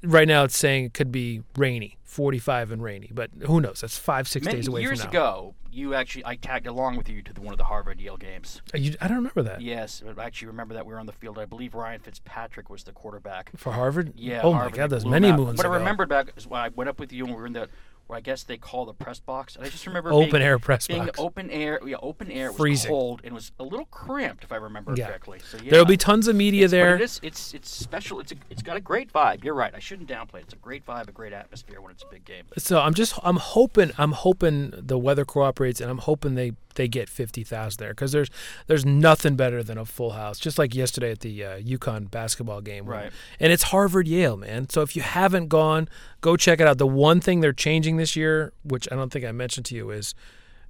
right 0.03 0.27
now 0.27 0.43
it's 0.43 0.57
saying 0.57 0.85
it 0.85 0.93
could 0.93 1.11
be 1.11 1.41
rainy, 1.55 1.97
45 2.03 2.71
and 2.71 2.83
rainy. 2.83 3.11
But 3.13 3.31
who 3.45 3.61
knows? 3.61 3.81
That's 3.81 3.97
five, 3.97 4.27
six 4.27 4.45
Many 4.45 4.57
days 4.57 4.67
away 4.67 4.81
years 4.81 5.03
ago, 5.03 5.55
you 5.71 5.93
actually 5.93 6.25
I 6.25 6.35
tagged 6.35 6.67
along 6.67 6.97
with 6.97 7.09
you 7.09 7.21
to 7.21 7.33
the, 7.33 7.41
one 7.41 7.53
of 7.53 7.57
the 7.57 7.65
Harvard 7.65 8.01
Yale 8.01 8.17
games. 8.17 8.61
Uh, 8.73 8.77
You, 8.77 8.95
I 8.99 9.07
don't 9.07 9.17
remember 9.17 9.43
that 9.43 9.61
Yes, 9.61 10.01
I 10.05 10.23
actually 10.23 10.47
remember 10.47 10.73
that 10.73 10.85
we 10.85 10.93
were 10.93 10.99
on 10.99 11.05
the 11.05 11.13
field. 11.13 11.37
I 11.37 11.45
believe 11.45 11.75
Ryan 11.75 11.99
Fitzpatrick 11.99 12.69
was 12.69 12.83
the 12.83 12.91
quarterback. 12.91 13.51
for 13.55 13.73
Harvard. 13.73 14.13
Yeah. 14.15 14.41
Oh 14.43 14.53
my 14.53 14.69
God, 14.69 14.89
there's 14.89 15.05
many 15.05 15.31
moons 15.31 15.57
But 15.57 15.65
ago. 15.65 15.73
I 15.73 15.77
remembered 15.77 16.09
back 16.09 16.33
I 16.51 16.69
went 16.69 16.89
up 16.89 16.99
with 16.99 17.13
you 17.13 17.25
and 17.25 17.35
we 17.35 17.39
were 17.39 17.47
in 17.47 17.53
the, 17.53 17.69
where 18.09 18.17
I 18.17 18.21
guess 18.21 18.41
they 18.41 18.57
call 18.57 18.85
the 18.87 18.93
press 18.93 19.19
box, 19.19 19.55
and 19.55 19.63
I 19.63 19.69
just 19.69 19.85
remember 19.85 20.11
Open 20.11 20.31
being, 20.31 20.41
air 20.41 20.57
press 20.57 20.87
being 20.87 21.05
box. 21.05 21.19
open 21.19 21.51
air. 21.51 21.79
Yeah, 21.85 21.97
open 22.01 22.31
air. 22.31 22.47
It 22.47 22.49
was 22.49 22.57
Freezing. 22.57 22.89
cold 22.89 23.21
and 23.23 23.35
was 23.35 23.51
a 23.59 23.63
little 23.63 23.85
cramped, 23.85 24.43
if 24.43 24.51
I 24.51 24.55
remember 24.55 24.95
Yeah. 24.97 25.05
correctly. 25.09 25.39
So 25.47 25.57
yeah, 25.63 25.69
There'll 25.69 25.85
be 25.85 25.95
tons 25.95 26.27
of 26.27 26.35
media 26.35 26.65
It's- 26.65 26.71
there. 26.71 26.95
It 26.95 27.01
is. 27.01 27.19
It's 27.21 27.53
it's 27.53 27.69
special. 27.69 28.19
It's 28.19 28.31
a, 28.31 28.35
it's 28.49 28.63
got 28.63 28.77
a 28.77 28.81
great 28.81 29.13
vibe. 29.13 29.43
You're 29.43 29.53
right. 29.53 29.73
I 29.75 29.79
shouldn't 29.79 30.09
downplay 30.09 30.37
it. 30.39 30.45
It's 30.45 30.53
a 30.53 30.57
great 30.57 30.83
vibe, 30.87 31.07
a 31.07 31.11
great 31.11 31.33
atmosphere 31.33 31.81
when 31.81 31.91
it's 31.91 32.01
a 32.01 32.07
big 32.07 32.25
game. 32.25 32.45
So 32.57 32.79
I'm 32.81 32.95
just 32.95 33.13
I'm 33.23 33.37
hoping 33.37 33.91
I'm 33.99 34.13
hoping 34.13 34.73
the 34.75 34.97
weather 34.97 35.23
cooperates 35.23 35.79
and 35.79 35.91
I'm 35.91 35.99
hoping 35.99 36.33
they 36.33 36.53
they 36.79 36.87
get 36.87 37.09
fifty 37.09 37.43
thousand 37.43 37.77
there 37.79 37.89
because 37.89 38.11
there's 38.11 38.29
there's 38.67 38.85
nothing 38.85 39.35
better 39.35 39.61
than 39.61 39.77
a 39.77 39.85
full 39.85 40.11
house 40.11 40.39
just 40.39 40.57
like 40.57 40.73
yesterday 40.73 41.11
at 41.11 41.19
the 41.19 41.43
uh, 41.43 41.59
UConn 41.59 42.09
basketball 42.09 42.61
game. 42.61 42.85
Where- 42.85 42.95
Right. 43.03 43.11
and 43.39 43.51
it's 43.53 43.63
Harvard 43.63 44.07
Yale 44.07 44.37
man. 44.37 44.69
So 44.69 44.81
if 44.81 44.95
you 44.95 45.01
haven't 45.01 45.49
gone 45.49 45.89
go 46.21 46.35
check 46.37 46.59
it 46.59 46.67
out. 46.67 46.77
The 46.77 46.87
one 46.87 47.19
thing 47.21 47.41
they're 47.41 47.53
changing 47.53 47.97
this 47.97 48.15
year 48.15 48.53
which 48.63 48.87
I 48.91 48.95
don't 48.95 49.11
think 49.11 49.25
I 49.25 49.31
mentioned 49.33 49.65
to 49.67 49.75
you 49.75 49.89
is 49.91 50.15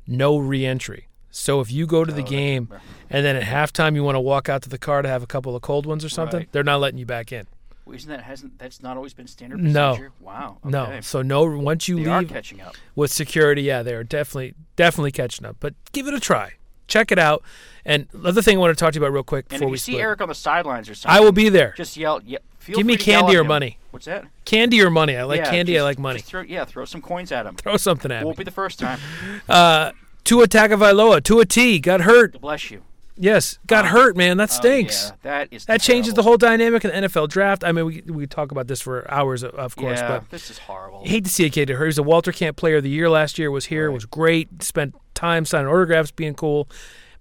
no 0.08 0.38
reentry. 0.38 1.08
So 1.32 1.62
if 1.62 1.72
you 1.72 1.86
go 1.86 2.04
to 2.06 2.12
the 2.12 2.24
Oh, 2.24 2.26
game 2.26 2.70
and 3.10 3.24
then 3.24 3.36
at 3.36 3.44
halftime 3.44 3.94
you 3.96 4.04
want 4.04 4.16
to 4.16 4.20
walk 4.20 4.50
out 4.50 4.64
to 4.64 4.70
the 4.70 4.80
car 4.80 5.04
to 5.04 5.08
have 5.08 5.22
a 5.22 5.28
couple 5.28 5.56
of 5.56 5.62
cold 5.62 5.86
ones 5.86 6.04
or 6.04 6.10
something 6.10 6.40
Right. 6.40 6.52
they're 6.52 6.64
not 6.64 6.80
letting 6.82 6.98
you 6.98 7.06
back 7.06 7.32
in 7.32 7.46
Well, 7.90 7.96
Isn't 7.98 8.10
that 8.12 8.22
hasn't 8.24 8.60
that's 8.60 8.82
not 8.84 8.96
always 8.98 9.14
been 9.14 9.28
standard 9.28 9.60
procedure? 9.60 9.74
No. 9.74 10.26
Wow. 10.26 10.58
no 10.64 11.00
so 11.02 11.22
no 11.22 11.44
once 11.46 11.88
you 11.88 12.04
They 12.04 12.10
are 12.10 12.20
leave 12.22 12.30
catching 12.30 12.62
up. 12.62 12.76
with 12.96 13.12
security, 13.12 13.64
yeah, 13.64 13.82
they're 13.84 14.04
definitely 14.04 14.54
definitely 14.76 15.12
catching 15.12 15.46
up. 15.46 15.58
But 15.60 15.74
give 15.92 16.08
it 16.08 16.14
a 16.14 16.20
try. 16.20 16.54
Check 16.88 17.12
it 17.12 17.20
out. 17.20 17.44
And 17.86 18.08
the 18.14 18.30
other 18.30 18.42
thing 18.42 18.58
I 18.58 18.60
want 18.60 18.78
to 18.78 18.80
talk 18.84 18.94
to 18.94 19.00
you 19.00 19.04
about 19.06 19.14
real 19.14 19.24
quick 19.24 19.46
And 19.52 19.60
before 19.60 19.68
if 19.68 19.72
we 19.72 19.78
see 19.78 19.92
split. 19.94 20.02
Erik 20.04 20.22
on 20.22 20.28
the 20.30 20.36
sidelines 20.36 20.90
or 20.90 20.96
something, 20.96 21.16
I 21.16 21.20
will 21.20 21.32
be 21.32 21.50
there. 21.50 21.74
Just 21.78 21.96
yell. 21.98 22.20
Yeah, 22.26 22.40
feel 22.60 22.78
Give 22.78 22.86
me 22.86 22.96
free 22.96 23.04
to 23.06 23.12
yell 23.12 23.22
candy 23.22 23.38
or 23.38 23.42
him. 23.42 23.48
money. 23.48 23.78
What's 23.92 24.06
that? 24.06 24.26
Candy 24.46 24.82
or 24.84 24.90
money? 24.90 25.16
I 25.16 25.24
like 25.24 25.38
Yeah, 25.40 25.50
candy. 25.50 25.74
just- 25.74 25.82
I 25.82 25.84
like 25.84 26.00
money. 26.00 26.20
Throw, 26.20 26.42
yeah, 26.42 26.66
throw 26.66 26.86
some 26.86 27.02
coins 27.02 27.32
at 27.32 27.46
him. 27.48 27.56
Throw 27.56 27.78
something 27.78 28.12
at 28.12 28.20
him. 28.22 28.26
Won't 28.26 28.38
me. 28.38 28.44
be 28.44 28.46
the 28.46 28.52
first 28.52 28.78
time. 28.80 29.00
Uh, 29.48 29.92
Tua 30.24 30.48
Tagovailoa, 30.48 31.24
Tua 31.24 31.46
T 31.46 31.80
got 31.80 32.02
hurt. 32.02 32.40
Bless 32.40 32.70
you. 32.70 32.84
Yes, 33.22 33.60
got 33.68 33.84
Oh. 33.84 33.90
hurt, 33.90 34.16
man. 34.16 34.38
That 34.38 34.50
Oh, 34.50 34.54
stinks. 34.54 35.08
yeah, 35.10 35.16
that 35.24 35.48
is. 35.52 35.66
That 35.66 35.82
changes 35.82 36.14
the 36.14 36.24
whole 36.24 36.38
dynamic 36.38 36.86
of 36.86 36.92
the 36.92 36.98
NFL 36.98 37.28
draft. 37.28 37.64
I 37.66 37.72
mean, 37.74 37.86
we 37.86 38.02
we 38.08 38.26
talk 38.28 38.52
about 38.52 38.68
this 38.68 38.80
for 38.82 39.10
hours, 39.12 39.44
of- 39.44 39.76
course, 39.76 40.00
Yeah, 40.00 40.08
but 40.08 40.30
this 40.30 40.50
is 40.50 40.58
horrible. 40.60 41.04
hate 41.06 41.26
to 41.26 41.30
see 41.30 41.46
a 41.46 41.50
kid 41.50 41.68
hurt. 41.70 41.84
He 41.84 41.88
was 41.88 41.98
a 41.98 42.04
Walter 42.04 42.32
Camp 42.32 42.56
Player 42.56 42.78
of 42.78 42.84
the 42.84 42.90
Year 42.90 43.10
last 43.10 43.38
year. 43.38 43.52
Was 43.52 43.66
here, 43.66 43.88
Right. 43.90 43.94
was 43.94 44.06
great. 44.06 44.64
Spent 44.64 44.96
time 45.14 45.44
signing 45.44 45.68
autographs, 45.68 46.12
being 46.12 46.34
cool. 46.34 46.70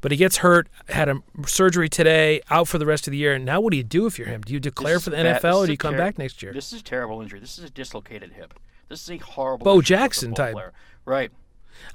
But 0.00 0.12
he 0.12 0.16
gets 0.16 0.37
hurt. 0.37 0.68
Had 0.88 1.08
a 1.08 1.16
surgery 1.48 1.88
today. 1.88 2.40
Out 2.48 2.68
for 2.68 2.78
the 2.78 2.87
rest 2.87 3.08
of 3.08 3.11
the 3.11 3.16
year. 3.18 3.34
And 3.34 3.44
now, 3.44 3.61
what 3.61 3.72
do 3.72 3.76
you 3.76 3.82
do 3.82 4.06
if 4.06 4.16
you're 4.16 4.28
him? 4.28 4.42
Do 4.42 4.52
you 4.52 4.61
declare 4.61 5.00
for 5.00 5.11
the 5.11 5.16
bad- 5.16 5.42
NFL, 5.42 5.58
or 5.58 5.66
do 5.66 5.72
you 5.72 5.76
come 5.78 5.94
ter- 5.94 5.98
back 5.98 6.16
next 6.18 6.40
year? 6.40 6.52
This 6.52 6.72
is 6.72 6.80
a 6.80 6.84
terrible 6.84 7.20
injury. 7.20 7.40
This 7.40 7.58
is 7.58 7.64
a 7.64 7.70
dislocated 7.70 8.34
hip. 8.34 8.54
This 8.88 9.02
is 9.02 9.11
a 9.11 9.16
horrible. 9.16 9.64
Bo 9.64 9.74
injury 9.78 9.82
for 9.82 9.94
a 9.94 9.98
Jackson 9.98 10.34
type. 10.34 10.52
player. 10.52 10.72
Right. 11.04 11.32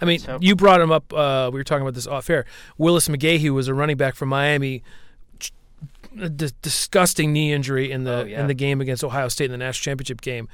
I 0.01 0.05
mean, 0.05 0.19
So- 0.19 0.37
you 0.41 0.55
brought 0.55 0.81
him 0.81 0.91
up. 0.91 1.11
Uh, 1.13 1.49
we 1.53 1.59
were 1.59 1.63
talking 1.63 1.81
about 1.83 1.93
this 1.95 2.07
off 2.07 2.29
air. 2.29 2.45
Willis 2.77 3.07
McGahee 3.07 3.49
was 3.49 3.67
a 3.67 3.73
running 3.73 3.97
back 3.97 4.15
from 4.15 4.29
Miami. 4.29 4.83
Disgusting 6.61 7.33
knee 7.33 7.51
injury 7.53 7.91
in 7.91 8.03
the 8.03 8.13
Oh, 8.13 8.23
yeah. 8.23 8.41
in 8.41 8.47
the 8.47 8.53
game 8.53 8.81
against 8.81 9.03
Ohio 9.03 9.27
State 9.29 9.45
in 9.45 9.51
the 9.51 9.57
national 9.57 9.83
championship 9.83 10.21
game. 10.21 10.47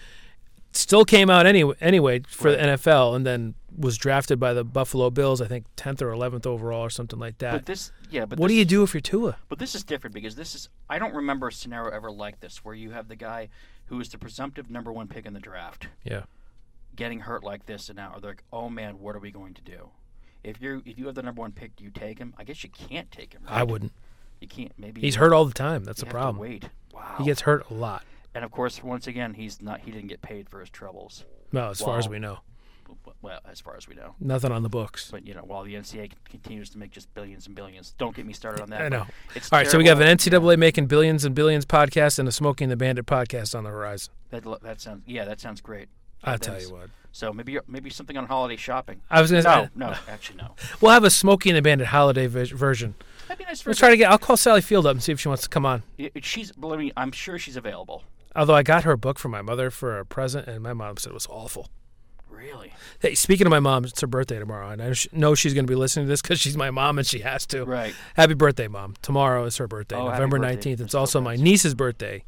Still 0.72 1.04
came 1.04 1.30
out 1.30 1.46
anyway 1.46 1.76
anyway 1.82 2.22
for 2.28 2.52
the 2.52 2.58
NFL, 2.58 3.15
and 3.15 3.26
then 3.26 3.56
was 3.76 3.98
drafted 3.98 4.39
by 4.39 4.54
the 4.54 4.63
Buffalo 4.63 5.10
Bills. 5.10 5.42
I 5.42 5.48
think 5.48 5.65
tenth 5.76 6.02
or 6.02 6.12
eleventh 6.12 6.46
overall 6.48 6.82
or 6.82 6.89
something 6.89 7.20
like 7.20 7.39
that. 7.39 7.52
But 7.54 7.65
this, 7.65 7.92
yeah, 8.10 8.26
but 8.26 8.39
what 8.39 8.48
this, 8.48 8.54
do 8.56 8.60
you 8.60 8.65
do 8.65 8.84
if 8.84 8.94
you're 8.94 9.02
Tua? 9.02 9.36
But 9.50 9.60
this 9.60 9.76
is 9.76 9.84
different 9.84 10.13
because 10.13 10.36
this 10.36 10.56
is 10.56 10.70
I 10.89 10.98
don't 11.00 11.13
remember 11.13 11.48
a 11.48 11.52
scenario 11.52 11.92
ever 11.94 12.10
like 12.12 12.39
this 12.39 12.63
where 12.63 12.76
you 12.76 12.92
have 12.92 13.08
the 13.10 13.15
guy 13.18 13.50
who 13.88 14.00
is 14.00 14.10
the 14.10 14.18
presumptive 14.18 14.70
number 14.70 14.94
one 14.94 15.08
pick 15.08 15.26
in 15.26 15.34
the 15.34 15.39
draft 15.39 15.88
Yeah, 16.06 16.22
getting 16.99 17.21
hurt 17.21 17.43
like 17.43 17.65
this, 17.65 17.89
and 17.89 17.95
now 17.95 18.15
they're 18.21 18.31
like, 18.31 18.43
oh 18.53 18.69
man, 18.69 18.99
what 18.99 19.15
are 19.15 19.19
we 19.19 19.31
going 19.31 19.53
to 19.55 19.62
do? 19.62 19.89
If 20.43 20.62
you 20.62 20.83
if 20.85 20.99
you 20.99 21.05
have 21.07 21.15
the 21.15 21.23
number 21.23 21.41
one 21.41 21.51
pick, 21.53 21.75
do 21.75 21.83
you 21.83 21.89
take 21.89 22.19
him? 22.19 22.33
I 22.38 22.43
guess 22.43 22.63
you 22.63 22.69
can't 22.69 23.09
take 23.12 23.33
him. 23.33 23.41
Right? 23.45 23.59
I 23.59 23.63
wouldn't. 23.63 23.93
You 24.41 24.47
can't. 24.47 24.71
Maybe 24.77 25.01
He's 25.01 25.15
hurt 25.15 25.33
all 25.33 25.45
the 25.45 25.53
time. 25.53 25.83
That's 25.83 25.99
the 26.01 26.05
problem. 26.05 26.38
wait. 26.38 26.69
Wow. 26.93 27.15
He 27.17 27.25
gets 27.25 27.41
hurt 27.41 27.69
a 27.69 27.73
lot. 27.73 28.03
and 28.35 28.45
of 28.45 28.51
course, 28.51 28.83
once 28.83 29.07
again, 29.07 29.33
he's 29.33 29.62
not. 29.62 29.81
He 29.81 29.91
didn't 29.91 30.07
get 30.09 30.21
paid 30.21 30.49
for 30.49 30.59
his 30.59 30.69
troubles. 30.69 31.25
Well, 31.51 31.71
as 31.71 31.79
far 31.81 31.97
as 31.97 32.07
we 32.07 32.19
know, 32.19 32.39
Well, 33.21 33.39
as 33.49 33.59
far 33.59 33.75
as 33.75 33.88
we 33.88 33.95
know. 33.95 34.15
nothing 34.19 34.51
on 34.51 34.63
the 34.63 34.69
books. 34.69 35.09
But 35.12 35.25
you 35.25 35.33
know, 35.33 35.41
while 35.41 35.63
the 35.63 35.73
NCAA 35.75 36.12
continues 36.29 36.69
to 36.71 36.77
make 36.77 36.91
just 36.91 37.13
billions 37.13 37.47
and 37.47 37.55
billions, 37.55 37.93
don't 37.97 38.15
get 38.15 38.25
me 38.25 38.33
started 38.33 38.62
on 38.62 38.69
that. 38.69 38.81
I 38.81 38.89
know. 38.89 39.05
It's 39.35 39.51
All 39.51 39.59
right, 39.59 39.67
so 39.67 39.77
we 39.77 39.88
have 39.88 39.99
an. 39.99 40.07
NCAA 40.17 40.57
making 40.57 40.85
billions 40.88 41.25
and 41.25 41.33
billions 41.35 41.65
podcast 41.65 42.17
and 42.19 42.27
a 42.27 42.31
Smokey 42.31 42.63
and 42.65 42.71
the 42.71 42.77
Bandit 42.77 43.05
podcast 43.05 43.55
on 43.57 43.63
the 43.63 43.71
horizon. 43.71 44.13
That 44.29 44.45
that 44.62 44.79
sounds 44.79 45.03
yeah, 45.05 45.25
that 45.25 45.39
sounds 45.41 45.59
great. 45.62 45.89
I'll 46.23 46.38
tell 46.38 46.55
is- 46.55 46.69
you 46.69 46.75
what. 46.75 46.89
So 47.12 47.34
maybe 47.34 47.58
maybe 47.67 47.89
something 47.89 48.15
on 48.17 48.27
holiday 48.27 48.55
shopping. 48.55 49.01
I 49.10 49.19
was 49.19 49.32
gonna 49.32 49.41
say 49.41 49.69
No, 49.75 49.89
no, 49.89 49.95
actually 50.08 50.38
no. 50.38 50.53
we'll 50.82 50.91
have 50.91 51.03
a 51.03 51.10
Smokey 51.10 51.49
and 51.49 51.58
the 51.58 51.62
Bandit 51.62 51.88
holiday 51.88 52.27
version. 52.27 52.93
That'd 53.27 53.39
be 53.39 53.45
nice 53.45 53.65
Let's 53.65 53.79
try 53.79 53.89
to 53.89 53.97
get. 53.97 54.12
I'll 54.12 54.19
call 54.19 54.38
Sally 54.38 54.62
Field 54.62 54.86
up 54.86 54.91
and 54.91 55.01
see 55.03 55.12
if 55.12 55.19
she 55.19 55.27
wants 55.27 55.43
to 55.43 55.49
come 55.49 55.65
on. 55.65 55.82
I- 55.99 56.12
I- 56.15 56.19
She's 56.21 56.51
believe 56.51 56.79
me, 56.79 56.91
I'm 56.95 57.12
sure 57.12 57.39
she's 57.39 57.58
available. 57.58 58.03
Although 58.36 58.53
I 58.53 58.62
got 58.62 58.84
her 58.84 58.91
a 58.91 58.97
book 58.97 59.17
for 59.17 59.27
my 59.27 59.41
mother 59.41 59.71
for 59.71 59.97
a 59.97 60.05
present, 60.05 60.47
and 60.47 60.62
my 60.62 60.73
mom 60.73 60.97
said 60.97 61.10
it 61.10 61.13
was 61.13 61.27
awful. 61.32 61.69
Really? 62.29 62.73
Hey, 62.99 63.15
speaking 63.15 63.47
of 63.47 63.51
my 63.51 63.60
mom, 63.60 63.84
it's 63.84 63.99
her 63.99 64.08
birthday 64.08 64.39
tomorrow, 64.39 64.69
and 64.69 64.82
I 64.82 64.93
know 65.12 65.36
she's 65.36 65.53
going 65.53 65.65
to 65.65 65.69
be 65.71 65.75
listening 65.75 66.05
to 66.05 66.10
this 66.10 66.21
because 66.21 66.39
she's 66.39 66.55
my 66.55 66.71
mom 66.71 66.97
and 66.99 67.05
she 67.05 67.19
has 67.19 67.45
to. 67.47 67.65
Right. 67.65 67.93
Happy 68.15 68.36
birthday, 68.36 68.67
mom! 68.67 68.93
Tomorrow 69.01 69.43
is 69.45 69.58
her 69.58 69.67
birthday, 69.67 69.95
Oh, 69.97 70.10
November 70.10 70.38
nineteenth. 70.39 70.79
It's 70.79 70.95
also 70.95 71.19
my 71.19 71.36
niece's 71.36 71.73
birthday, 71.75 72.23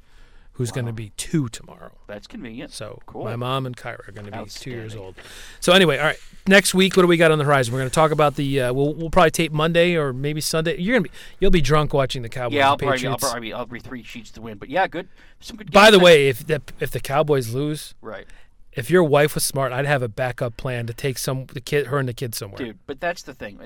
who's 0.54 0.72
going 0.72 0.86
to 0.86 0.94
be 0.94 1.12
two 1.18 1.48
tomorrow. 1.50 1.92
That's 2.08 2.28
convenient. 2.28 2.72
So 2.72 3.00
Cool. 3.06 3.24
my 3.24 3.36
mom 3.36 3.66
and 3.66 3.76
Kyra 3.76 4.08
are 4.08 4.12
going 4.12 4.30
to 4.30 4.44
be 4.44 4.50
two 4.50 4.70
years 4.72 4.96
old. 4.96 5.16
So 5.60 5.74
anyway, 5.74 5.98
all 5.98 6.06
right. 6.06 6.18
Next 6.48 6.74
week, 6.74 6.96
what 6.98 7.04
do 7.04 7.08
we 7.08 7.18
got 7.18 7.32
on 7.32 7.38
the 7.38 7.44
horizon? 7.46 7.74
We're 7.74 7.80
going 7.82 7.90
to 7.90 7.94
talk 7.96 8.12
about 8.12 8.36
the. 8.36 8.62
Uh, 8.62 8.74
we'll 8.74 8.94
we'll 8.96 9.10
probably 9.12 9.30
tape 9.32 9.52
Monday 9.52 9.96
or 9.96 10.12
maybe 10.12 10.42
Sunday. 10.42 10.80
You're 10.80 10.96
gonna 10.96 11.04
be 11.04 11.12
you'll 11.40 11.52
be 11.52 11.62
drunk 11.62 11.94
watching 11.94 12.24
the 12.24 12.30
Cowboys. 12.30 12.56
yeah, 12.58 12.68
I'll 12.68 12.78
probably, 12.78 13.06
I'll 13.08 13.18
probably 13.18 13.54
I'll 13.54 13.66
be 13.68 13.80
three 13.80 14.02
sheets 14.04 14.32
to 14.32 14.42
win. 14.42 14.58
But 14.58 14.70
yeah, 14.70 14.88
good. 14.88 15.08
Some 15.40 15.58
good. 15.58 15.72
By 15.72 15.92
the 15.92 15.98
next- 15.98 16.04
way, 16.06 16.30
if 16.30 16.48
the 16.48 16.62
if 16.80 16.90
the 16.90 17.00
Cowboys 17.00 17.54
lose, 17.54 17.94
right, 18.02 18.26
if 18.74 18.90
your 18.90 19.04
wife 19.04 19.36
was 19.36 19.44
smart, 19.44 19.72
I'd 19.72 19.86
have 19.86 20.02
a 20.02 20.08
backup 20.08 20.58
plan 20.58 20.88
to 20.88 20.94
take 20.96 21.20
some 21.20 21.46
the 21.46 21.62
kid, 21.62 21.88
her 21.88 22.00
and 22.00 22.10
the 22.10 22.14
kid 22.14 22.34
somewhere. 22.34 22.58
dude. 22.58 22.80
But 22.88 23.00
that's 23.00 23.22
the 23.22 23.36
thing. 23.36 23.60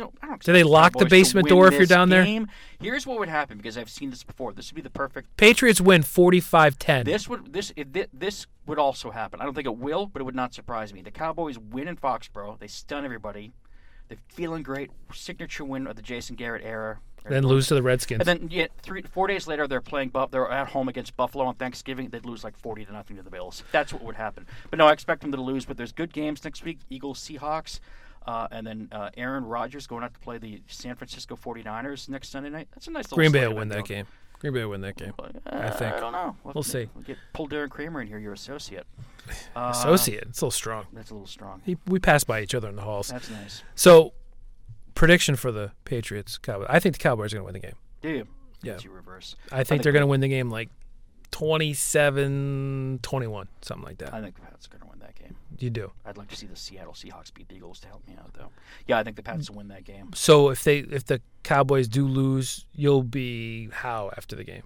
I 0.00 0.04
think, 0.04 0.14
you 0.14 0.18
know, 0.18 0.18
I 0.22 0.26
don't. 0.26 0.42
Do 0.42 0.52
they 0.52 0.62
lock 0.62 0.94
the 0.94 1.06
basement 1.06 1.48
door 1.48 1.68
if 1.68 1.74
you're 1.74 1.86
down 1.86 2.08
there? 2.08 2.46
Here's 2.80 3.06
what 3.06 3.18
would 3.18 3.28
happen 3.28 3.56
because 3.56 3.76
I've 3.76 3.90
seen 3.90 4.10
this 4.10 4.22
before. 4.22 4.52
This 4.52 4.70
would 4.70 4.76
be 4.76 4.82
the 4.82 4.90
perfect. 4.90 5.36
Patriots 5.36 5.80
win 5.80 6.02
45-10. 6.02 7.04
This 7.04 7.28
would 7.28 7.52
this 7.52 7.72
this 8.12 8.46
would 8.66 8.78
also 8.78 9.10
happen. 9.10 9.40
I 9.40 9.44
don't 9.44 9.54
think 9.54 9.66
it 9.66 9.76
will, 9.76 10.06
but 10.06 10.20
it 10.20 10.24
would 10.24 10.34
not 10.34 10.54
surprise 10.54 10.92
me. 10.94 11.02
The 11.02 11.10
Cowboys 11.10 11.58
win 11.58 11.88
in 11.88 11.96
Foxborough. 11.96 12.58
They 12.58 12.68
stun 12.68 13.04
everybody. 13.04 13.52
They're 14.08 14.18
feeling 14.28 14.62
great. 14.62 14.90
Signature 15.12 15.64
win 15.64 15.86
of 15.86 15.96
the 15.96 16.02
Jason 16.02 16.36
Garrett 16.36 16.64
era. 16.64 16.98
then 17.28 17.46
lose 17.46 17.68
to 17.68 17.74
the 17.74 17.82
Redskins. 17.82 18.20
And 18.20 18.28
then 18.28 18.48
yeah, 18.50 18.66
three 18.82 19.02
four 19.02 19.26
days 19.26 19.46
later 19.46 19.68
they're 19.68 19.80
playing 19.80 20.08
Buff. 20.08 20.30
They're 20.30 20.50
at 20.50 20.68
home 20.68 20.88
against 20.88 21.16
Buffalo 21.16 21.44
on 21.44 21.54
Thanksgiving. 21.54 22.08
They'd 22.08 22.26
lose 22.26 22.42
like 22.42 22.56
forty 22.56 22.84
to 22.84 22.92
nothing 22.92 23.16
to 23.16 23.22
the 23.22 23.30
Bills. 23.30 23.62
That's 23.72 23.92
what 23.92 24.02
would 24.02 24.16
happen. 24.16 24.46
But 24.70 24.78
no, 24.78 24.86
I 24.86 24.92
expect 24.92 25.20
them 25.22 25.32
to 25.32 25.40
lose. 25.40 25.64
But 25.64 25.76
there's 25.76 25.92
good 25.92 26.12
games 26.12 26.42
next 26.44 26.64
week. 26.64 26.78
Eagles, 26.88 27.20
Seahawks, 27.20 27.78
uh, 28.26 28.48
and 28.50 28.66
then 28.66 28.88
uh, 28.92 29.10
Aaron 29.16 29.44
Rodgers 29.44 29.86
going 29.86 30.04
out 30.04 30.14
to 30.14 30.20
play 30.20 30.38
the 30.38 30.62
San 30.68 30.94
Francisco 30.96 31.36
49ers 31.36 32.08
next 32.08 32.30
Sunday 32.30 32.50
night. 32.50 32.68
That's 32.74 32.86
a 32.86 32.90
nice. 32.90 33.04
Little 33.04 33.16
Green 33.16 33.32
Bay 33.32 33.46
will 33.46 33.56
win 33.56 33.68
that 33.68 33.84
game. 33.84 34.06
Green 34.40 34.54
Bay 34.54 34.62
will 34.64 34.70
win 34.70 34.80
that 34.80 34.96
game. 34.96 35.12
Uh, 35.18 35.28
I 35.46 35.70
think. 35.70 35.94
I 35.94 36.00
don't 36.00 36.12
know. 36.12 36.36
We'll 36.44 36.62
see. 36.62 36.88
We'll 36.94 37.04
get 37.04 37.18
pull 37.34 37.48
Darren 37.48 37.68
Kramer 37.68 38.00
in 38.00 38.08
here, 38.08 38.18
your 38.18 38.32
associate. 38.32 38.86
Uh, 39.54 39.70
Associate, 39.72 40.24
it's 40.28 40.40
a 40.40 40.44
little 40.44 40.50
strong. 40.50 40.86
That's 40.92 41.10
a 41.10 41.14
little 41.14 41.26
strong. 41.26 41.62
He, 41.64 41.76
we 41.86 42.00
pass 42.00 42.24
by 42.24 42.40
each 42.40 42.52
other 42.52 42.68
in 42.68 42.74
the 42.74 42.82
halls. 42.82 43.08
That's 43.08 43.30
nice. 43.30 43.62
So, 43.76 44.12
prediction 44.94 45.36
for 45.36 45.52
the 45.52 45.70
Patriots 45.84 46.36
Cowboys. 46.36 46.66
I 46.68 46.80
think 46.80 46.96
the 46.96 46.98
Cowboys 46.98 47.32
are 47.32 47.36
going 47.36 47.42
to 47.46 47.52
win 47.52 47.60
the 47.60 47.66
game. 47.68 47.76
Do 48.00 48.08
you? 48.08 48.26
Yeah. 48.62 48.78
Reverse. 48.90 49.36
I 49.52 49.58
think 49.58 49.68
think 49.68 49.82
they're 49.84 49.92
going 49.92 50.02
to 50.02 50.08
win 50.08 50.20
the 50.20 50.28
game 50.28 50.50
like 50.50 50.68
27 51.30 53.00
21, 53.02 53.48
something 53.62 53.84
like 53.84 53.98
that. 53.98 54.12
I 54.12 54.20
think 54.20 54.34
the 54.34 54.40
Pats 54.40 54.66
are 54.66 54.70
going 54.70 54.80
to 54.82 54.88
win. 54.88 54.99
You 55.62 55.70
do. 55.70 55.92
I'd 56.06 56.16
like 56.16 56.28
to 56.28 56.36
see 56.36 56.46
the 56.46 56.56
Seattle 56.56 56.94
Seahawks 56.94 57.32
beat 57.32 57.48
the 57.48 57.56
Eagles 57.56 57.80
to 57.80 57.88
help 57.88 58.06
me 58.08 58.16
out, 58.18 58.32
though. 58.34 58.50
Yeah, 58.86 58.98
I 58.98 59.04
think 59.04 59.16
the 59.16 59.22
Pats 59.22 59.50
will 59.50 59.58
win 59.58 59.68
that 59.68 59.84
game. 59.84 60.10
So 60.14 60.48
if 60.48 60.64
they 60.64 60.78
if 60.78 61.04
the 61.04 61.20
Cowboys 61.42 61.86
do 61.86 62.06
lose, 62.06 62.66
you'll 62.74 63.02
be 63.02 63.68
how 63.72 64.10
after 64.16 64.36
the 64.36 64.44
game? 64.44 64.62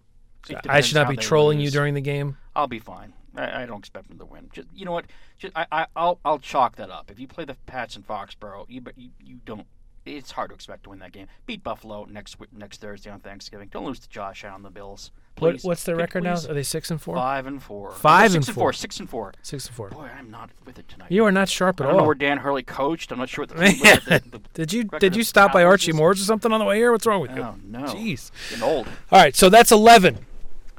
I 0.68 0.80
should 0.80 0.94
not 0.94 1.09
be 1.09 1.16
trolling 1.16 1.61
you 1.61 1.70
during 1.70 1.94
the 1.94 2.00
game. 2.00 2.37
I'll 2.54 2.66
be 2.66 2.78
fine. 2.78 3.14
I, 3.37 3.62
I 3.62 3.66
don't 3.66 3.78
expect 3.78 4.09
them 4.09 4.18
to 4.18 4.24
win. 4.24 4.48
Just 4.52 4.68
you 4.74 4.85
know 4.85 4.92
what? 4.92 5.07
Just 5.38 5.57
I, 5.57 5.66
I 5.72 5.87
I'll 5.96 6.20
I'll 6.24 6.38
chalk 6.38 6.76
that 6.76 6.90
up. 6.90 7.11
If 7.11 7.18
you 7.18 7.26
play 7.26 7.44
the 7.44 7.57
Pats 7.66 7.96
in 7.96 8.02
Foxborough, 8.02 8.66
you 8.68 8.80
but 8.80 8.96
you, 8.96 9.11
you 9.20 9.40
don't. 9.44 9.66
It's 10.04 10.30
hard 10.30 10.50
to 10.50 10.54
expect 10.54 10.85
to 10.85 10.90
win 10.90 10.98
that 10.98 11.12
game. 11.12 11.28
Beat 11.46 11.64
Buffalo 11.64 12.04
next 12.04 12.37
next 12.52 12.80
Thursday 12.80 13.11
on 13.11 13.20
Thanksgiving. 13.20 13.68
Don't 13.68 13.87
lose 13.87 14.00
to 14.00 14.09
Josh 14.09 14.44
Allen, 14.44 14.62
the 14.62 14.70
Bills. 14.70 15.11
What, 15.38 15.61
what's 15.62 15.83
their 15.85 15.97
record 15.97 16.23
now? 16.23 16.35
Are 16.35 16.55
they 16.55 16.62
six 16.62 16.90
and 16.90 17.01
four? 17.01 17.16
Five 17.16 17.47
and 17.47 17.61
four. 17.62 17.90
Five 17.92 18.31
Six 18.33 18.47
and 18.47 18.55
four. 18.55 18.62
four. 18.66 18.73
Six 18.73 19.01
and 19.01 19.11
four. 19.11 19.33
Six 19.42 19.66
and 19.66 19.75
four. 19.75 19.90
Boy, 19.90 20.09
I'm 20.16 20.31
not 20.31 20.51
with 20.64 20.79
it 20.79 20.88
tonight. 20.88 21.11
You 21.11 21.25
are 21.25 21.33
not 21.33 21.49
sharp 21.49 21.81
at 21.81 21.85
all. 21.85 21.88
I 21.88 21.90
don't 21.90 21.97
know 21.97 22.01
all. 22.03 22.07
where 22.07 22.14
Dan 22.14 22.38
Hurley 22.38 22.62
coached. 22.62 23.11
I'm 23.11 23.18
not 23.18 23.29
sure 23.29 23.42
what 23.42 23.49
the 23.51 23.57
was. 23.57 23.73
The- 24.05 24.23
the- 24.31 24.40
Did 24.55 24.73
you 24.73 24.85
did 24.85 25.16
you 25.16 25.25
stop 25.25 25.53
by 25.53 25.64
Archie 25.64 25.92
Moore's 25.92 26.20
or 26.20 26.25
something 26.25 26.53
on 26.53 26.61
the 26.61 26.64
way 26.64 26.77
here? 26.77 26.92
What's 26.92 27.05
wrong 27.07 27.20
with 27.20 27.35
you? 27.35 27.42
Oh 27.42 27.57
no. 27.64 27.81
Jeez. 27.85 28.31
Getting 28.51 28.64
old. 28.64 28.87
All 29.11 29.20
right, 29.20 29.35
so 29.35 29.49
that's 29.49 29.73
eleven. 29.73 30.25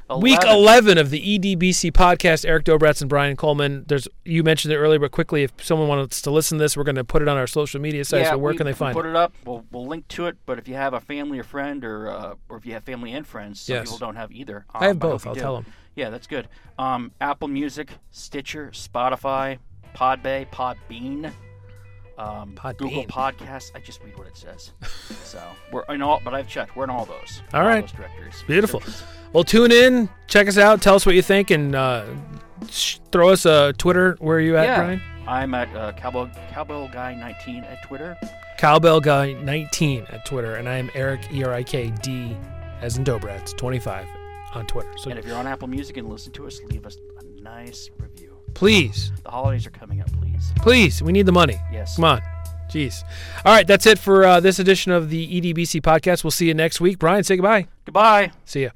Week 0.08 0.38
11. 0.42 0.56
11 0.56 0.98
of 0.98 1.10
the 1.10 1.20
EDBC 1.38 1.90
podcast. 1.92 2.46
Erik 2.46 2.64
Dobratz 2.64 3.00
and 3.00 3.10
Brian 3.10 3.34
Coleman. 3.36 3.84
There's 3.88 4.06
you 4.24 4.44
mentioned 4.44 4.72
it 4.72 4.76
earlier, 4.76 5.00
but 5.00 5.10
quickly, 5.10 5.42
if 5.42 5.52
someone 5.64 5.88
wants 5.88 6.22
to 6.22 6.30
listen 6.30 6.58
to 6.58 6.62
this, 6.64 6.76
we're 6.76 6.84
going 6.84 6.94
to 6.94 7.02
put 7.04 7.22
it 7.22 7.28
on 7.28 7.36
our 7.36 7.48
social 7.48 7.80
media 7.80 8.04
sites. 8.04 8.24
yeah, 8.26 8.30
so 8.30 8.38
where 8.38 8.52
we 8.52 8.56
can 8.56 8.66
they 8.66 8.72
find 8.72 8.94
put 8.94 9.00
it? 9.00 9.08
Put 9.08 9.10
it 9.10 9.16
up? 9.16 9.34
We'll, 9.44 9.64
we'll 9.72 9.86
link 9.86 10.06
to 10.08 10.26
it. 10.26 10.36
But 10.46 10.58
if 10.58 10.68
you 10.68 10.74
have 10.74 10.94
a 10.94 11.00
family 11.00 11.40
or 11.40 11.42
friend, 11.42 11.84
or 11.84 12.08
uh, 12.10 12.34
or 12.48 12.56
if 12.56 12.64
you 12.66 12.72
have 12.74 12.84
family 12.84 13.12
and 13.14 13.26
friends, 13.26 13.60
some 13.62 13.74
Yes. 13.74 13.86
people 13.86 13.98
don't 13.98 14.16
have 14.16 14.30
either. 14.30 14.64
I 14.72 14.84
have 14.86 14.92
Um, 14.92 14.98
both. 14.98 15.24
you 15.24 15.30
I'll 15.30 15.36
tell 15.36 15.54
them. 15.56 15.66
Yeah, 15.96 16.10
that's 16.10 16.26
good. 16.28 16.46
Um, 16.78 17.10
Apple 17.20 17.48
Music, 17.48 17.90
Stitcher, 18.12 18.70
Spotify, 18.74 19.58
Podbay, 19.96 20.46
Podbean, 20.50 21.32
um. 22.18 22.58
Google 22.76 23.04
Podcasts. 23.04 23.70
I 23.74 23.80
just 23.80 24.02
read 24.02 24.16
what 24.18 24.26
it 24.26 24.36
says. 24.36 24.72
so 25.24 25.42
we're 25.72 25.84
in 25.88 26.02
all, 26.02 26.20
but 26.24 26.34
I've 26.34 26.48
checked. 26.48 26.76
We're 26.76 26.84
in 26.84 26.90
all 26.90 27.04
those. 27.04 27.42
All 27.52 27.60
all 27.60 27.66
right. 27.66 27.80
those 27.82 27.92
directories. 27.92 28.44
Beautiful. 28.46 28.82
Well, 29.32 29.44
tune 29.44 29.72
in, 29.72 30.08
check 30.26 30.48
us 30.48 30.58
out, 30.58 30.80
tell 30.80 30.94
us 30.94 31.04
what 31.04 31.14
you 31.14 31.22
think, 31.22 31.50
and 31.50 31.74
uh, 31.74 32.06
sh- 32.70 32.98
throw 33.12 33.30
us 33.30 33.44
a 33.44 33.72
Twitter. 33.74 34.16
Where 34.18 34.38
are 34.38 34.40
you 34.40 34.56
at, 34.56 34.64
yeah, 34.64 34.76
Brian? 34.82 35.02
I'm 35.26 35.54
at 35.54 35.74
uh, 35.76 35.92
Cowbell 35.92 36.30
Cowbell 36.50 36.88
Guy 36.88 37.14
19 37.14 37.64
at 37.64 37.82
Twitter. 37.82 38.16
Cowbell 38.58 39.00
Guy 39.00 39.32
19 39.32 40.06
at 40.08 40.24
Twitter, 40.24 40.54
and 40.54 40.68
I 40.68 40.78
am 40.78 40.90
Erik 40.94 41.30
E 41.32 41.44
R 41.44 41.52
I 41.52 41.62
K 41.62 41.90
D 42.02 42.36
as 42.80 42.96
in 42.96 43.04
Dobratz 43.04 43.56
25 43.56 44.06
on 44.54 44.66
Twitter. 44.66 44.92
So 44.96 45.10
And 45.10 45.18
if 45.18 45.26
you're 45.26 45.36
on 45.36 45.46
Apple 45.46 45.68
Music 45.68 45.96
and 45.96 46.08
listen 46.08 46.32
to 46.32 46.46
us, 46.46 46.60
leave 46.64 46.86
us 46.86 46.98
a 47.18 47.42
nice 47.42 47.90
review. 47.98 48.25
Please, 48.56 49.12
The 49.22 49.30
holidays 49.30 49.66
are 49.66 49.70
coming 49.70 50.00
up, 50.00 50.10
please. 50.12 50.52
please, 50.56 51.02
we 51.02 51.12
need 51.12 51.26
the 51.26 51.32
money. 51.32 51.60
Yes. 51.72 51.96
Come 51.96 52.04
on. 52.06 52.22
Jeez. 52.70 53.04
All 53.44 53.52
right, 53.54 53.66
that's 53.66 53.86
it 53.86 53.98
for 53.98 54.24
uh, 54.24 54.40
this 54.40 54.58
edition 54.58 54.90
of 54.92 55.08
the 55.10 55.40
EDBC 55.40 55.80
podcast. 55.82 56.24
We'll 56.24 56.30
see 56.32 56.46
you 56.48 56.54
next 56.54 56.80
week. 56.80 56.98
Brian, 56.98 57.22
say 57.22 57.36
goodbye. 57.36 57.68
Goodbye. 57.84 58.32
See 58.44 58.62
ya. 58.64 58.70